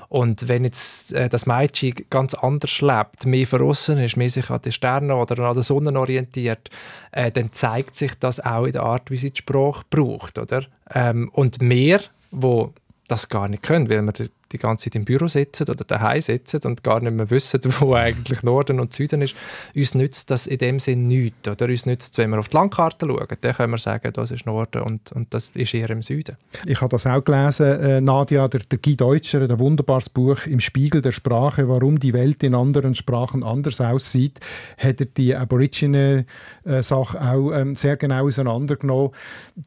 Und 0.09 0.47
wenn 0.47 0.63
jetzt 0.63 1.11
äh, 1.11 1.27
das 1.27 1.45
Mädchen 1.45 1.95
ganz 2.09 2.33
anders 2.33 2.79
lebt, 2.79 3.25
mehr 3.25 3.45
verrissen 3.45 3.97
ist, 3.97 4.15
mehr 4.15 4.29
sich 4.29 4.49
an 4.49 4.61
die 4.63 4.71
Sterne 4.71 5.15
oder 5.15 5.39
an 5.39 5.55
der 5.55 5.63
Sonne 5.63 5.99
orientiert, 5.99 6.69
äh, 7.11 7.29
dann 7.31 7.51
zeigt 7.51 7.95
sich 7.95 8.13
das 8.17 8.39
auch 8.39 8.65
in 8.65 8.71
der 8.71 8.83
Art, 8.83 9.11
wie 9.11 9.17
sie 9.17 9.31
die 9.31 9.37
Sprache 9.39 9.83
braucht. 9.89 10.37
Oder? 10.37 10.63
Ähm, 10.93 11.29
und 11.33 11.61
mehr, 11.61 11.99
wo 12.31 12.73
das 13.09 13.27
gar 13.27 13.49
nicht 13.49 13.63
können, 13.63 13.89
weil 13.89 14.01
wir 14.01 14.13
die- 14.13 14.29
die 14.51 14.57
ganze 14.57 14.85
Zeit 14.85 14.95
im 14.95 15.05
Büro 15.05 15.27
sitzen 15.27 15.69
oder 15.69 15.83
daheim 15.83 16.21
sitzen 16.21 16.61
und 16.65 16.83
gar 16.83 16.99
nicht 16.99 17.13
mehr 17.13 17.29
wissen, 17.29 17.59
wo 17.79 17.93
eigentlich 17.93 18.43
Norden 18.43 18.79
und 18.79 18.93
Süden 18.93 19.21
ist, 19.21 19.35
uns 19.75 19.95
nützt 19.95 20.31
das 20.31 20.47
in 20.47 20.57
dem 20.57 20.79
Sinn 20.79 21.07
nichts. 21.07 21.47
Oder 21.47 21.65
uns 21.65 21.85
nützt 21.85 22.13
es, 22.13 22.17
wenn 22.17 22.29
wir 22.29 22.39
auf 22.39 22.49
die 22.49 22.57
Landkarte 22.57 23.05
schauen, 23.05 23.27
dann 23.41 23.53
können 23.53 23.71
wir 23.71 23.77
sagen, 23.77 24.11
das 24.13 24.31
ist 24.31 24.45
Norden 24.45 24.81
und, 24.81 25.11
und 25.11 25.33
das 25.33 25.49
ist 25.53 25.73
eher 25.73 25.89
im 25.89 26.01
Süden. 26.01 26.37
Ich 26.65 26.81
habe 26.81 26.89
das 26.89 27.05
auch 27.05 27.23
gelesen, 27.23 27.79
äh, 27.79 28.01
Nadia, 28.01 28.47
der, 28.47 28.61
der 28.61 28.79
Guy 28.79 28.95
Deutscher, 28.95 29.41
ein 29.41 29.59
wunderbares 29.59 30.09
Buch 30.09 30.45
im 30.45 30.59
Spiegel 30.59 31.01
der 31.01 31.11
Sprache, 31.11 31.67
warum 31.67 31.99
die 31.99 32.13
Welt 32.13 32.43
in 32.43 32.55
anderen 32.55 32.95
Sprachen 32.95 33.43
anders 33.43 33.81
aussieht, 33.81 34.39
hat 34.77 34.99
er 34.99 35.07
die 35.07 35.35
Aborigine-Sache 35.35 37.21
auch 37.21 37.51
ähm, 37.51 37.75
sehr 37.75 37.97
genau 37.97 38.25
auseinandergenommen. 38.25 39.11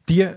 Die, 0.09 0.27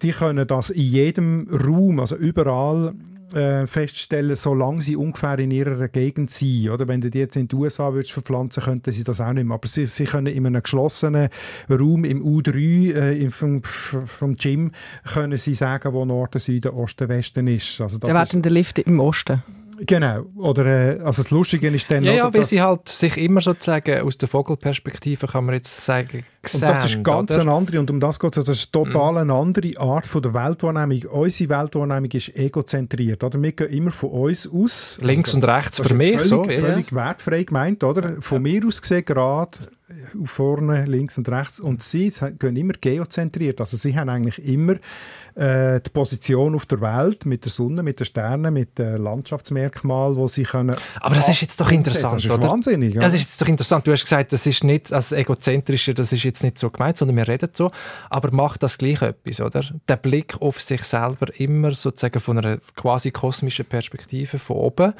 die 0.00 0.12
können 0.12 0.46
das 0.46 0.70
in 0.70 0.82
jedem 0.82 1.48
Raum, 1.50 2.00
also 2.00 2.16
überall 2.16 2.94
äh, 3.34 3.66
feststellen, 3.66 4.36
solange 4.36 4.82
sie 4.82 4.96
ungefähr 4.96 5.38
in 5.38 5.50
ihrer 5.50 5.88
Gegend 5.88 6.30
sind. 6.30 6.70
Oder 6.70 6.88
wenn 6.88 7.00
du 7.00 7.10
die 7.10 7.18
jetzt 7.18 7.36
in 7.36 7.48
die 7.48 7.56
USA 7.56 7.92
würdest 7.92 8.12
verpflanzen, 8.12 8.62
könnten 8.62 8.92
sie 8.92 9.04
das 9.04 9.20
auch 9.20 9.32
nicht 9.32 9.44
mehr. 9.44 9.54
Aber 9.54 9.68
sie, 9.68 9.86
sie 9.86 10.04
können 10.04 10.26
in 10.26 10.46
einem 10.46 10.62
geschlossenen 10.62 11.28
Raum 11.68 12.04
im 12.04 12.22
U3 12.24 12.94
äh, 12.94 13.18
im, 13.18 13.32
vom, 13.32 13.62
vom 13.62 14.36
Gym 14.36 14.72
können 15.12 15.38
sie 15.38 15.54
sagen, 15.54 15.92
wo 15.92 16.04
Norden, 16.04 16.38
Süden, 16.38 16.72
Osten, 16.72 17.08
Westen 17.08 17.46
ist. 17.46 17.80
Also 17.80 17.98
das 17.98 18.10
Da 18.10 18.22
ist 18.22 18.32
werden 18.32 18.42
der 18.42 18.52
Lift 18.52 18.78
im 18.78 19.00
Osten. 19.00 19.42
Genau. 19.86 20.26
Oder 20.36 20.66
äh, 20.66 21.00
also 21.00 21.22
das 21.22 21.30
Lustige 21.30 21.68
ist 21.68 21.90
dann, 21.90 22.02
Ja, 22.02 22.12
ja, 22.12 22.34
weil 22.34 22.44
sie 22.44 22.60
halt 22.62 22.88
sich 22.88 23.16
immer 23.16 23.40
sozusagen 23.40 24.00
aus 24.02 24.18
der 24.18 24.28
Vogelperspektive, 24.28 25.26
kann 25.26 25.46
man 25.46 25.54
jetzt 25.54 25.84
sagen, 25.84 26.24
Und 26.52 26.62
das 26.62 26.84
ist 26.84 27.04
ganz 27.04 27.30
oder? 27.30 27.42
Mhm. 27.42 27.48
eine 27.48 27.56
andere, 27.56 27.80
und 27.80 27.90
um 27.90 28.00
das 28.00 28.18
geht 28.18 28.36
es, 28.36 28.44
das 28.44 28.58
ist 28.58 28.72
total 28.72 29.18
eine 29.18 29.32
andere 29.32 29.78
Art 29.78 30.06
von 30.06 30.22
der 30.22 30.34
Weltwahrnehmung. 30.34 31.04
Unsere 31.10 31.50
Weltwahrnehmung 31.50 32.10
ist 32.10 32.36
egozentriert. 32.36 33.22
Oder? 33.22 33.40
Wir 33.40 33.52
gehen 33.52 33.70
immer 33.70 33.90
von 33.90 34.10
uns 34.10 34.48
aus. 34.52 34.98
Links 35.02 35.34
Also, 35.34 35.46
und 35.46 35.52
rechts 35.52 35.80
für 35.80 35.94
mich, 35.94 36.12
völlig, 36.16 36.28
so, 36.28 36.44
völlig 36.44 36.92
wertfrei 36.92 37.44
gemeint. 37.44 37.84
Oder? 37.84 38.20
Von 38.20 38.42
mir 38.42 38.66
aus 38.66 38.82
gesehen 38.82 39.04
gerade 39.04 39.56
äh, 39.88 40.26
vorne, 40.26 40.84
links 40.86 41.16
und 41.16 41.28
rechts. 41.28 41.60
Und 41.60 41.82
sie 41.82 42.12
gehen 42.38 42.56
immer 42.56 42.74
geozentriert. 42.80 43.60
Also 43.60 43.76
sie 43.76 43.96
haben 43.96 44.08
eigentlich 44.08 44.44
immer 44.44 44.76
äh, 45.34 45.80
die 45.80 45.90
Position 45.90 46.54
auf 46.54 46.66
der 46.66 46.80
Welt 46.80 47.26
mit 47.26 47.44
der 47.44 47.52
Sonne, 47.52 47.82
mit 47.82 48.00
den 48.00 48.04
Sternen, 48.06 48.52
mit 48.52 48.78
den 48.78 48.98
Landschaftsmerkmalen, 48.98 50.16
wo 50.16 50.26
sie 50.26 50.42
können 50.42 50.76
Aber 51.00 51.14
das 51.14 51.28
ist 51.28 51.40
jetzt 51.40 51.60
doch 51.60 51.70
interessant, 51.70 52.14
Das 52.14 52.24
ist 52.24 52.30
oder? 52.30 52.48
wahnsinnig. 52.48 52.94
Ja, 52.94 53.02
das 53.02 53.14
ist 53.14 53.20
jetzt 53.20 53.40
doch 53.40 53.48
interessant. 53.48 53.86
Du 53.86 53.92
hast 53.92 54.02
gesagt, 54.02 54.32
das 54.32 54.46
ist 54.46 54.64
nicht 54.64 54.90
das 54.90 55.12
Egozentrische, 55.12 55.94
das 55.94 56.12
ist 56.12 56.22
jetzt 56.24 56.42
nicht 56.42 56.58
so 56.58 56.70
gemeint, 56.70 56.96
sondern 56.96 57.16
wir 57.16 57.28
reden 57.28 57.50
so, 57.52 57.70
aber 58.10 58.30
macht 58.30 58.62
das 58.62 58.78
gleich 58.78 59.02
etwas, 59.02 59.40
oder? 59.40 59.64
Der 59.88 59.96
Blick 59.96 60.40
auf 60.40 60.60
sich 60.60 60.84
selber 60.84 61.28
immer 61.38 61.74
sozusagen 61.74 62.20
von 62.20 62.38
einer 62.38 62.58
quasi 62.76 63.10
kosmischen 63.10 63.64
Perspektive 63.64 64.38
von 64.38 64.56
oben. 64.56 64.94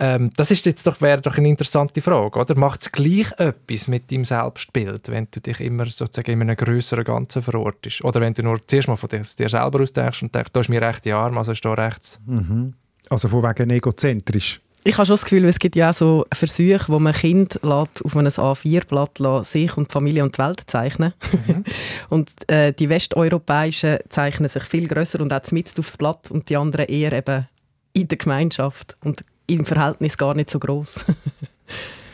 Ähm, 0.00 0.30
das 0.36 0.52
ist 0.52 0.64
jetzt 0.64 0.86
doch, 0.86 1.00
wäre 1.00 1.20
doch 1.20 1.36
eine 1.36 1.48
interessante 1.48 2.00
Frage, 2.00 2.38
oder? 2.38 2.56
Macht 2.56 2.82
es 2.82 2.92
gleich 2.92 3.32
etwas 3.36 3.88
mit 3.88 4.12
deinem 4.12 4.24
Selbstbild, 4.24 5.08
wenn 5.08 5.26
du 5.30 5.40
dich 5.40 5.60
immer 5.60 5.86
sozusagen 5.86 6.32
in 6.32 6.42
einem 6.42 6.56
größeren 6.56 7.04
Ganzen 7.04 7.42
verortest? 7.42 8.04
Oder 8.04 8.20
wenn 8.20 8.32
du 8.32 8.44
nur 8.44 8.60
zuerst 8.64 8.86
mal 8.86 8.96
von 8.96 9.08
dir, 9.08 9.22
dir 9.22 9.48
selber 9.48 9.80
ausdenkst 9.80 10.22
und 10.22 10.34
denkst, 10.34 10.50
da 10.52 10.60
ist 10.60 10.68
mein 10.68 10.84
rechter 10.84 11.16
Arm, 11.16 11.36
also 11.36 11.50
ist 11.50 11.64
da 11.64 11.74
rechts. 11.74 12.20
Mhm. 12.26 12.74
Also 13.10 13.28
von 13.28 13.42
wegen 13.42 13.70
egozentrisch. 13.70 14.60
Ich 14.84 14.96
habe 14.96 15.06
schon 15.06 15.14
das 15.14 15.24
Gefühl, 15.24 15.44
es 15.46 15.58
gibt 15.58 15.74
ja 15.74 15.90
auch 15.90 15.94
so 15.94 16.24
Versuche, 16.32 16.84
wo 16.86 17.00
man 17.00 17.12
Kind 17.12 17.58
lässt, 17.62 18.04
auf 18.04 18.16
einem 18.16 18.28
A4-Blatt 18.28 19.46
sich 19.46 19.76
und 19.76 19.88
die 19.88 19.92
Familie 19.92 20.22
und 20.22 20.36
die 20.36 20.38
Welt 20.38 20.62
zeichnen 20.66 21.12
mhm. 21.46 21.64
Und 22.08 22.30
äh, 22.48 22.72
die 22.72 22.88
westeuropäischen 22.88 23.98
zeichnen 24.08 24.48
sich 24.48 24.62
viel 24.62 24.86
größer 24.86 25.20
und 25.20 25.32
auch 25.32 25.50
mitten 25.50 25.80
aufs 25.80 25.96
Blatt 25.96 26.30
und 26.30 26.48
die 26.48 26.56
anderen 26.56 26.86
eher 26.86 27.12
eben 27.12 27.48
in 27.92 28.06
der 28.06 28.18
Gemeinschaft 28.18 28.96
und 29.02 29.24
im 29.48 29.64
Verhältnis 29.64 30.16
gar 30.16 30.34
nicht 30.34 30.50
so 30.50 30.58
groß. 30.58 31.04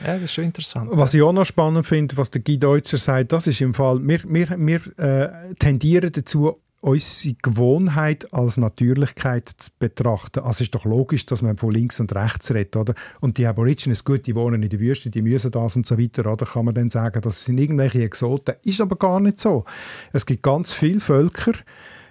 Ja, 0.04 0.14
das 0.14 0.24
ist 0.24 0.32
schon 0.34 0.44
interessant. 0.44 0.90
Was 0.92 1.14
ich 1.14 1.22
auch 1.22 1.32
noch 1.32 1.46
spannend 1.46 1.86
finde, 1.86 2.18
was 2.18 2.30
der 2.30 2.42
Guy 2.42 2.58
Deutscher 2.58 2.98
sagt, 2.98 3.32
das 3.32 3.46
ist 3.46 3.62
im 3.62 3.72
Fall, 3.72 4.06
wir, 4.06 4.20
wir, 4.24 4.48
wir 4.58 4.98
äh, 4.98 5.54
tendieren 5.54 6.12
dazu, 6.12 6.60
unsere 6.84 7.34
Gewohnheit 7.40 8.30
als 8.34 8.58
Natürlichkeit 8.58 9.48
zu 9.48 9.70
betrachten. 9.78 10.40
Also 10.40 10.50
es 10.50 10.60
ist 10.62 10.74
doch 10.74 10.84
logisch, 10.84 11.24
dass 11.24 11.40
man 11.40 11.56
von 11.56 11.70
links 11.70 11.98
und 11.98 12.14
rechts 12.14 12.52
redet, 12.52 12.76
oder? 12.76 12.94
Und 13.20 13.38
die 13.38 13.46
Aborigines, 13.46 14.04
gut, 14.04 14.26
die 14.26 14.34
wohnen 14.34 14.62
in 14.62 14.68
der 14.68 14.80
Wüste, 14.80 15.08
die 15.08 15.22
müssen 15.22 15.50
das 15.50 15.76
und 15.76 15.86
so 15.86 15.98
weiter, 15.98 16.30
oder? 16.30 16.44
Kann 16.44 16.66
man 16.66 16.74
dann 16.74 16.90
sagen, 16.90 17.22
das 17.22 17.46
sind 17.46 17.56
irgendwelche 17.56 18.02
Exoten? 18.02 18.56
Ist 18.64 18.82
aber 18.82 18.96
gar 18.96 19.18
nicht 19.20 19.40
so. 19.40 19.64
Es 20.12 20.26
gibt 20.26 20.42
ganz 20.42 20.74
viele 20.74 21.00
Völker, 21.00 21.52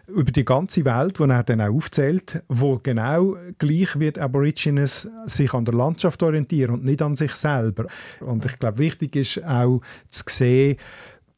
über 0.07 0.31
die 0.31 0.45
ganze 0.45 0.83
Welt, 0.85 1.19
die 1.19 1.23
er 1.23 1.43
dann 1.43 1.61
auch 1.61 1.73
aufzählt, 1.73 2.43
wo 2.49 2.77
genau 2.77 3.37
gleich 3.57 3.97
wird 3.99 4.19
Aborigines 4.19 5.09
sich 5.25 5.53
an 5.53 5.65
der 5.65 5.73
Landschaft 5.73 6.21
orientieren 6.23 6.75
und 6.75 6.83
nicht 6.83 7.01
an 7.01 7.15
sich 7.15 7.33
selber. 7.35 7.87
Und 8.19 8.45
ich 8.45 8.59
glaube, 8.59 8.79
wichtig 8.79 9.15
ist 9.15 9.43
auch 9.45 9.81
zu 10.09 10.23
sehen, 10.27 10.77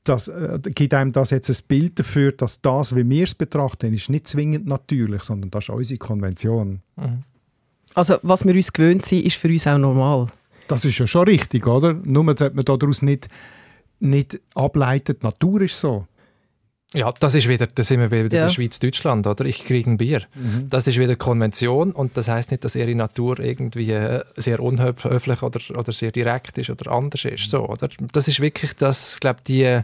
das 0.04 0.28
äh, 0.28 0.60
gibt 0.64 0.94
einem 0.94 1.12
das 1.12 1.32
jetzt 1.32 1.50
ein 1.50 1.68
Bild 1.68 2.00
dafür, 2.00 2.32
dass 2.32 2.62
das, 2.62 2.96
wie 2.96 3.08
wir 3.10 3.24
es 3.24 3.36
betrachten, 3.36 3.94
ist 3.94 4.10
nicht 4.10 4.28
zwingend 4.28 4.68
natürlich, 4.68 5.24
sondern 5.24 5.52
das 5.52 5.66
ist 5.66 5.70
unsere 5.70 5.98
Konvention. 5.98 6.82
Mhm. 6.96 7.24
Also 7.96 8.18
was 8.22 8.46
wir 8.46 8.54
uns 8.54 8.72
gewöhnt 8.72 9.06
sind, 9.06 9.26
ist 9.26 9.38
für 9.38 9.48
uns 9.48 9.66
auch 9.66 9.78
normal. 9.78 10.28
Das 10.68 10.86
ist 10.86 10.98
ja 10.98 11.08
schon 11.08 11.26
richtig, 11.26 11.66
oder? 11.68 11.94
Nur, 11.94 12.34
dass 12.34 12.54
man 12.54 12.66
daraus 12.66 13.02
nicht, 13.02 13.28
nicht 14.00 14.40
ableitet, 14.54 15.24
Natur 15.24 15.62
ist 15.62 15.80
so. 15.80 16.08
Ja, 16.96 17.12
das 17.12 17.36
ist 17.36 17.50
wieder, 17.50 17.68
da 17.68 17.84
sind 17.84 18.00
wir 18.00 18.10
wieder 18.10 18.38
ja. 18.38 18.50
Schweiz-Deutschland, 18.50 19.28
oder? 19.28 19.46
Ich 19.46 19.66
kriege 19.66 19.90
ein 19.90 19.98
Bier. 19.98 20.22
Mhm. 20.34 20.70
Das 20.70 20.88
ist 20.88 20.98
wieder 20.98 21.16
Konvention 21.16 21.92
und 21.92 22.16
das 22.16 22.28
heißt 22.28 22.52
nicht, 22.52 22.64
dass 22.64 22.76
ihre 22.76 22.96
Natur 22.96 23.40
irgendwie 23.40 23.92
äh, 23.92 24.24
sehr 24.38 24.62
unhöflich 24.62 25.42
oder, 25.44 25.60
oder 25.78 25.92
sehr 25.92 26.12
direkt 26.12 26.58
ist 26.58 26.70
oder 26.70 26.92
anders 26.92 27.26
ist. 27.26 27.50
So, 27.50 27.68
oder? 27.68 27.90
Das 28.14 28.28
ist 28.28 28.40
wirklich 28.40 28.74
das, 28.76 29.20
glaube 29.20 29.42
die, 29.46 29.82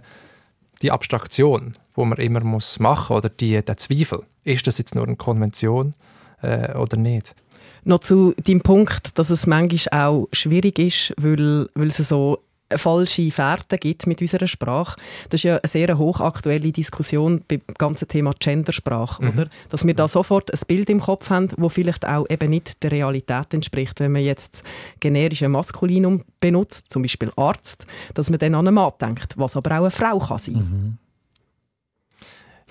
die 0.82 0.91
Abstraktion, 0.91 1.78
wo 1.95 2.06
man 2.06 2.17
immer 2.17 2.39
muss 2.41 2.80
machen 2.80 3.15
oder 3.15 3.30
die, 3.30 3.62
der 3.62 3.78
Zweifel. 3.78 4.24
Ist 4.43 4.65
das 4.65 4.78
jetzt 4.78 4.95
nur 4.95 5.06
eine 5.06 5.17
Konvention 5.17 5.93
äh, 6.41 6.76
oder 6.78 6.97
nicht? 6.97 7.36
Noch 7.84 8.00
zu 8.00 8.34
deinem 8.45 8.62
Punkt, 8.62 9.17
dass 9.17 9.32
es 9.32 9.47
manchmal 9.47 10.08
auch 10.08 10.28
schwierig 10.32 10.78
ist, 10.80 11.13
weil, 11.17 11.67
weil 11.74 11.88
es 11.88 11.97
so 11.97 12.39
falsche 12.77 13.31
Fährten 13.31 13.79
gibt 13.79 14.07
mit 14.07 14.21
unserer 14.21 14.47
Sprache. 14.47 14.99
Das 15.29 15.39
ist 15.39 15.43
ja 15.43 15.57
eine 15.57 15.67
sehr 15.67 15.97
hochaktuelle 15.97 16.71
Diskussion 16.71 17.43
beim 17.47 17.62
ganzen 17.77 18.07
Thema 18.07 18.34
Gendersprache, 18.39 19.23
mhm. 19.23 19.29
oder? 19.29 19.47
Dass 19.69 19.86
wir 19.86 19.93
da 19.93 20.07
sofort 20.07 20.51
ein 20.51 20.60
Bild 20.67 20.89
im 20.89 21.01
Kopf 21.01 21.29
haben, 21.29 21.49
wo 21.57 21.69
vielleicht 21.69 22.07
auch 22.07 22.25
eben 22.29 22.49
nicht 22.49 22.84
der 22.84 22.91
Realität 22.91 23.53
entspricht. 23.53 23.99
Wenn 23.99 24.12
man 24.12 24.23
jetzt 24.23 24.63
generische 24.99 25.49
Maskulinum 25.49 26.23
benutzt, 26.39 26.91
zum 26.91 27.01
Beispiel 27.01 27.31
Arzt, 27.36 27.86
dass 28.13 28.29
man 28.29 28.39
dann 28.39 28.55
an 28.55 28.67
einen 28.67 28.75
Mann 28.75 28.91
denkt, 28.99 29.34
was 29.38 29.55
aber 29.55 29.71
auch 29.71 29.81
eine 29.81 29.91
Frau 29.91 30.19
kann 30.19 30.38
sein. 30.38 30.53
Mhm. 30.55 30.97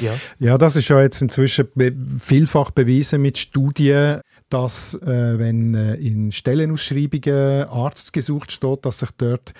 Ja. 0.00 0.14
ja, 0.38 0.58
das 0.58 0.76
ist 0.76 0.88
ja 0.88 1.00
jetzt 1.00 1.20
inzwischen 1.20 1.68
vielfach 2.20 2.70
bewiesen 2.70 3.22
mit 3.22 3.38
Studien, 3.38 4.20
dass 4.48 4.94
äh, 4.94 5.38
wenn 5.38 5.74
äh, 5.74 5.94
in 5.94 6.32
Stellenausschreibungen 6.32 7.64
Arzt 7.68 8.12
gesucht 8.12 8.50
steht, 8.52 8.84
dass 8.84 9.00
sich 9.00 9.10
dort 9.16 9.52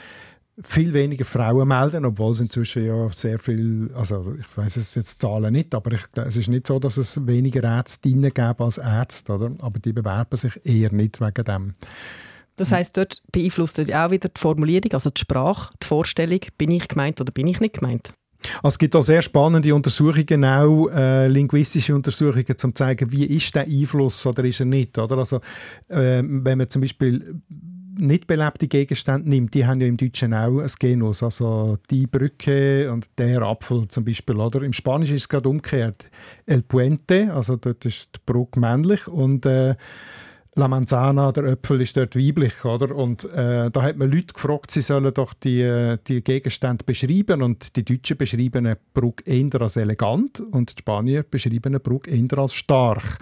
viel 0.63 0.93
weniger 0.93 1.25
Frauen 1.25 1.69
melden, 1.69 2.05
obwohl 2.05 2.33
es 2.33 2.41
inzwischen 2.41 2.85
ja 2.85 3.09
sehr 3.11 3.39
viel, 3.39 3.91
also 3.95 4.35
ich 4.39 4.57
weiß 4.57 4.77
es 4.77 4.95
jetzt 4.95 5.21
Zahlen 5.21 5.53
nicht, 5.53 5.75
aber 5.75 5.93
ich, 5.93 6.03
es 6.17 6.37
ist 6.37 6.49
nicht 6.49 6.67
so, 6.67 6.79
dass 6.79 6.97
es 6.97 7.27
weniger 7.27 7.63
Ärztinnen 7.63 8.33
gäbe 8.33 8.65
als 8.65 8.79
Ärzte, 8.79 9.35
oder? 9.35 9.53
aber 9.61 9.79
die 9.79 9.93
bewerben 9.93 10.37
sich 10.37 10.61
eher 10.65 10.93
nicht 10.93 11.21
wegen 11.21 11.45
dem. 11.45 11.75
Das 12.57 12.73
heißt, 12.73 12.97
dort 12.97 13.23
beeinflusst 13.33 13.81
auch 13.81 14.11
wieder 14.11 14.29
die 14.29 14.41
Formulierung, 14.41 14.93
also 14.93 15.09
die 15.09 15.21
Sprache, 15.21 15.73
die 15.83 15.87
Vorstellung, 15.87 16.41
bin 16.59 16.71
ich 16.71 16.89
gemeint 16.89 17.21
oder 17.21 17.33
bin 17.33 17.49
ich 17.49 17.61
nicht 17.61 17.81
gemeint? 17.81 18.11
Also 18.63 18.75
es 18.75 18.79
gibt 18.79 18.97
auch 18.97 19.03
sehr 19.03 19.23
spannende 19.23 19.75
Untersuchungen, 19.75 20.45
auch 20.45 20.89
äh, 20.89 21.29
linguistische 21.29 21.95
Untersuchungen, 21.95 22.47
um 22.49 22.57
zu 22.57 22.73
zeigen, 22.73 23.13
wie 23.13 23.25
ist 23.25 23.55
der 23.55 23.67
Einfluss 23.67 24.25
oder 24.27 24.45
ist 24.45 24.61
er 24.61 24.67
nicht. 24.67 24.97
Oder? 24.99 25.19
Also, 25.19 25.37
äh, 25.89 26.23
wenn 26.23 26.59
man 26.59 26.71
zum 26.71 26.83
Beispiel 26.83 27.41
nicht 27.99 28.27
belebte 28.27 28.69
Gegenstände 28.69 29.29
nimmt, 29.29 29.55
die 29.55 29.67
haben 29.67 29.81
ja 29.81 29.87
im 29.87 29.97
Deutschen 29.97 30.35
auch 30.35 30.61
ein 30.61 30.71
Genus. 30.79 31.23
Also 31.23 31.79
die 31.91 32.07
Brücke 32.07 32.91
und 32.93 33.07
der 33.19 33.43
Apfel 33.43 33.89
zum 33.89 34.05
Beispiel. 34.05 34.37
Oder? 34.37 34.63
Im 34.63 34.73
Spanischen 34.73 35.17
ist 35.17 35.23
es 35.23 35.29
gerade 35.29 35.49
umgekehrt. 35.49 36.11
El 36.47 36.63
Puente, 36.63 37.33
also 37.33 37.57
dort 37.57 37.85
ist 37.85 38.17
die 38.17 38.21
Brücke 38.25 38.61
männlich 38.61 39.07
und 39.09 39.47
äh, 39.47 39.75
La 40.57 40.67
Manzana, 40.67 41.31
der 41.31 41.45
Äpfel, 41.45 41.81
ist 41.81 41.97
dort 41.97 42.17
weiblich, 42.17 42.65
oder? 42.65 42.95
Und 42.95 43.25
äh, 43.33 43.71
da 43.71 43.83
hat 43.83 43.97
man 43.97 44.11
Leute 44.11 44.35
gefragt, 44.35 44.73
sie 44.73 44.81
sollen 44.81 45.15
doch 45.15 45.33
die, 45.33 45.97
die 46.09 46.25
Gegenstände 46.25 46.85
beschreiben 46.85 47.43
und 47.43 47.77
die 47.77 47.85
Deutschen 47.85 48.17
beschreiben 48.17 48.67
eine 48.67 48.77
Brücke 48.93 49.31
eher 49.31 49.61
als 49.61 49.77
elegant 49.77 50.41
und 50.41 50.77
die 50.77 50.81
Spanier 50.81 51.23
beschreiben 51.23 51.67
eine 51.67 51.81
Brücke 51.81 52.11
eher 52.11 52.39
als 52.39 52.53
stark. 52.53 53.19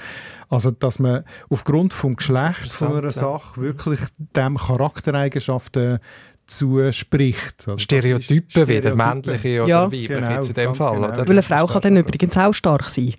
Also, 0.49 0.71
dass 0.71 0.99
man 0.99 1.25
aufgrund 1.51 1.93
vom 1.93 2.17
Geschlecht 2.17 2.73
von 2.73 2.97
einer 2.97 3.11
Sache 3.11 3.61
wirklich 3.61 4.01
dem 4.19 4.57
Charaktereigenschaften 4.57 5.99
zuspricht. 6.47 7.69
Also 7.69 7.79
Stereotypen, 7.79 8.67
wie 8.67 8.81
der 8.81 8.97
männliche 8.97 9.62
oder 9.62 9.69
ja. 9.69 9.85
weibliche 9.85 10.14
genau, 10.14 10.31
jetzt 10.31 10.49
in 10.49 10.55
dem 10.55 10.75
Fall. 10.75 10.95
Genau. 10.95 11.09
Oder? 11.09 11.19
Weil 11.19 11.31
eine 11.31 11.43
Frau 11.43 11.67
kann 11.67 11.83
dann 11.83 11.97
übrigens 11.99 12.37
auch 12.38 12.55
stark 12.55 12.87
sein. 12.87 13.14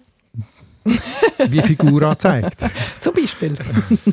wie 1.49 1.61
Figura 1.61 2.17
zeigt. 2.17 2.63
Zum 2.99 3.13
Beispiel. 3.13 3.57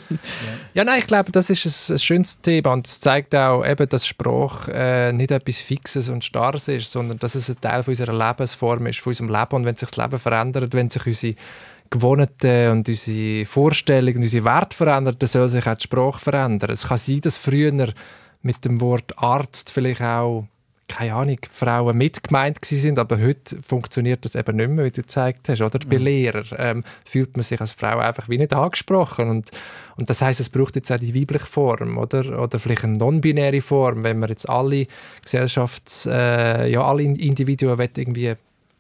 ja, 0.75 0.85
nein, 0.85 0.99
ich 1.01 1.07
glaube, 1.07 1.33
das 1.33 1.51
ist 1.51 1.91
ein, 1.91 1.95
ein 1.95 1.99
schönes 1.99 2.41
Thema 2.41 2.73
und 2.73 2.87
es 2.87 3.01
zeigt 3.01 3.35
auch, 3.35 3.65
eben, 3.65 3.89
dass 3.89 4.07
Sprache 4.07 4.73
äh, 4.73 5.13
nicht 5.13 5.31
etwas 5.31 5.59
Fixes 5.59 6.09
und 6.09 6.25
Starres 6.25 6.69
ist, 6.69 6.91
sondern 6.91 7.19
dass 7.19 7.35
es 7.35 7.49
ein 7.49 7.61
Teil 7.61 7.83
von 7.83 7.93
unserer 7.93 8.13
Lebensform 8.13 8.87
ist, 8.87 9.01
von 9.01 9.11
unserem 9.11 9.31
Leben 9.31 9.57
und 9.57 9.65
wenn 9.65 9.77
sich 9.77 9.91
das 9.91 9.97
Leben 9.97 10.19
verändert, 10.19 10.75
wenn 10.75 10.91
sich 10.91 11.07
unsere 11.07 11.35
Gewohnheiten 11.91 12.71
und 12.73 12.89
unsere 12.89 13.47
Vorstellungen, 13.47 14.23
unsere 14.23 14.45
Werte 14.45 14.77
verändern, 14.77 15.17
dann 15.19 15.29
soll 15.29 15.49
sich 15.49 15.67
auch 15.67 15.77
die 15.77 15.85
Sprache 15.85 16.21
verändern. 16.21 16.71
Es 16.71 16.89
kann 16.89 16.99
sein, 16.99 17.21
dass 17.21 17.39
früher 17.39 17.93
mit 18.43 18.65
dem 18.65 18.81
Wort 18.81 19.19
Arzt 19.19 19.71
vielleicht 19.71 20.03
auch 20.03 20.47
keine 20.89 21.15
Ahnung, 21.15 21.39
Frauen 21.51 21.97
mitgemeint 21.99 22.65
sind, 22.65 22.99
aber 22.99 23.21
heute 23.21 23.61
funktioniert 23.63 24.25
das 24.25 24.35
eben 24.35 24.57
nicht 24.57 24.71
mehr, 24.71 24.85
wie 24.85 24.91
du 24.91 25.03
gezeigt 25.03 25.49
hast. 25.49 25.61
Oder 25.61 25.81
bei 25.81 25.99
mhm. 25.99 26.05
Lehrern 26.05 26.47
ähm, 26.59 26.85
fühlt 27.05 27.37
man 27.37 27.43
sich 27.43 27.61
als 27.61 27.73
Frau 27.73 27.99
einfach 27.99 28.29
wie 28.29 28.39
nicht 28.39 28.55
angesprochen. 28.55 29.29
Und, 29.29 29.51
und 29.97 30.09
das 30.09 30.23
heißt, 30.23 30.41
es 30.41 30.51
braucht 30.51 30.77
jetzt 30.77 30.93
auch 30.93 30.99
die 30.99 31.15
weibliche 31.15 31.47
Form 31.47 31.99
oder, 31.99 32.41
oder 32.41 32.59
vielleicht 32.59 32.85
eine 32.85 32.99
non-binäre 32.99 33.61
Form, 33.61 34.05
wenn 34.05 34.19
man 34.19 34.29
jetzt 34.29 34.49
alle 34.49 34.87
Gesellschafts-, 35.25 36.09
äh, 36.09 36.71
ja, 36.71 36.83
alle 36.83 37.03
Individuen 37.03 37.79
irgendwie 37.79 38.35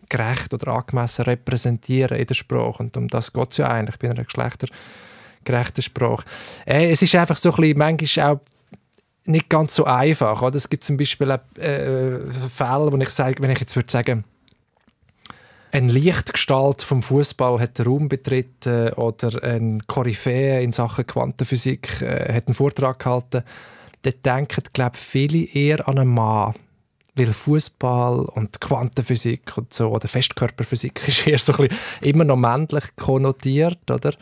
gerecht 0.09 0.55
oder 0.55 0.69
angemessen 0.69 1.23
repräsentieren 1.23 2.19
in 2.19 2.27
der 2.27 2.35
Sprache. 2.35 2.83
Und 2.83 2.97
um 2.97 3.09
das 3.09 3.33
geht 3.33 3.51
es 3.51 3.57
ja 3.57 3.69
eigentlich 3.69 3.99
bei 3.99 4.11
einer 4.11 4.25
geschlechtergerechten 4.25 5.83
Sprache. 5.83 6.25
Äh, 6.65 6.91
es 6.93 7.03
ist 7.03 7.15
einfach 7.17 7.37
so 7.37 7.51
ein 7.51 7.57
bisschen, 7.57 7.79
manchmal 7.79 8.35
auch 8.35 8.41
nicht 9.29 9.49
ganz 9.49 9.75
so 9.75 9.85
einfach. 9.85 10.43
Oder? 10.43 10.57
Es 10.57 10.69
gibt 10.69 10.85
zum 10.85 10.97
Beispiel 10.97 11.31
äh, 11.31 12.19
Fälle, 12.53 12.93
wo 12.93 12.97
ich 12.97 13.11
sage, 13.11 13.43
wenn 13.43 13.51
ich 13.51 13.61
jetzt 13.61 13.77
würde 13.77 13.91
sagen, 13.91 14.25
eine 15.73 15.93
Lichtgestalt 15.93 16.83
vom 16.83 17.03
Fußball 17.03 17.61
hat 17.61 17.79
den 17.79 17.87
Raum 17.87 18.09
betreten 18.09 18.93
oder 18.95 19.43
ein 19.43 19.87
Koryphäe 19.87 20.63
in 20.63 20.73
Sachen 20.73 21.07
Quantenphysik 21.07 22.01
äh, 22.03 22.33
hat 22.33 22.47
einen 22.47 22.55
Vortrag 22.55 23.01
gehalten, 23.01 23.43
dann 24.03 24.15
denken, 24.25 24.63
glaube 24.73 24.97
viele 24.97 25.45
eher 25.45 25.87
an 25.89 25.99
einen 25.99 26.15
Mann 26.15 26.55
weil 27.17 27.33
Fußball 27.33 28.21
und 28.21 28.61
Quantenphysik 28.61 29.57
und 29.57 29.73
so 29.73 29.89
oder 29.89 30.07
Festkörperphysik 30.07 31.01
ist 31.09 31.27
eher 31.27 31.39
so 31.39 31.53
ein 31.55 31.69
bisschen 31.69 31.79
immer 32.03 32.25
noch 32.25 32.37
männlich 32.37 32.85
konnotiert, 32.97 33.91
oder? 33.91 34.13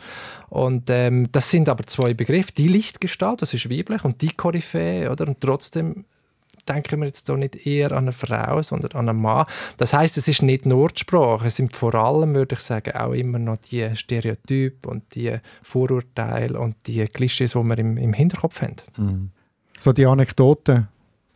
Und 0.49 0.89
ähm, 0.89 1.27
das 1.31 1.49
sind 1.49 1.67
aber 1.67 1.85
zwei 1.87 2.13
Begriffe. 2.13 2.53
Die 2.53 2.69
Lichtgestalt, 2.69 3.41
das 3.41 3.53
ist 3.53 3.69
weiblich, 3.69 4.03
und 4.05 4.21
die 4.21 4.31
Koryphäe, 4.31 5.11
oder? 5.11 5.27
Und 5.27 5.41
trotzdem 5.41 6.05
denken 6.67 6.99
wir 6.99 7.07
jetzt 7.07 7.27
hier 7.27 7.37
nicht 7.37 7.67
eher 7.67 7.91
an 7.91 8.05
eine 8.05 8.11
Frau, 8.11 8.61
sondern 8.61 8.91
an 8.93 9.09
einen 9.09 9.21
Mann. 9.21 9.45
Das 9.77 9.93
heißt, 9.93 10.17
es 10.17 10.27
ist 10.27 10.41
nicht 10.41 10.65
nur 10.65 10.89
die 10.89 10.99
Sprache, 10.99 11.47
es 11.47 11.57
sind 11.57 11.73
vor 11.73 11.93
allem, 11.95 12.33
würde 12.33 12.55
ich 12.55 12.61
sagen, 12.61 12.95
auch 12.95 13.11
immer 13.11 13.39
noch 13.39 13.57
die 13.57 13.95
Stereotype 13.95 14.87
und 14.89 15.15
die 15.15 15.35
Vorurteile 15.61 16.59
und 16.59 16.75
die 16.87 17.05
Klischees, 17.05 17.51
die 17.51 17.63
wir 17.63 17.77
im, 17.77 17.97
im 17.97 18.13
Hinterkopf 18.13 18.61
haben. 18.61 18.75
Mhm. 18.97 19.31
So 19.79 19.93
die 19.93 20.05
Anekdote, 20.05 20.87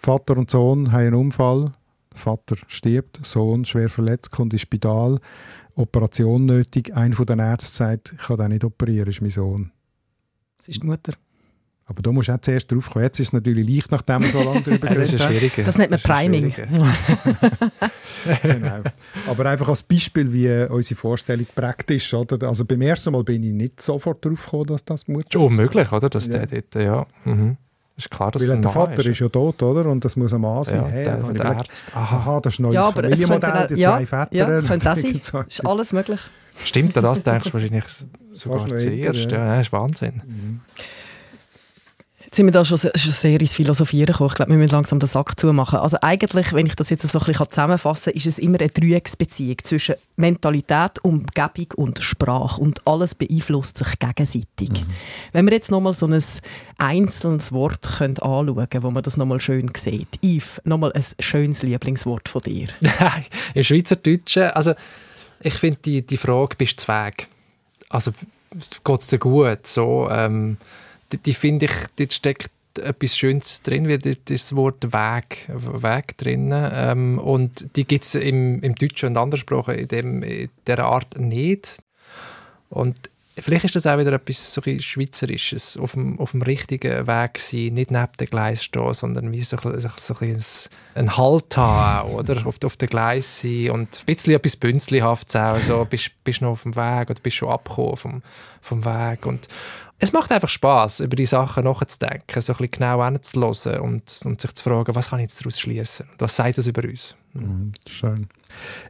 Vater 0.01 0.37
und 0.37 0.49
Sohn 0.49 0.93
haben 0.93 0.99
einen 1.07 1.13
Unfall, 1.13 1.73
Vater 2.15 2.55
stirbt, 2.67 3.19
Sohn 3.25 3.65
schwer 3.65 3.89
verletzt, 3.89 4.31
kommt 4.31 4.53
ins 4.53 4.61
Spital, 4.61 5.19
Operation 5.75 6.45
nötig. 6.45 6.95
Einer 6.95 7.15
von 7.15 7.25
den 7.25 7.39
Ärzten 7.39 7.75
sagt, 7.75 8.13
ich 8.13 8.27
kann 8.27 8.37
den 8.37 8.49
nicht 8.49 8.63
operieren, 8.63 9.09
ist 9.09 9.21
mein 9.21 9.29
Sohn. 9.29 9.71
Das 10.57 10.69
ist 10.69 10.81
die 10.81 10.87
Mutter. 10.87 11.13
Aber 11.85 12.01
da 12.01 12.11
musst 12.13 12.29
du 12.29 12.33
auch 12.33 12.39
zuerst 12.39 12.71
drauf 12.71 12.91
kommen. 12.91 13.03
Jetzt 13.03 13.19
ist 13.19 13.29
es 13.29 13.33
natürlich 13.33 13.67
leicht, 13.67 13.91
nachdem 13.91 14.21
wir 14.21 14.29
so 14.29 14.41
lange 14.41 14.61
darüber 14.61 14.87
geredet 14.93 15.19
haben. 15.19 15.65
Das 15.65 15.77
nennt 15.77 15.91
man 15.91 15.99
Priming. 15.99 16.53
genau. 18.43 18.83
Aber 19.27 19.45
einfach 19.47 19.67
als 19.67 19.83
Beispiel, 19.83 20.31
wie 20.31 20.71
unsere 20.71 20.97
Vorstellung 20.97 21.47
prägt 21.53 21.91
ist. 21.91 22.13
Oder? 22.13 22.47
Also 22.47 22.63
beim 22.63 22.81
ersten 22.81 23.11
Mal 23.11 23.23
bin 23.23 23.43
ich 23.43 23.53
nicht 23.53 23.81
sofort 23.81 24.23
drauf 24.23 24.45
gekommen, 24.45 24.67
dass 24.67 24.85
das 24.85 25.07
Mutter 25.07 25.27
ist. 25.27 25.35
Unmöglich, 25.35 25.91
oder? 25.91 26.09
Dass 26.09 26.27
ja. 26.27 26.45
der 26.45 26.61
dort, 26.61 26.75
ja. 26.75 27.07
Mhm. 27.25 27.57
Ist 27.99 28.09
klar, 28.09 28.31
dass 28.31 28.47
Weil 28.47 28.61
der 28.61 28.71
Vater 28.71 28.99
ist, 28.99 29.07
ist, 29.07 29.19
ja 29.19 29.27
tot, 29.27 29.61
oder? 29.61 29.85
Und 29.89 30.05
das 30.05 30.15
muss 30.15 30.33
ein 30.33 30.39
Mann 30.39 30.63
sein. 30.63 30.79
Ja, 30.79 30.87
hey, 30.87 31.03
der, 31.03 31.17
der, 31.17 31.33
der 31.33 31.45
Arzt. 31.45 31.85
Aha, 31.93 32.39
das 32.39 32.53
ist 32.53 32.59
ein 32.59 32.63
neues 32.63 32.75
ja, 32.75 32.91
Familienmodell, 32.93 33.67
die 33.67 33.81
ja, 33.81 33.97
zwei 33.97 34.05
Väter. 34.05 34.27
Ja, 34.31 34.61
könnte 34.61 34.91
auch 34.91 34.95
sein. 34.95 35.19
so. 35.19 35.39
Ist 35.41 35.65
alles 35.65 35.91
möglich. 35.91 36.21
Stimmt, 36.63 36.95
an 36.95 37.03
das 37.03 37.23
denkst 37.23 37.49
du 37.49 37.53
wahrscheinlich 37.53 37.83
sogar 38.31 38.65
zuerst. 38.67 39.31
Ja. 39.31 39.37
ja, 39.37 39.57
das 39.57 39.67
ist 39.67 39.73
Wahnsinn. 39.73 40.21
Mhm. 40.25 40.61
Jetzt 42.29 42.35
sind 42.35 42.45
wir 42.45 42.51
da 42.51 42.63
schon, 42.63 42.77
schon 42.77 42.91
sehr 42.93 43.39
ins 43.39 43.55
Philosophieren 43.55 44.05
gekommen. 44.05 44.29
Ich 44.29 44.35
glaube, 44.35 44.51
wir 44.51 44.57
müssen 44.59 44.73
langsam 44.73 44.99
den 44.99 45.07
Sack 45.07 45.39
zumachen. 45.39 45.79
Also 45.79 45.97
eigentlich, 46.03 46.53
wenn 46.53 46.67
ich 46.67 46.75
das 46.75 46.91
jetzt 46.91 47.01
so 47.01 47.17
ein 47.17 47.25
bisschen 47.25 47.49
zusammenfassen 47.49 48.11
kann, 48.11 48.17
ist 48.17 48.27
es 48.27 48.37
immer 48.37 48.59
eine 48.59 48.69
Dreiecksbeziehung 48.69 49.57
zwischen 49.63 49.95
Mentalität, 50.15 51.03
Umgebung 51.03 51.73
und 51.75 51.97
Sprache. 51.97 52.61
Und 52.61 52.85
alles 52.85 53.15
beeinflusst 53.15 53.79
sich 53.79 53.97
gegenseitig. 53.97 54.69
Mhm. 54.69 54.85
Wenn 55.31 55.47
wir 55.47 55.53
jetzt 55.53 55.71
nochmal 55.71 55.95
so 55.95 56.05
ein 56.05 56.23
einzelnes 56.77 57.51
Wort 57.51 57.81
können 57.97 58.19
anschauen 58.19 58.69
können, 58.69 58.83
wo 58.83 58.91
man 58.91 59.01
das 59.01 59.17
nochmal 59.17 59.39
schön 59.39 59.71
sieht. 59.75 60.19
Yves, 60.23 60.61
nochmal 60.65 60.93
ein 60.93 61.03
schönes 61.19 61.63
Lieblingswort 61.63 62.29
von 62.29 62.43
dir. 62.43 62.67
Im 63.55 63.63
Schweizerdeutschen, 63.63 64.51
also 64.51 64.75
ich 65.41 65.55
finde 65.55 65.79
die, 65.83 66.05
die 66.05 66.17
Frage, 66.17 66.55
bist 66.57 66.73
du 66.73 66.85
Zweig? 66.85 67.25
Also 67.89 68.11
geht 68.83 68.99
es 68.99 69.07
dir 69.07 69.17
gut? 69.17 69.65
So, 69.65 70.07
ähm, 70.11 70.57
die, 71.17 71.33
finde 71.33 71.65
ich, 71.65 71.71
dort 71.97 72.13
steckt 72.13 72.51
etwas 72.77 73.17
Schönes 73.17 73.61
drin, 73.61 73.87
wie 73.87 73.97
das 73.97 74.55
Wort 74.55 74.93
Weg, 74.93 75.49
Weg 75.49 76.17
drin. 76.17 76.51
Ähm, 76.53 77.17
und 77.19 77.75
die 77.75 77.85
gibt 77.85 78.05
es 78.05 78.15
im, 78.15 78.61
im 78.61 78.75
Deutschen 78.75 79.09
und 79.09 79.17
anderen 79.17 79.41
Sprachen 79.41 79.75
in, 79.75 79.87
dem, 79.87 80.23
in 80.23 80.49
dieser 80.67 80.85
Art 80.85 81.19
nicht. 81.19 81.77
Und 82.69 82.95
vielleicht 83.37 83.65
ist 83.65 83.75
das 83.75 83.87
auch 83.87 83.97
wieder 83.97 84.13
etwas 84.13 84.53
so 84.53 84.61
ein 84.65 84.79
Schweizerisches, 84.79 85.77
auf 85.77 85.93
dem, 85.93 86.19
auf 86.19 86.31
dem 86.31 86.41
richtigen 86.41 87.07
Weg 87.07 87.39
sein, 87.39 87.73
nicht 87.73 87.91
neben 87.91 88.07
dem 88.19 88.27
Gleis 88.27 88.63
stehen, 88.63 88.93
sondern 88.93 89.31
wie 89.31 89.43
so, 89.43 89.57
so, 89.57 89.89
so 89.97 90.15
ein, 90.21 90.43
ein 90.95 91.17
Halt 91.17 91.57
haben, 91.57 92.11
oder? 92.13 92.45
auf, 92.45 92.57
auf 92.63 92.77
dem 92.77 92.89
Gleis 92.89 93.41
sein 93.41 93.71
und 93.71 93.99
ein 93.99 94.05
bisschen 94.05 94.33
etwas 94.33 94.55
Bünzlihaftes 94.57 95.35
auch, 95.35 95.59
so, 95.59 95.85
bist, 95.89 96.11
bist 96.23 96.41
noch 96.41 96.51
auf 96.51 96.63
dem 96.63 96.75
Weg 96.75 97.09
oder 97.09 97.19
bist 97.21 97.37
schon 97.37 97.49
abgekommen 97.49 97.97
vom, 97.97 98.21
vom 98.61 98.85
Weg 98.85 99.25
und, 99.25 99.47
es 99.99 100.13
macht 100.13 100.31
einfach 100.31 100.49
Spaß, 100.49 101.01
über 101.01 101.15
die 101.15 101.25
Sachen 101.25 101.65
nachzudenken, 101.65 102.41
so 102.41 102.53
ein 102.53 102.57
bisschen 102.57 102.71
genau 102.71 103.03
hinzuhören 103.03 103.81
und, 103.81 104.19
und 104.23 104.41
sich 104.41 104.53
zu 104.53 104.63
fragen, 104.63 104.95
was 104.95 105.09
kann 105.09 105.19
ich 105.19 105.23
jetzt 105.23 105.41
daraus 105.41 105.59
schließen? 105.59 106.07
Was 106.17 106.35
sagt 106.35 106.57
das 106.57 106.67
über 106.67 106.83
uns? 106.83 107.15
Mhm, 107.33 107.73
schön. 107.87 108.27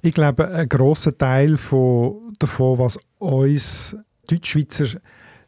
Ich 0.01 0.14
glaube, 0.14 0.47
ein 0.49 0.70
grosser 0.70 1.18
Teil 1.18 1.57
von, 1.57 2.34
davon, 2.38 2.78
was 2.78 2.99
uns 3.18 3.97
Deutschschweizer 4.30 4.99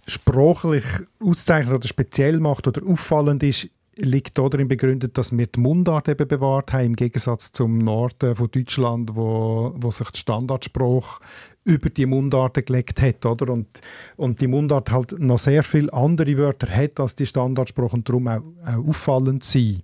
sprachlich 0.08 0.84
auszeichnet 1.20 1.76
oder 1.76 1.88
speziell 1.88 2.40
macht 2.40 2.68
oder 2.68 2.82
auffallend 2.86 3.44
ist, 3.44 3.70
liegt 3.98 4.38
darin 4.38 4.68
begründet, 4.68 5.18
dass 5.18 5.36
wir 5.38 5.48
die 5.48 5.60
Mundart 5.60 6.10
eben 6.10 6.28
bewahrt 6.28 6.74
haben, 6.74 6.86
im 6.86 6.96
Gegensatz 6.96 7.52
zum 7.52 7.78
Norden 7.78 8.36
von 8.36 8.50
Deutschland, 8.50 9.16
wo, 9.16 9.74
wo 9.76 9.92
sich 9.92 10.10
der 10.10 10.18
Standardspruch 10.18 11.20
über 11.64 11.90
die 11.90 12.06
Mundarten 12.06 12.66
gelegt 12.66 13.02
hat, 13.02 13.26
oder? 13.26 13.52
Und, 13.54 13.68
und 14.18 14.42
die 14.42 14.48
Mundart 14.48 14.92
halt 14.92 15.20
noch 15.20 15.40
sehr 15.40 15.64
viele 15.64 15.94
andere 15.94 16.38
Wörter 16.38 16.68
hat 16.68 17.00
als 17.00 17.16
die 17.16 17.26
Standardsprache 17.26 17.96
und 17.96 18.10
darum 18.10 18.28
auch, 18.28 18.42
auch 18.66 18.88
auffallend 18.88 19.44
sein. 19.44 19.82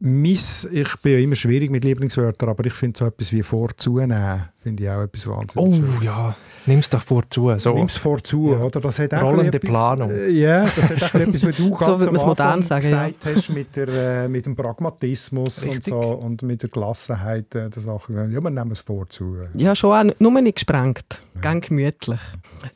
Miss, 0.00 0.64
ich 0.70 0.96
bin 1.02 1.12
ja 1.12 1.18
immer 1.18 1.34
schwierig 1.34 1.72
mit 1.72 1.82
Lieblingswörtern, 1.82 2.48
aber 2.50 2.64
ich 2.66 2.72
finde 2.72 2.96
so 2.96 3.06
etwas 3.06 3.32
wie 3.32 3.42
vorzunehmen, 3.42 4.44
finde 4.56 4.84
ich 4.84 4.88
auch 4.88 5.02
etwas 5.02 5.26
wahnsinnig 5.26 5.56
Oh 5.56 5.72
Schönes. 5.74 6.04
ja, 6.04 6.36
nimm 6.66 6.78
es 6.78 6.88
doch 6.88 7.02
vorzu. 7.02 7.52
So. 7.58 7.74
Nimm 7.74 7.86
es 7.86 7.96
vorzu, 7.96 8.52
ja. 8.52 8.60
oder? 8.60 8.80
Das 8.80 9.00
hat 9.00 9.12
Rollende 9.14 9.56
etwas, 9.56 9.68
Planung. 9.68 10.12
Äh, 10.12 10.28
ja, 10.28 10.66
das 10.66 10.90
hat 10.90 11.02
auch 11.02 11.26
etwas, 11.26 11.44
was 11.44 11.56
du 11.56 11.70
so 11.70 11.74
ganz 11.74 12.06
am 12.06 12.14
modern 12.14 12.62
sagen, 12.62 12.82
gesagt 12.82 13.24
ja. 13.24 13.34
hast, 13.34 13.48
mit, 13.48 13.74
der, 13.74 13.88
äh, 13.88 14.28
mit 14.28 14.46
dem 14.46 14.54
Pragmatismus 14.54 15.66
Richtig. 15.66 15.92
und 15.92 16.02
so 16.02 16.10
und 16.10 16.42
mit 16.42 16.62
der 16.62 16.70
Gelassenheit 16.70 17.52
äh, 17.56 17.68
der 17.68 17.82
Sachen. 17.82 18.14
Ja, 18.14 18.40
wir 18.40 18.50
nehmen 18.50 18.70
es 18.70 18.82
vorzu. 18.82 19.36
Ja, 19.54 19.74
schon 19.74 20.10
auch, 20.10 20.14
nur 20.20 20.40
nicht 20.40 20.54
gesprengt, 20.54 21.22
ja. 21.34 21.40
ganz 21.40 21.66
gemütlich. 21.66 22.20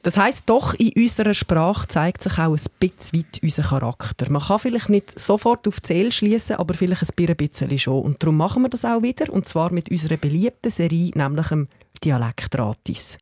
Das 0.03 0.17
heisst, 0.17 0.49
doch 0.49 0.75
in 0.75 0.93
unserer 0.97 1.35
Sprache 1.35 1.89
zeigt 1.89 2.23
sich 2.23 2.39
auch 2.39 2.57
ein 2.57 2.61
bisschen 2.81 3.21
weit 3.21 3.41
unser 3.43 3.63
Charakter. 3.63 4.31
Man 4.31 4.43
kann 4.43 4.59
vielleicht 4.59 4.89
nicht 4.89 5.19
sofort 5.19 5.67
auf 5.69 5.83
Zähl 5.83 6.13
schließen, 6.13 6.57
aber 6.57 6.75
vielleicht 6.75 7.03
ein 7.03 7.37
bisschen 7.37 7.79
schon. 7.79 8.03
Und 8.03 8.23
darum 8.23 8.37
machen 8.37 8.63
wir 8.63 8.69
das 8.69 8.85
auch 8.85 9.03
wieder, 9.03 9.33
und 9.33 9.47
zwar 9.47 9.73
mit 9.73 9.91
unserer 9.91 10.17
beliebten 10.17 10.71
Serie, 10.71 11.13
nämlich 11.15 11.49
dem 11.49 11.69
Dialektratis. 12.05 13.19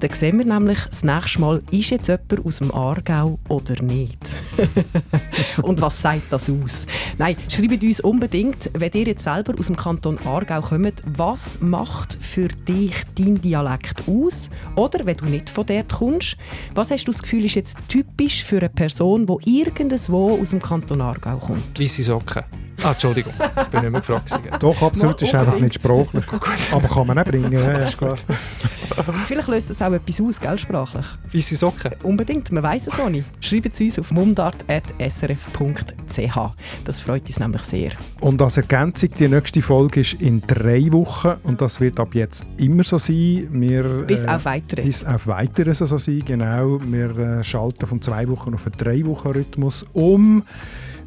Dann 0.00 0.12
sehen 0.14 0.38
wir 0.38 0.46
nämlich 0.46 0.78
das 0.88 1.04
nächste 1.04 1.40
Mal, 1.40 1.62
ist 1.70 1.90
jetzt 1.90 2.08
jemand 2.08 2.46
aus 2.46 2.56
dem 2.56 2.74
Aargau 2.74 3.38
oder 3.48 3.82
nicht? 3.82 4.18
und 5.62 5.82
was 5.82 6.00
sagt 6.00 6.32
das 6.32 6.48
aus? 6.48 6.86
Nein, 7.18 7.36
schreibt 7.48 7.82
uns 7.82 8.00
unbedingt, 8.00 8.70
wenn 8.72 8.92
ihr 8.94 9.08
jetzt 9.08 9.24
selber 9.24 9.52
aus 9.58 9.66
dem 9.66 9.76
Kanton 9.76 10.18
Aargau 10.24 10.62
kommt, 10.62 11.02
was 11.04 11.60
macht 11.60 12.14
für 12.14 12.48
dich 12.48 12.94
dein 13.14 13.42
Dialekt 13.42 14.08
aus? 14.08 14.48
Oder 14.74 15.04
wenn 15.04 15.18
du 15.18 15.26
nicht 15.26 15.50
von 15.50 15.66
dort 15.66 15.92
kommst, 15.92 16.38
was 16.74 16.90
hast 16.90 17.04
du 17.04 17.12
das 17.12 17.22
Gefühl, 17.22 17.44
ist 17.44 17.56
jetzt 17.56 17.76
typisch 17.88 18.42
für 18.42 18.58
eine 18.58 18.70
Person, 18.70 19.26
die 19.26 19.60
irgendwo 19.60 20.38
aus 20.40 20.50
dem 20.50 20.62
Kanton 20.62 21.02
Aargau 21.02 21.36
kommt? 21.36 21.78
Weisse 21.78 22.02
Socken. 22.02 22.44
Ah, 22.82 22.92
Entschuldigung, 22.92 23.34
ich 23.38 23.68
bin 23.68 23.80
nicht 23.82 23.90
mehr 23.90 24.00
gefragt. 24.00 24.32
Doch, 24.58 24.82
absolut, 24.82 25.20
ist 25.20 25.34
einfach 25.34 25.58
nicht 25.58 25.74
sprachlich. 25.74 26.24
Aber 26.72 26.88
kann 26.88 27.06
man 27.06 27.18
auch 27.18 27.24
bringen, 27.24 27.52
ja, 27.52 27.78
ist 27.78 27.98
klar. 27.98 28.16
Vielleicht 29.26 29.48
löst 29.48 29.70
das 29.70 29.82
auch 29.82 29.92
etwas 29.92 30.20
aus, 30.20 30.40
gell, 30.40 30.58
sprachlich? 30.58 31.06
Weisse 31.32 31.56
Socken. 31.56 31.92
Unbedingt, 32.02 32.50
man 32.52 32.62
weiß 32.62 32.88
es 32.88 32.96
noch 32.96 33.08
nicht. 33.08 33.26
Schreibt 33.40 33.74
es 33.74 33.80
uns 33.80 33.98
auf 33.98 34.10
mundart.srf.ch. 34.10 36.38
Das 36.84 37.00
freut 37.00 37.26
uns 37.26 37.38
nämlich 37.38 37.62
sehr. 37.62 37.92
Und 38.20 38.42
als 38.42 38.56
Ergänzung, 38.56 39.10
die 39.18 39.28
nächste 39.28 39.62
Folge 39.62 40.00
ist 40.00 40.14
in 40.14 40.42
drei 40.46 40.92
Wochen 40.92 41.34
und 41.44 41.60
das 41.60 41.80
wird 41.80 42.00
ab 42.00 42.14
jetzt 42.14 42.44
immer 42.58 42.84
so 42.84 42.98
sein. 42.98 43.48
Wir, 43.50 43.84
bis 44.06 44.26
auf 44.26 44.44
Weiteres. 44.44 44.84
Bis 44.84 45.04
auf 45.04 45.26
Weiteres 45.26 45.78
so 45.78 45.98
sein, 45.98 46.22
genau. 46.24 46.80
Wir 46.82 47.16
äh, 47.16 47.44
schalten 47.44 47.86
von 47.86 48.02
zwei 48.02 48.28
Wochen 48.28 48.54
auf 48.54 48.66
einen 48.66 48.76
drei 48.76 49.04
Wochen 49.06 49.28
Rhythmus 49.28 49.86
um 49.92 50.42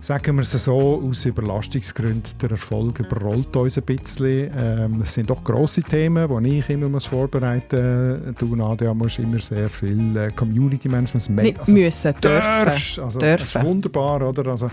sagen 0.04 0.36
wir 0.36 0.44
es 0.44 0.52
so, 0.52 1.02
aus 1.02 1.24
Überlastungsgründen, 1.24 2.38
der 2.42 2.52
Erfolg 2.52 3.00
überrollt 3.00 3.56
uns 3.56 3.78
ein 3.78 3.86
bisschen. 3.86 4.52
Ähm, 4.56 5.02
es 5.02 5.14
sind 5.14 5.30
doch 5.30 5.42
grosse 5.42 5.82
Themen, 5.82 6.44
die 6.44 6.60
ich 6.60 6.70
immer 6.70 6.90
muss 6.90 7.06
vorbereiten 7.06 8.26
muss. 8.26 8.36
Du, 8.36 8.54
Nadia, 8.54 8.94
musst 8.94 9.20
immer 9.20 9.40
sehr 9.40 9.70
viel 9.70 10.16
äh, 10.18 10.32
Community 10.32 10.90
Management 10.90 11.30
Nicht 11.30 11.60
also, 11.60 11.72
müssen, 11.72 12.14
dürfen. 12.20 13.02
Also, 13.02 13.20
dürfen. 13.20 13.38
Das 13.38 13.56
ist 13.56 13.64
wunderbar, 13.64 14.28
oder? 14.28 14.52
Also, 14.52 14.70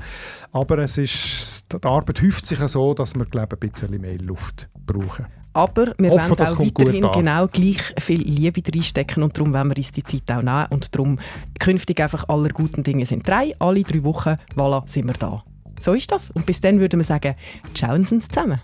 aber 0.51 0.79
es 0.79 0.99
ist, 0.99 1.73
die 1.73 1.87
Arbeit 1.87 2.21
häuft 2.23 2.45
sich 2.45 2.59
so, 2.59 2.93
dass 2.93 3.15
wir, 3.15 3.25
glaube 3.25 3.57
ich, 3.57 3.69
ein 3.69 3.71
bisschen 3.71 4.01
mehr 4.01 4.19
Luft 4.19 4.69
brauchen. 4.85 5.27
Aber 5.53 5.95
wir 5.99 6.11
Hoffe, 6.11 6.39
wollen 6.39 6.41
auch 6.41 6.59
weiterhin 6.59 7.11
genau 7.13 7.49
gleich 7.49 7.83
viel 7.99 8.23
Liebe 8.23 8.63
reinstecken 8.73 9.23
und 9.23 9.37
darum 9.37 9.53
wollen 9.53 9.71
wir 9.71 9.77
uns 9.77 9.93
die 9.93 10.05
Zeit 10.05 10.31
auch 10.31 10.43
nehmen 10.43 10.67
und 10.71 10.95
darum 10.95 11.19
künftig 11.59 12.01
einfach 12.01 12.29
aller 12.29 12.51
guten 12.51 12.83
Dinge 12.83 13.05
sind 13.05 13.27
drei, 13.27 13.55
alle 13.59 13.83
drei 13.83 14.05
Wochen, 14.05 14.37
voilà, 14.57 14.83
sind 14.87 15.07
wir 15.07 15.15
da. 15.15 15.43
So 15.81 15.95
ist 15.95 16.13
das. 16.13 16.31
Und 16.31 16.47
bis 16.47 16.61
dann 16.61 16.79
würden 16.79 17.01
wir 17.01 17.05
sagen, 17.05 17.35
ciao 17.75 17.99
zusammen. 18.01 18.61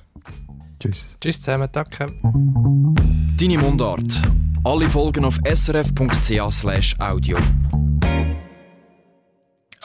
Tschüss. 0.78 1.16
Tschüss 1.20 1.41
zusammen, 1.41 1.68
danke. 1.72 2.12
Deine 3.39 3.59
Mundart. 3.59 4.22
Alle 4.62 4.89
Folgen 4.89 5.24
auf 5.24 5.39
srf.ch 5.45 7.01
audio. 7.01 7.39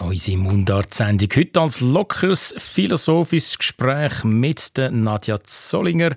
Unsere 0.02 0.38
Mundart-Sendung 0.39 1.30
heute 1.36 1.62
als 1.62 1.80
lockeres 1.80 2.56
philosophisches 2.58 3.60
Gespräch 3.60 4.24
mit 4.24 4.76
der 4.76 4.89
Nadja 4.89 5.38
Zollinger, 5.43 6.16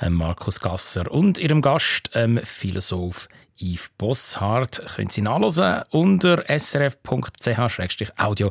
äh, 0.00 0.08
Markus 0.08 0.60
Gasser 0.60 1.12
und 1.12 1.38
ihrem 1.38 1.60
Gast, 1.60 2.08
ähm, 2.14 2.40
Philosoph 2.42 3.28
Yves 3.60 3.90
Bosshardt. 3.98 4.82
Können 4.96 5.10
Sie 5.10 5.20
nachlesen 5.20 5.82
unter 5.90 6.42
srf.ch-audio 6.48 8.50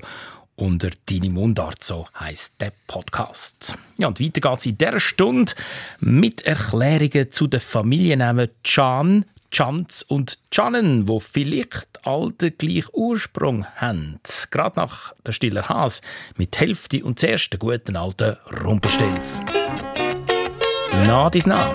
unter 0.57 0.89
Deine 1.09 1.31
Mundart, 1.31 1.83
so 1.83 2.07
heisst 2.19 2.61
der 2.61 2.71
Podcast. 2.85 3.75
Ja, 3.97 4.07
und 4.07 4.19
weiter 4.19 4.41
geht's 4.41 4.67
in 4.67 4.77
dieser 4.77 4.99
Stunde 4.99 5.53
mit 6.01 6.41
Erklärungen 6.41 7.31
zu 7.31 7.47
den 7.47 7.61
Familiennamen 7.61 8.49
Can, 8.63 9.25
Chans 9.51 10.03
und 10.03 10.39
Chanen, 10.51 11.07
wo 11.07 11.19
vielleicht 11.19 11.99
all 12.03 12.31
den 12.31 12.57
gleichen 12.57 12.89
Ursprung 12.93 13.65
haben. 13.75 14.19
Gerade 14.51 14.79
nach 14.79 15.13
der 15.25 15.31
Stiller 15.31 15.69
Has 15.69 16.01
mit 16.35 16.59
Hälfte 16.59 17.03
und 17.03 17.19
zuerst 17.19 17.51
der 17.51 17.59
guten 17.59 17.95
alten 17.95 18.37
Rumpelstilz. 18.63 19.41
Na, 20.91 21.29
dies 21.29 21.45
na. 21.45 21.73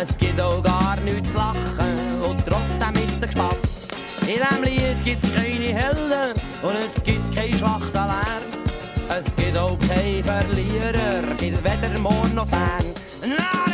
Es 0.00 0.16
gibt 0.16 0.40
auch 0.40 0.62
gar 0.62 0.96
nichts 1.00 1.30
zu 1.30 1.36
lachen 1.36 2.22
und 2.22 2.40
trotzdem 2.46 3.04
ist 3.04 3.20
es 3.20 3.32
Spaß. 3.32 3.88
In 4.20 4.26
diesem 4.28 4.62
Lied 4.62 5.04
gibt's 5.04 5.34
keine 5.34 5.74
Helden 5.74 6.40
und 6.62 6.76
es 6.76 7.02
gibt 7.02 7.34
kein 7.34 7.52
schwacher 7.54 8.06
Lärm. 8.06 9.18
Es 9.18 9.26
gibt 9.34 9.56
auch 9.56 9.76
keine 9.88 10.22
Verlierer, 10.22 11.22
gibt 11.38 11.64
weder 11.64 11.98
Mond 11.98 12.32
noch 12.34 12.46
Fern. 12.46 12.84
Na, 13.26 13.67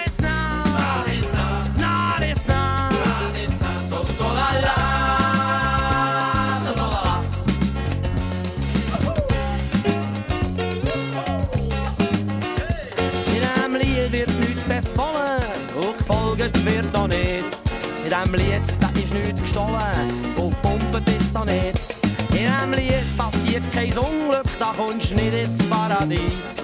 In 18.05 18.11
diesem 18.11 18.35
Lied 18.35 18.63
da 18.81 18.89
ist 18.89 19.15
nichts 19.15 19.41
gestohlen 19.41 20.35
und 20.37 20.51
gepumpt 20.51 21.09
ist 21.09 21.35
auch 21.35 21.47
nicht. 21.47 21.81
In 22.31 22.37
diesem 22.37 22.73
Lied 22.73 23.17
passiert 23.17 23.63
kein 23.73 23.97
Unglück, 23.97 24.45
da 24.59 24.75
kommst 24.77 25.11
du 25.11 25.15
nicht 25.15 25.33
ins 25.33 25.69
Paradies. 25.71 26.63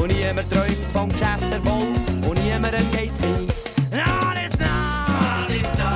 Und 0.00 0.08
niemand 0.08 0.50
träumt 0.50 0.80
vom 0.92 1.10
Geschäftserfolg 1.10 1.88
und 2.26 2.42
niemandem 2.42 2.90
geht's 2.90 3.20
das 3.20 3.64
das 3.90 4.52
das 4.58 4.58
das 4.58 5.92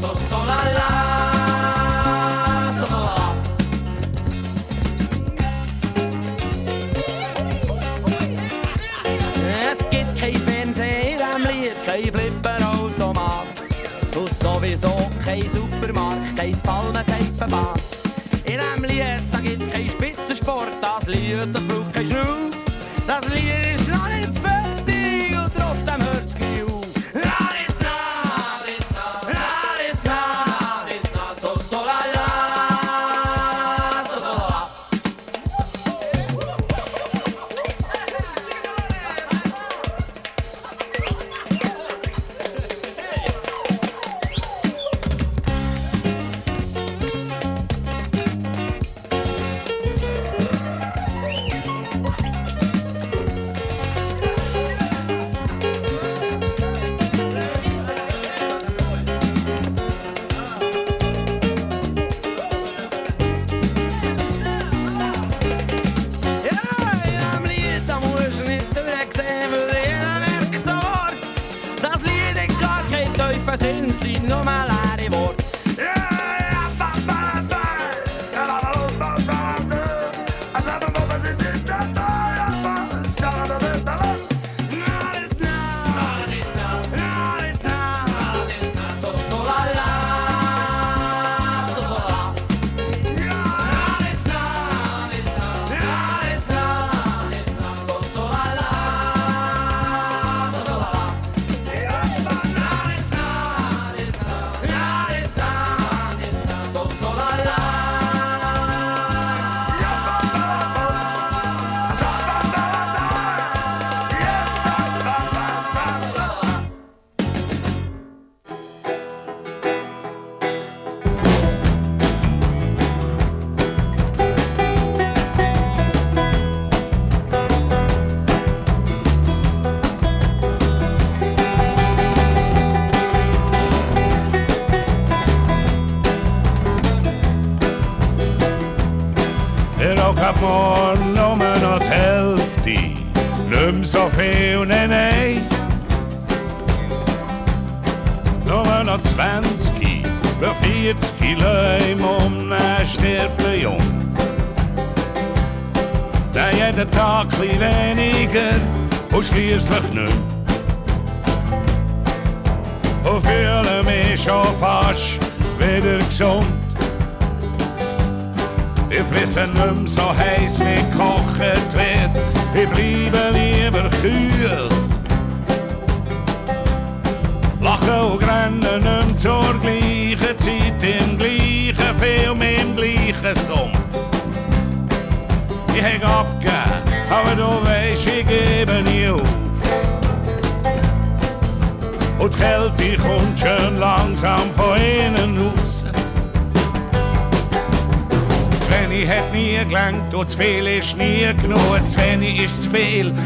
so, 0.00 0.08
so, 0.08 0.14
so, 0.14 0.20
so, 0.28 0.44
Lied, 11.42 11.72
kein 11.86 12.02
Flipperautomat. 12.02 12.33
Sowieso 14.44 14.94
kein 15.24 15.48
Supermarkt, 15.48 16.36
kein 16.36 16.52
Palmenseifenbad. 16.60 17.80
In 18.44 18.58
diesem 18.60 18.84
Lied 18.84 19.22
da 19.32 19.40
gibt's 19.40 19.70
kein 19.72 19.88
Spitzensport, 19.88 20.68
das 20.82 21.06
Lied 21.06 21.48
das 21.50 21.64
braucht 21.64 21.94
kein 21.94 22.06
Schnuff. 22.06 22.54
Das 23.06 23.26
Lied 23.30 23.74
ist 23.74 23.88
noch 23.88 24.06
nicht 24.06 24.38
fertig 24.38 24.73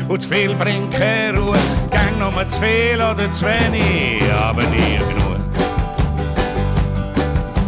und 0.08 0.22
zu 0.22 0.28
viel 0.28 0.54
bringt 0.54 0.90
keine 0.92 1.38
Ruhe. 1.38 1.58
Gang 1.90 2.18
nur 2.18 2.48
zu 2.48 2.60
viel 2.60 2.96
oder 2.96 3.30
zu 3.30 3.44
wenig, 3.44 4.22
aber 4.32 4.62
nie 4.62 4.98
genug. 4.98 5.38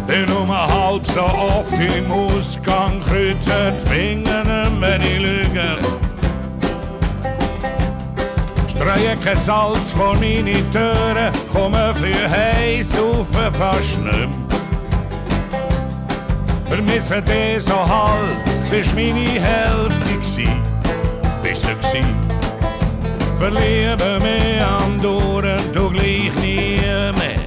Bin 0.07 0.25
nur 0.25 0.47
halb 0.47 1.05
so 1.07 1.21
oft 1.21 1.73
im 1.73 2.11
Ausgang 2.11 2.99
kreuzen 2.99 3.77
die 3.77 3.87
Finger, 3.87 4.67
wenn 4.79 5.01
ich 5.01 5.19
lüge. 5.19 5.77
Streue 8.67 9.15
kein 9.23 9.37
Salz 9.37 9.91
vor 9.91 10.15
meine 10.15 10.53
Türen, 10.71 11.31
komme 11.53 11.93
früh 11.93 12.13
heim, 12.13 12.81
saufe 12.81 13.51
fast 13.51 13.99
nicht. 14.01 14.29
Vermisse 16.65 17.21
dich 17.21 17.63
so 17.63 17.75
halb, 17.75 18.71
bist 18.71 18.95
meine 18.95 19.39
Hälfte 19.39 20.17
gsi, 20.19 20.49
bist 21.43 21.67
du 21.67 21.75
gsi. 21.75 22.30
Verliebe 23.41 24.19
mich 24.19 24.61
am 24.61 25.01
Duren, 25.01 25.73
du 25.73 25.89
gleich 25.89 26.31
nie 26.35 26.79
mehr. 27.17 27.41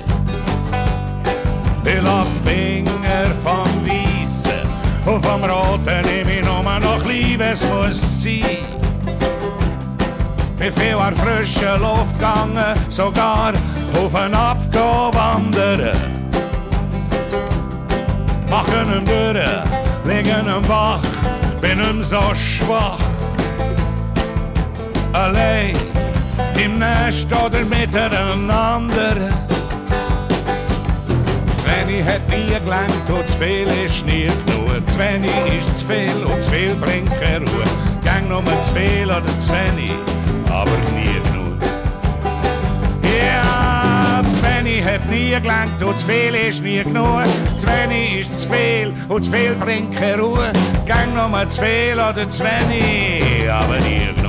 Ich 1.85 2.03
lag 2.03 2.27
die 2.35 2.49
Finger 2.49 3.31
Weissen 3.45 4.67
und 5.07 5.25
vom 5.25 5.45
Roten 5.45 6.01
nehm 6.03 6.29
ich 6.29 6.45
nur 6.45 6.65
noch 6.65 7.05
Liebe, 7.07 7.45
es 7.45 7.63
muss 7.69 8.23
sein. 8.23 8.67
Bin 10.59 10.73
viel 10.73 10.97
an 10.97 11.15
frische 11.15 11.77
Luft 11.77 12.15
gegangen, 12.15 12.75
sogar 12.89 13.53
auf 13.97 14.15
einen 14.17 14.35
Apfel 14.35 14.83
wandern. 15.13 15.97
Machen 18.51 18.97
ihm 18.97 19.05
durch, 19.05 19.47
liegen 20.05 20.49
ihm 20.49 20.69
wach, 20.69 20.99
bin 21.61 21.79
ihm 21.79 22.03
so 22.03 22.21
schwach. 22.35 23.14
Allein 25.15 25.77
im 26.61 26.81
Nest 26.81 27.29
oder 27.33 27.65
miteinander. 27.65 29.15
Zu 31.57 31.65
wenig 31.65 32.05
hat 32.05 32.29
nie 32.29 32.53
gelangt 32.59 33.09
und 33.09 33.29
zu 33.29 33.37
viel 33.39 33.69
ist 33.85 34.05
nie 34.07 34.27
genug. 34.27 34.85
Zu 34.89 34.99
wenig 34.99 35.31
ist 35.57 35.79
zu 35.79 35.87
viel 35.87 36.25
und 36.25 36.43
zu 36.43 36.51
viel 36.51 36.75
bringt 36.75 37.11
keine 37.21 37.47
Ruhe. 37.49 37.63
Gang 38.05 38.29
nur 38.29 38.43
zu 38.43 38.75
viel 38.75 39.05
oder 39.05 39.39
zu 39.39 39.51
wenig, 39.51 39.93
aber 40.51 40.77
nie 40.97 41.21
genug. 41.23 41.63
Ja, 43.05 44.21
zu 44.25 44.43
wenig 44.43 44.85
hat 44.85 45.09
nie 45.09 45.31
gelangt 45.31 45.81
und 45.81 45.97
zu 45.97 46.07
viel 46.07 46.35
ist 46.35 46.61
nie 46.61 46.83
genug. 46.83 47.23
Zu 47.57 47.69
wenig 47.69 48.19
ist 48.19 48.41
zu 48.43 48.53
viel 48.53 48.93
und 49.09 49.25
zu 49.25 49.31
viel 49.31 49.55
bringt 49.55 49.97
keine 49.97 50.21
Ruhe. 50.21 50.51
Gang 50.87 51.15
nur 51.15 51.49
zu 51.49 51.63
viel 51.63 51.95
oder 51.95 52.29
zu 52.29 52.43
wenig, 52.43 53.49
aber 53.49 53.79
nie 53.79 54.07
genug. 54.07 54.24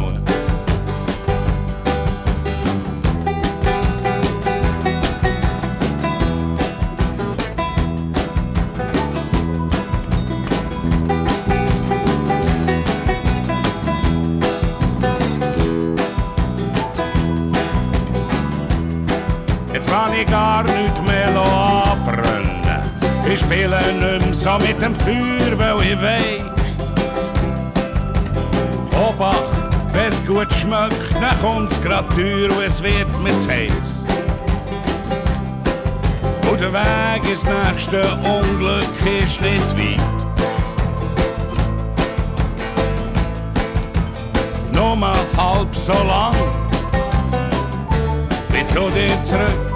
Nicht 24.45 24.59
mehr 24.59 24.59
so 24.59 24.67
mit 24.67 24.81
dem 24.81 24.95
Feuer, 24.95 25.57
weil 25.57 25.91
ich 25.91 26.01
weiss. 26.01 26.91
Obacht, 28.93 29.73
wenn's 29.93 30.25
gut 30.25 30.51
schmeckt, 30.53 30.95
dann 31.21 31.39
kommt's 31.41 31.81
grad 31.81 32.07
teuer 32.15 32.49
und 32.51 32.63
es 32.63 32.81
wird 32.81 33.07
mir 33.21 33.37
zu 33.39 33.49
heiß. 33.49 34.05
Und 36.49 36.61
der 36.61 36.73
Weg 36.73 37.29
ins 37.29 37.43
nächste 37.43 38.03
Unglück 38.23 38.83
ist 39.23 39.41
nicht 39.41 39.77
weit. 39.77 39.99
Nur 44.73 44.95
mal 44.95 45.15
halb 45.37 45.75
so 45.75 45.93
lang 45.93 46.35
wie 48.49 48.65
zu 48.67 48.89
dir 48.89 49.23
zurück. 49.23 49.74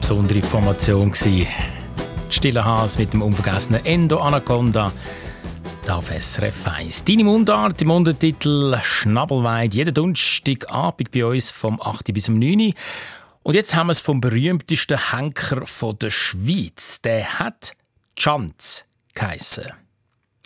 Besondere 0.00 0.42
Formation. 0.42 1.12
Die 1.24 1.46
Stille 2.30 2.64
Hase 2.64 2.98
mit 2.98 3.12
dem 3.12 3.22
unvergessenen 3.22 3.84
Endo 3.84 4.18
Anaconda. 4.18 4.92
Da 5.84 5.96
auf 5.96 6.10
SRF 6.10 6.66
1. 6.66 7.04
Deine 7.04 7.24
Mundart 7.24 7.82
im 7.82 7.90
Untertitel 7.90 8.78
Schnabelweid. 8.82 9.74
Jeden 9.74 9.94
Donnerstagabend 9.94 11.10
bei 11.10 11.24
uns 11.24 11.50
vom 11.50 11.80
8. 11.80 12.12
bis 12.12 12.24
zum 12.24 12.38
9. 12.38 12.72
Und 13.42 13.54
jetzt 13.54 13.74
haben 13.74 13.88
wir 13.88 13.92
es 13.92 14.00
vom 14.00 14.20
berühmtesten 14.20 15.12
Henker 15.12 15.66
von 15.66 15.98
der 15.98 16.10
Schweiz. 16.10 17.00
Der 17.02 17.38
hat 17.38 17.72
Chanz 18.16 18.84
geheissen. 19.14 19.79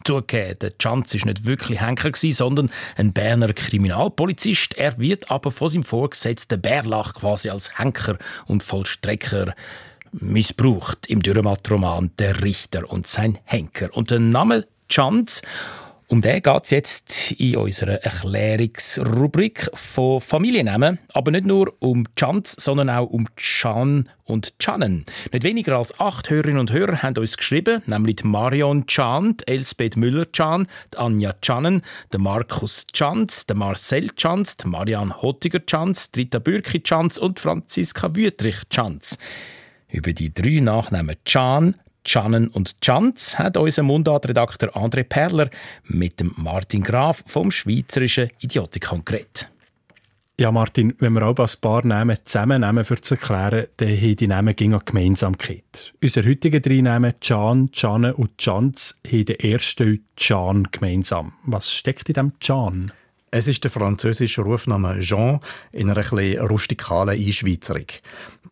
Zugegeben, 0.05 0.59
der 0.61 0.79
Chanz 0.79 1.15
war 1.15 1.27
nicht 1.27 1.45
wirklich 1.45 1.81
Henker, 1.81 2.11
sondern 2.15 2.71
ein 2.97 3.13
Berner 3.13 3.53
Kriminalpolizist. 3.53 4.77
Er 4.77 4.99
wird 4.99 5.31
aber 5.31 5.51
von 5.51 5.69
seinem 5.69 5.83
Vorgesetzten 5.85 6.61
Bärlach 6.61 7.15
quasi 7.15 7.49
als 7.49 7.79
Henker 7.79 8.19
und 8.47 8.63
Vollstrecker 8.63 9.55
missbraucht 10.13 11.07
im 11.09 11.23
Dürrematt-Roman 11.23 12.11
«Der 12.19 12.43
Richter 12.43 12.91
und 12.91 13.07
sein 13.07 13.39
Henker». 13.45 13.89
Und 13.97 14.11
der 14.11 14.21
Name 14.21 14.67
Chanz 14.89 15.43
um 16.15 16.23
den 16.23 16.43
geht 16.43 16.63
es 16.63 16.71
jetzt 16.71 17.33
in 17.33 17.57
unserer 17.57 18.01
Erklärungsrubrik 18.05 19.69
von 19.75 20.21
Familiennamen. 20.21 21.01
Aber 21.13 21.33
nicht 21.33 21.45
nur 21.45 21.75
um 21.81 22.07
Chance, 22.15 22.55
sondern 22.61 22.89
auch 22.89 23.11
um 23.11 23.27
Chan 23.35 24.09
und 24.23 24.57
Chanen. 24.61 25.07
Nicht 25.33 25.43
weniger 25.43 25.77
als 25.77 25.99
acht 25.99 26.31
Hörerinnen 26.31 26.61
und 26.61 26.71
Hörer 26.71 27.03
haben 27.03 27.19
uns 27.19 27.37
geschrieben, 27.37 27.83
nämlich 27.87 28.23
Marion 28.23 28.87
Chan, 28.87 29.39
Elsbeth 29.47 29.97
Müller-Chan, 29.97 30.69
Anja 30.97 31.35
Chanen, 31.43 31.83
der 32.13 32.21
Markus 32.21 32.87
Chanz, 32.93 33.45
Marcel 33.53 34.11
Chanz, 34.15 34.57
die 34.57 34.69
Marianne 34.69 35.21
Hottiger 35.21 35.67
Chanz, 35.67 36.13
die 36.13 36.21
Rita 36.21 36.39
Bürki 36.39 36.81
Chanz 36.81 37.19
und 37.19 37.41
Franziska 37.41 38.15
Wüttrich 38.15 38.69
Chanz. 38.71 39.19
Über 39.89 40.13
die 40.13 40.33
drei 40.33 40.61
Nachnamen 40.61 41.17
Chan, 41.25 41.75
Chanen 42.05 42.49
und 42.49 42.81
Chanz 42.81 43.39
hat 43.39 43.57
unser 43.57 43.83
Mundartredakteur 43.83 44.77
André 44.77 45.05
Perler 45.05 45.51
mit 45.85 46.21
dem 46.21 46.33
Martin 46.37 46.83
Graf 46.83 47.25
vom 47.27 47.51
Schweizerischen 47.51 48.29
Idiotikon 48.41 49.05
geredet. 49.05 49.51
Ja, 50.39 50.51
Martin, 50.51 50.95
wenn 50.99 51.13
wir 51.13 51.23
auch 51.23 51.39
ein 51.39 51.61
paar 51.61 51.87
Namen 51.87 52.19
zusammennehmen, 52.25 52.85
für 52.85 53.01
zu 53.01 53.15
erklären, 53.15 53.67
dann 53.77 53.89
haben 53.89 54.17
die 54.17 54.27
Namen 54.27 54.55
eine 54.59 54.81
Gemeinsamkeit. 54.85 55.95
Unsere 56.03 56.29
heutigen 56.29 56.61
drei 56.61 56.81
Namen, 56.81 57.15
Can, 57.21 57.71
Canne 57.71 58.15
und 58.15 58.37
Chanz, 58.37 59.01
haben 59.07 59.27
den 59.27 59.39
ersten 59.39 60.05
Can 60.17 60.67
gemeinsam. 60.73 61.35
Was 61.45 61.71
steckt 61.71 62.09
in 62.09 62.15
diesem 62.15 62.33
Can? 62.41 62.93
Es 63.31 63.47
ist 63.47 63.63
der 63.63 63.71
französische 63.71 64.43
Rufname 64.43 65.01
Jean 65.01 65.39
in 65.71 65.89
einer 65.89 66.01
etwas 66.01 66.51
rustikalen 66.51 67.19
Einschweizerung. 67.21 67.87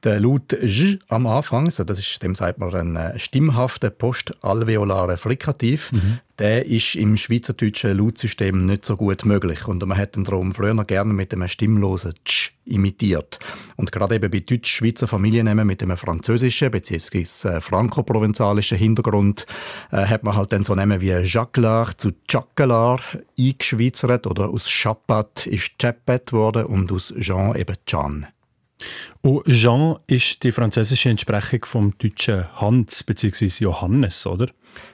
Der 0.05 0.18
Laut 0.18 0.53
J 0.61 0.98
am 1.09 1.28
Anfang, 1.28 1.66
also 1.66 1.84
das 1.84 2.00
ist, 2.00 2.20
dem 2.24 2.34
sagt 2.34 2.59
man 2.59 2.96
ein 2.96 3.18
stimmhafter 3.20 3.90
postalveolarer 3.90 5.16
Frikativ, 5.16 5.92
mhm. 5.92 6.18
der 6.40 6.66
ist 6.66 6.96
im 6.96 7.16
schweizerdeutschen 7.16 7.96
Lautsystem 7.96 8.66
nicht 8.66 8.84
so 8.84 8.96
gut 8.96 9.24
möglich 9.24 9.68
und 9.68 9.86
man 9.86 9.96
hat 9.96 10.16
ihn 10.16 10.24
darum 10.24 10.55
früher 10.55 10.74
gerne 10.84 11.12
mit 11.12 11.32
einem 11.32 11.46
stimmlosen 11.46 12.14
Tsch 12.24 12.50
imitiert. 12.64 13.38
Und 13.76 13.92
gerade 13.92 14.16
eben 14.16 14.30
bei 14.30 14.40
deutsch-schweizer 14.40 15.07
Familiennamen 15.07 15.66
mit 15.66 15.82
einem 15.84 15.96
französischen 15.96 16.72
bzw. 16.72 17.61
franco-provenzalischen 17.61 18.78
Hintergrund 18.78 19.46
äh, 19.92 20.07
hat 20.07 20.24
man 20.24 20.34
halt 20.34 20.53
dann 20.53 20.64
so 20.64 20.74
Namen 20.74 21.00
wie 21.00 21.11
Jacquelar 21.12 21.96
zu 21.96 22.11
Jacquelar 22.28 23.00
eingeschweizert 23.38 24.26
oder 24.26 24.48
aus 24.48 24.68
Chapat 24.68 25.46
ist 25.46 25.78
Chapet 25.78 26.26
geworden 26.26 26.66
und 26.66 26.90
aus 26.90 27.14
Jean 27.20 27.55
eben 27.55 27.76
Can. 27.86 28.26
Und 29.25 29.45
Jean 29.45 29.99
ist 30.09 30.43
die 30.43 30.51
französische 30.51 31.09
Entsprechung 31.09 31.64
vom 31.64 31.95
deutschen 31.97 32.45
Hans 32.61 33.05
bzw. 33.05 33.47
Johannes, 33.61 34.27
oder? 34.27 34.49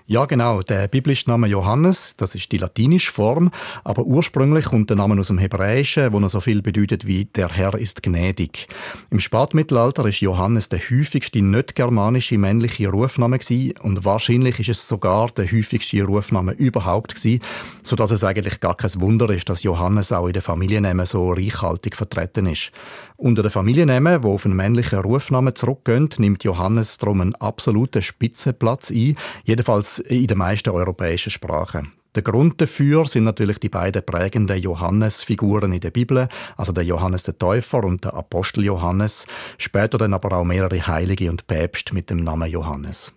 Ja, 0.07 0.25
genau. 0.25 0.63
Der 0.63 0.89
biblische 0.89 1.29
Name 1.29 1.49
Johannes, 1.49 2.17
das 2.17 2.35
ist 2.35 2.51
die 2.51 2.57
latinische 2.57 3.13
Form, 3.13 3.51
aber 3.85 4.05
ursprünglich 4.05 4.65
kommt 4.65 4.89
der 4.89 4.97
Name 4.97 5.21
aus 5.21 5.27
dem 5.27 5.37
Hebräischen, 5.37 6.13
wo 6.15 6.19
noch 6.19 6.31
so 6.31 6.41
viel 6.41 6.63
bedeutet 6.63 7.07
wie 7.07 7.27
der 7.27 7.51
Herr 7.51 7.75
ist 7.75 8.03
gnädig. 8.03 8.69
Im 9.11 9.21
Spätmittelalter 9.21 10.07
ist 10.07 10.21
Johannes 10.21 10.71
der 10.71 10.79
häufigste 10.79 11.43
nicht 11.43 11.75
germanische 11.75 12.39
männliche 12.39 12.89
Rufname 12.89 13.39
und 13.83 14.05
wahrscheinlich 14.07 14.59
ist 14.61 14.71
es 14.71 14.89
sogar 14.89 15.29
der 15.29 15.53
häufigste 15.53 16.03
Rufname 16.03 16.53
überhaupt 16.53 17.15
gewesen, 17.15 17.43
so 17.83 17.97
es 17.97 18.25
eigentlich 18.25 18.61
gar 18.61 18.77
kein 18.77 18.99
Wunder 19.01 19.29
ist, 19.29 19.51
dass 19.51 19.63
Johannes 19.63 20.11
auch 20.11 20.27
in 20.27 20.33
den 20.33 20.43
Familiennamen 20.43 21.05
so 21.05 21.33
reichhaltig 21.33 21.97
vertreten 21.97 22.47
ist. 22.47 22.73
Unter 23.19 23.43
den 23.43 23.51
Familiennamen, 23.51 24.18
wo 24.23 24.35
auf 24.35 24.45
einen 24.45 24.57
männlichen 24.57 24.99
Rufnamen 24.99 25.55
zurückgehen, 25.55 26.09
nimmt 26.19 26.45
Johannes 26.45 26.99
darum 26.99 27.21
einen 27.21 27.35
absoluten 27.37 28.03
Spitzenplatz 28.03 28.91
ein, 28.91 29.17
jedenfalls 29.45 29.99
in 29.99 30.27
den 30.27 30.39
meisten 30.39 30.71
europäischen 30.71 31.31
Sprachen. 31.31 31.93
Der 32.15 32.23
Grund 32.23 32.61
dafür 32.61 33.05
sind 33.05 33.25
natürlich 33.25 33.59
die 33.59 33.69
beiden 33.69 34.05
prägenden 34.05 34.61
Johannes-Figuren 34.61 35.73
in 35.73 35.81
der 35.81 35.91
Bibel, 35.91 36.29
also 36.57 36.73
der 36.73 36.85
Johannes 36.85 37.23
der 37.23 37.39
Täufer 37.39 37.85
und 37.85 38.05
der 38.05 38.15
Apostel 38.15 38.65
Johannes, 38.65 39.27
später 39.59 39.99
dann 39.99 40.15
aber 40.15 40.37
auch 40.37 40.45
mehrere 40.45 40.87
Heilige 40.87 41.31
und 41.31 41.47
Päpste 41.47 41.95
mit 41.95 42.11
dem 42.11 42.19
Namen 42.19 42.51
Johannes. 42.51 43.13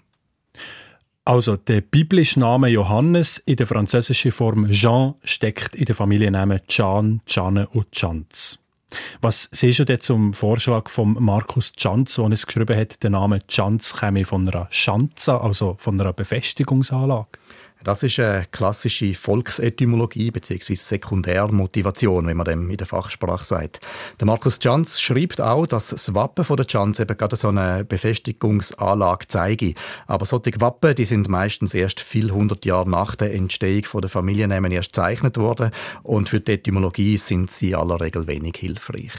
Also 1.23 1.55
der 1.55 1.81
biblische 1.81 2.39
Name 2.39 2.67
Johannes 2.67 3.37
in 3.37 3.55
der 3.55 3.67
französischen 3.67 4.31
Form 4.31 4.69
Jean 4.71 5.13
steckt 5.23 5.75
in 5.75 5.85
den 5.85 5.95
Familiennamen 5.95 6.61
Can, 6.67 7.21
Canne 7.25 7.67
und 7.69 7.91
Chanz. 7.91 8.59
Was 9.21 9.49
siehst 9.51 9.79
du 9.79 9.85
denn 9.85 9.99
zum 9.99 10.33
Vorschlag 10.33 10.89
von 10.89 11.13
Markus 11.19 11.73
Chanz, 11.73 12.15
der 12.15 12.31
es 12.31 12.45
geschrieben 12.45 12.77
hat, 12.77 13.01
der 13.03 13.09
Name 13.09 13.45
Chanz 13.47 13.95
käme 13.97 14.25
von 14.25 14.47
einer 14.47 14.67
Schanze, 14.71 15.39
also 15.39 15.75
von 15.77 15.99
einer 15.99 16.13
Befestigungsanlage? 16.13 17.40
Das 17.83 18.03
ist 18.03 18.19
eine 18.19 18.45
klassische 18.51 19.13
Volksetymologie 19.15 20.29
bzw. 20.29 20.75
Sekundärmotivation, 20.75 22.27
wie 22.27 22.33
man 22.33 22.45
dem 22.45 22.69
in 22.69 22.77
der 22.77 22.85
Fachsprache 22.85 23.43
sagt. 23.43 23.79
Der 24.19 24.27
Markus 24.27 24.59
Chanz 24.59 24.99
schreibt 24.99 25.41
auch, 25.41 25.65
dass 25.65 25.87
das 25.87 26.13
Wappen 26.13 26.43
von 26.43 26.57
der 26.57 26.67
Chanz 26.67 26.99
eben 26.99 27.17
gerade 27.17 27.35
so 27.35 27.47
eine 27.47 27.83
Befestigungsanlage 27.83 29.27
zeige. 29.27 29.73
Aber 30.05 30.25
solche 30.25 30.61
Wappen, 30.61 30.93
die 30.93 31.05
sind 31.05 31.27
meistens 31.27 31.73
erst 31.73 31.99
viele 31.99 32.33
hundert 32.33 32.65
Jahre 32.65 32.89
nach 32.89 33.15
der 33.15 33.33
Entstehung 33.33 34.01
der 34.01 34.09
Familiennamen 34.09 34.71
erst 34.71 34.93
gezeichnet 34.93 35.37
worden 35.37 35.71
und 36.03 36.29
für 36.29 36.39
die 36.39 36.53
Etymologie 36.53 37.17
sind 37.17 37.49
sie 37.49 37.71
in 37.71 37.75
aller 37.75 37.99
Regel 37.99 38.27
wenig 38.27 38.57
hilfreich. 38.57 39.13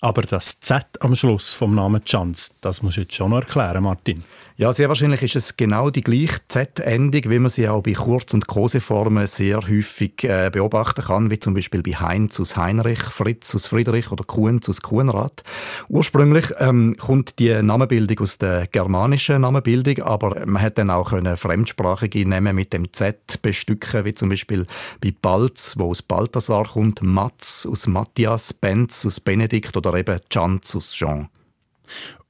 Aber 0.00 0.22
das 0.22 0.60
Z 0.60 0.84
am 1.00 1.16
Schluss 1.16 1.54
vom 1.54 1.74
Namen 1.74 2.04
Chanz, 2.04 2.56
das 2.60 2.82
musst 2.82 2.98
du 2.98 3.02
jetzt 3.02 3.14
schon 3.14 3.30
noch 3.30 3.40
erklären, 3.40 3.84
Martin. 3.84 4.24
Ja, 4.56 4.72
sehr 4.72 4.86
wahrscheinlich 4.86 5.20
ist 5.24 5.34
es 5.34 5.56
genau 5.56 5.90
die 5.90 6.04
gleiche 6.04 6.38
Z-Endung, 6.46 7.22
wie 7.28 7.40
man 7.40 7.50
sie 7.50 7.68
auch 7.68 7.82
bei 7.82 7.94
Kurz- 7.94 8.34
und 8.34 8.46
Koseformen 8.46 9.26
sehr 9.26 9.60
häufig 9.66 10.22
äh, 10.22 10.48
beobachten 10.52 11.02
kann, 11.02 11.28
wie 11.28 11.40
zum 11.40 11.54
Beispiel 11.54 11.82
bei 11.82 11.90
Heinz 11.90 12.38
aus 12.38 12.56
Heinrich, 12.56 13.00
Fritz 13.00 13.52
aus 13.56 13.66
Friedrich 13.66 14.12
oder 14.12 14.22
Kuhns 14.22 14.68
aus 14.68 14.80
Kuhnrad. 14.80 15.42
Ursprünglich 15.88 16.52
ähm, 16.60 16.94
kommt 17.00 17.40
die 17.40 17.60
Namenbildung 17.60 18.20
aus 18.20 18.38
der 18.38 18.68
germanischen 18.68 19.40
Namenbildung, 19.40 20.04
aber 20.04 20.46
man 20.46 20.62
hätte 20.62 20.76
dann 20.76 20.90
auch 20.90 21.10
können 21.10 21.36
fremdsprachige 21.36 22.24
Namen 22.24 22.54
mit 22.54 22.72
dem 22.72 22.92
Z 22.92 23.42
bestücken, 23.42 24.04
wie 24.04 24.14
zum 24.14 24.28
Beispiel 24.28 24.66
bei 25.00 25.12
Balz, 25.20 25.74
wo 25.78 25.90
aus 25.90 26.00
Balthasar 26.00 26.68
kommt, 26.68 27.02
Matz 27.02 27.66
aus 27.68 27.88
Matthias, 27.88 28.52
Benz 28.54 29.04
aus 29.04 29.18
Benedikt 29.18 29.76
oder 29.76 29.94
eben 29.94 30.20
Chanz 30.30 30.76
aus 30.76 30.92
Jean. 30.92 31.28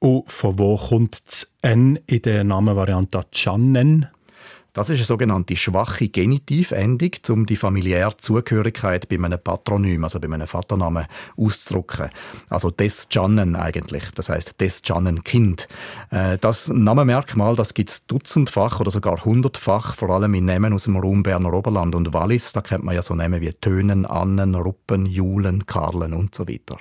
Und 0.04 0.30
von 0.30 0.58
wo 0.58 0.76
kommt 0.76 1.26
das 1.26 1.54
N 1.62 1.98
in 2.06 2.20
der 2.20 2.44
Namenvariante 2.44 3.24
Channen? 3.32 4.06
Das 4.74 4.90
ist 4.90 4.98
eine 4.98 5.06
sogenannte 5.06 5.56
schwache 5.56 6.08
Genitivendung, 6.08 7.12
um 7.30 7.46
die 7.46 7.56
familiäre 7.56 8.14
Zugehörigkeit 8.14 9.08
bei 9.08 9.16
einem 9.16 9.38
Patronym, 9.42 10.04
also 10.04 10.20
bei 10.20 10.30
einem 10.30 10.46
Vaternamen, 10.46 11.06
auszudrücken. 11.38 12.10
Also 12.50 12.70
des 12.70 13.08
Jannen 13.12 13.56
eigentlich, 13.56 14.04
das 14.14 14.28
heißt 14.28 14.60
des 14.60 14.82
Jannen 14.84 15.24
Kind. 15.24 15.68
Äh, 16.10 16.36
das 16.36 16.68
Namenmerkmal, 16.68 17.56
das 17.56 17.72
gibt 17.72 17.88
es 17.88 18.06
dutzendfach 18.06 18.80
oder 18.80 18.90
sogar 18.90 19.24
hundertfach, 19.24 19.94
vor 19.94 20.10
allem 20.10 20.34
in 20.34 20.44
Namen 20.44 20.74
aus 20.74 20.84
dem 20.84 20.98
Raum 20.98 21.22
Berner 21.22 21.54
Oberland 21.54 21.94
und 21.94 22.12
Wallis. 22.12 22.52
Da 22.52 22.60
kennt 22.60 22.84
man 22.84 22.94
ja 22.94 23.00
so 23.00 23.14
Namen 23.14 23.40
wie 23.40 23.54
Tönen, 23.54 24.04
Annen, 24.04 24.54
Ruppen, 24.54 25.06
Julen, 25.06 25.64
Karlen 25.64 26.12
und 26.12 26.34
so 26.34 26.46
weiter. 26.46 26.76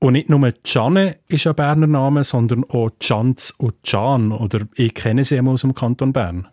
Und 0.00 0.12
nicht 0.12 0.28
nur 0.28 0.52
Gianne 0.62 1.16
ist 1.28 1.46
ein 1.46 1.56
Berner 1.56 1.88
Name, 1.88 2.22
sondern 2.22 2.64
auch 2.64 2.90
Chanz 3.00 3.52
und 3.58 3.82
Can. 3.82 4.30
Oder 4.30 4.60
ich 4.74 4.94
kenne 4.94 5.24
sie 5.24 5.40
aus 5.40 5.62
dem 5.62 5.74
Kanton 5.74 6.12
Bern. 6.12 6.46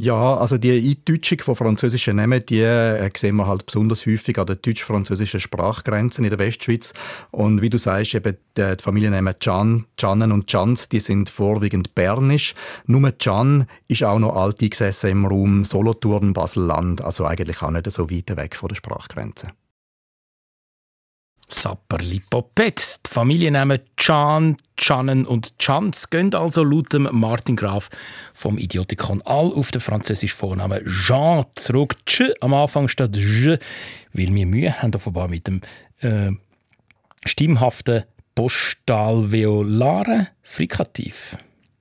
Ja, 0.00 0.36
also 0.36 0.58
die 0.58 0.70
Eindeutschung 0.70 1.40
von 1.40 1.56
französischen 1.56 2.16
Namen, 2.16 2.46
die 2.46 2.60
äh, 2.60 3.10
sehen 3.16 3.34
wir 3.34 3.48
halt 3.48 3.66
besonders 3.66 4.06
häufig 4.06 4.38
an 4.38 4.46
den 4.46 4.58
deutsch-französischen 4.62 5.40
Sprachgrenzen 5.40 6.24
in 6.24 6.30
der 6.30 6.38
Westschweiz. 6.38 6.92
Und 7.32 7.62
wie 7.62 7.70
du 7.70 7.78
sagst, 7.78 8.14
eben 8.14 8.36
die, 8.56 8.76
die 8.76 8.82
Familiennamen 8.82 9.34
Can, 9.40 9.86
Cannen 9.96 10.30
und 10.30 10.46
Chans, 10.48 10.88
die 10.88 11.00
sind 11.00 11.30
vorwiegend 11.30 11.96
bernisch. 11.96 12.54
Nur 12.86 13.10
Can 13.10 13.66
ist 13.88 14.04
auch 14.04 14.20
noch 14.20 14.36
alt 14.36 14.62
eingesessen 14.62 15.10
im 15.10 15.26
Raum 15.26 15.64
Solothurn, 15.64 16.32
Basel-Land, 16.32 17.02
also 17.02 17.24
eigentlich 17.24 17.60
auch 17.62 17.72
nicht 17.72 17.90
so 17.90 18.08
weit 18.08 18.36
weg 18.36 18.54
von 18.54 18.68
der 18.68 18.76
Sprachgrenze. 18.76 19.48
Sapperlipopet. 21.48 23.00
Die 23.06 23.10
Familiennamen 23.10 23.80
Can, 23.96 24.56
Channen 24.76 25.26
und 25.26 25.58
Chans 25.58 26.10
gehen 26.10 26.34
also 26.34 26.62
laut 26.62 26.94
Martin 26.94 27.56
Graf 27.56 27.88
vom 28.34 28.58
Idiotikon 28.58 29.22
all 29.22 29.52
auf 29.52 29.70
den 29.70 29.80
französischen 29.80 30.36
Vornamen 30.36 30.84
Jean 30.86 31.44
zurück. 31.54 31.96
Tsch 32.06 32.30
am 32.40 32.54
Anfang 32.54 32.88
statt 32.88 33.16
J, 33.16 33.58
weil 34.12 34.34
wir 34.34 34.46
Mühe 34.46 34.82
haben 34.82 34.94
offenbar 34.94 35.28
mit 35.28 35.46
dem 35.46 35.62
äh, 36.00 36.32
stimmhaften 37.24 38.04
postalveolaren 38.34 40.28
Frikativ. 40.42 41.36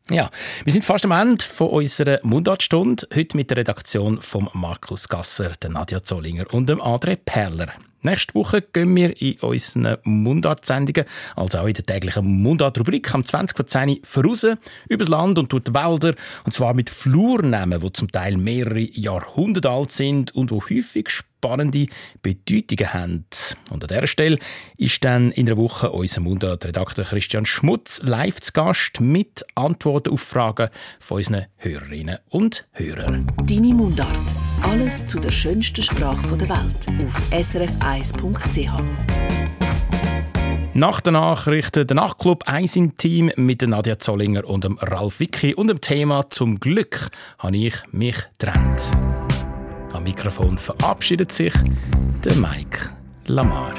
Ja, 0.10 0.32
wir 0.64 0.72
sind 0.72 0.86
fast 0.86 1.04
am 1.04 1.12
Ende 1.12 1.44
von 1.44 1.68
unserer 1.68 2.20
Mundartstunde. 2.24 3.06
Heute 3.14 3.36
mit 3.36 3.50
der 3.50 3.58
Redaktion 3.58 4.22
von 4.22 4.50
Markus 4.54 5.10
Gasser, 5.10 5.52
der 5.62 5.70
Nadja 5.70 6.02
Zollinger 6.02 6.46
und 6.54 6.70
dem 6.70 6.82
André 6.82 7.18
Perler. 7.18 7.74
Nächste 8.08 8.36
Woche 8.36 8.62
gehen 8.62 8.96
wir 8.96 9.22
in 9.22 9.38
unseren 9.42 9.98
Mundart-Sendungen, 10.06 11.04
also 11.36 11.58
auch 11.58 11.68
in 11.68 11.74
der 11.74 11.86
täglichen 11.86 12.42
Mundart-Rubrik, 12.42 13.14
am 13.14 13.20
20.10 13.20 14.00
voraus, 14.06 14.46
übers 14.88 15.10
Land 15.10 15.38
und 15.38 15.52
durch 15.52 15.66
die 15.66 15.74
Wälder, 15.74 16.16
und 16.46 16.54
zwar 16.54 16.74
mit 16.74 16.90
Flurnamen, 16.90 17.82
die 17.82 17.92
zum 17.92 18.10
Teil 18.10 18.38
mehrere 18.38 18.80
Jahrhunderte 18.80 19.70
alt 19.70 19.92
sind 19.92 20.34
und 20.34 20.52
wo 20.52 20.62
häufig 20.62 21.10
spannende 21.10 21.88
Bedeutungen 22.22 22.94
haben. 22.94 23.26
Und 23.72 23.84
an 23.84 23.90
dieser 23.90 24.08
Stelle 24.08 24.40
ist 24.78 25.04
dann 25.04 25.32
in 25.32 25.46
der 25.46 25.58
Woche 25.58 25.92
unser 25.92 26.22
Mundart-Redakteur 26.22 27.04
Christian 27.04 27.46
Schmutz 27.46 28.00
live 28.04 28.40
zu 28.40 28.54
Gast 28.54 29.02
mit 29.02 29.46
Antworten 29.56 30.14
auf 30.14 30.22
Fragen 30.22 30.70
von 31.02 31.18
unseren 31.18 31.48
Hörerinnen 31.58 32.20
und 32.30 32.70
Hörern. 32.72 33.30
Deine 33.46 33.74
Mundart. 33.74 34.37
Alles 34.62 35.06
zu 35.08 35.20
der 35.20 35.32
schönsten 35.32 35.84
Sprache 35.84 36.38
der 36.38 36.50
Welt 36.50 37.06
auf 37.06 37.32
srf1.ch. 37.32 38.82
Nach 40.74 41.02
den 41.02 41.14
Nachrichten 41.14 41.88
der 41.88 41.96
Nachtclub 41.96 42.44
«Eins 42.48 42.76
im 42.76 42.96
Team» 42.98 43.32
mit 43.36 43.62
Nadja 43.62 43.98
Zollinger 43.98 44.46
und 44.46 44.64
dem 44.64 44.78
Ralf 44.80 45.20
Wicki 45.20 45.56
und 45.56 45.68
dem 45.68 45.82
Thema 45.82 46.30
«Zum 46.30 46.60
Glück» 46.60 47.10
habe 47.40 47.58
ich 47.58 47.76
mich 47.92 48.18
getrennt. 48.38 48.92
Am 49.94 50.04
Mikrofon 50.04 50.58
verabschiedet 50.58 51.32
sich 51.32 51.54
der 52.24 52.36
Mike 52.36 52.92
Lamar. 53.26 53.74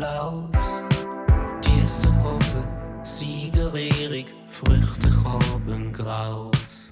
Der 0.00 0.22
Applaus. 0.22 0.82
Diese 1.64 2.08
Hoffe, 2.22 2.64
siegerig, 3.02 4.26
Früchte 4.46 5.10
haben 5.24 5.92
graus. 5.92 6.88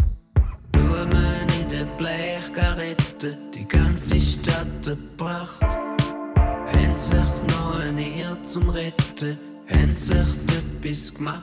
Blumen 0.72 1.46
in 1.60 1.68
der 1.68 1.86
Blechgarette, 1.96 3.38
die 3.54 3.66
ganze 3.66 4.20
Stadt 4.20 4.86
erbracht. 4.86 5.62
Haben 5.62 6.96
sich 6.96 7.14
noch 7.48 7.80
ein 7.80 7.98
Ehr 7.98 8.36
zum 8.42 8.68
Retten, 8.70 9.38
haben 9.70 9.96
sich 9.96 10.28
etwas 10.58 11.14
gemacht. 11.14 11.42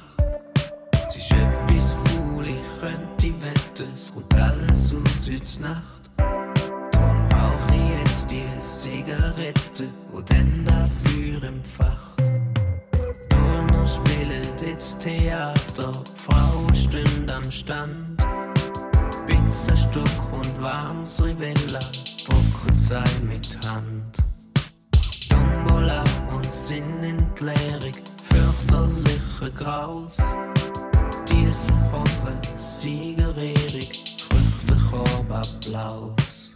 Es 1.07 1.15
ist 1.15 1.31
etwas 1.31 1.93
faul, 1.93 2.45
ich 2.47 2.81
könnte 2.81 3.41
wetten, 3.41 3.89
es 3.93 4.13
kommt 4.13 4.33
alles 4.35 4.93
aus 4.93 5.29
heute 5.29 5.61
Nacht. 5.61 6.09
Drum 6.91 7.27
rauche 7.31 7.75
ich 7.75 7.99
jetzt 7.99 8.31
die 8.31 8.59
Zigarette, 8.59 9.87
wo 10.11 10.21
denn 10.21 10.72
jetzt 14.83 14.99
Theater, 14.99 16.03
Frauen 16.15 16.73
stehen 16.75 17.29
am 17.29 17.49
Stand. 17.49 18.21
Pizzastück 19.27 20.33
und 20.33 20.61
warmes 20.61 21.23
Rivella, 21.23 21.79
drucken 22.25 22.75
sei 22.75 23.03
mit 23.21 23.57
Hand. 23.65 24.17
Tombola 25.29 26.03
und 26.35 26.51
Sinnentleerung, 26.51 27.95
fürchterliche 28.23 29.51
Graus. 29.55 30.17
Diese 31.29 31.73
Hoffe, 31.91 32.33
siegerig, 32.55 34.17
Früchtekorb, 34.27 35.31
Applaus. 35.31 36.53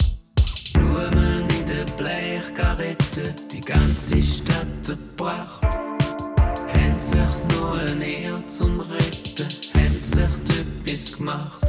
Blumen 0.73 1.47
in 1.49 1.65
der 1.65 1.85
Blechgarette, 1.97 3.33
die 3.51 3.61
ganze 3.61 4.21
Stadt 4.21 4.89
erbracht. 4.89 5.66
Haben 6.97 7.05
sich 7.05 7.59
nur 7.59 8.01
Ehr 8.01 8.47
zum 8.47 8.79
Retten, 8.79 9.47
haben 9.75 9.99
sich 10.01 10.57
etwas 10.57 11.15
gemacht. 11.15 11.61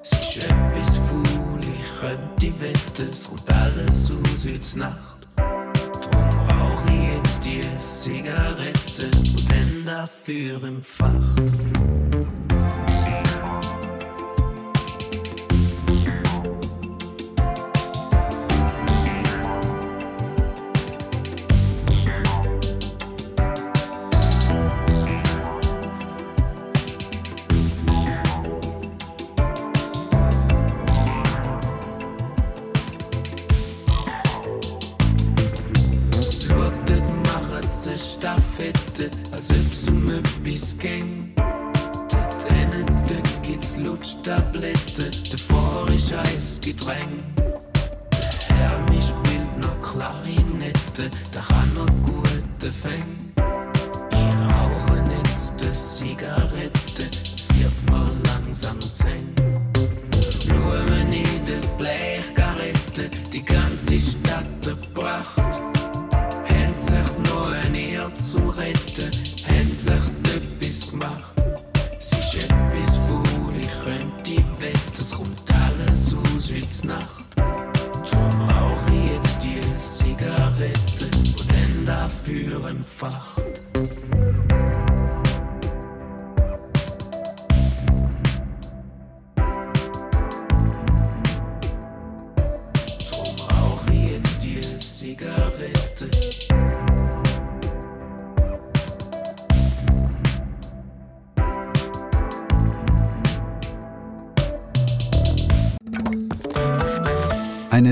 Es 0.00 0.12
ist 0.12 0.44
etwas 0.44 0.96
faul, 0.96 1.60
ich 1.60 2.00
könnte 2.00 2.58
wetten, 2.58 3.12
es 3.12 3.28
kommt 3.28 3.52
alles 3.52 4.10
aus 4.10 4.46
heute 4.46 4.78
Nacht. 4.78 5.28
Drum 5.36 6.38
rauch 6.48 6.86
ich 6.86 7.16
jetzt 7.16 7.44
die 7.44 7.62
Zigarette 7.76 9.10
und 9.14 9.50
dann 9.50 9.84
dafür 9.84 10.64
im 10.64 10.82
Fach. 10.82 11.71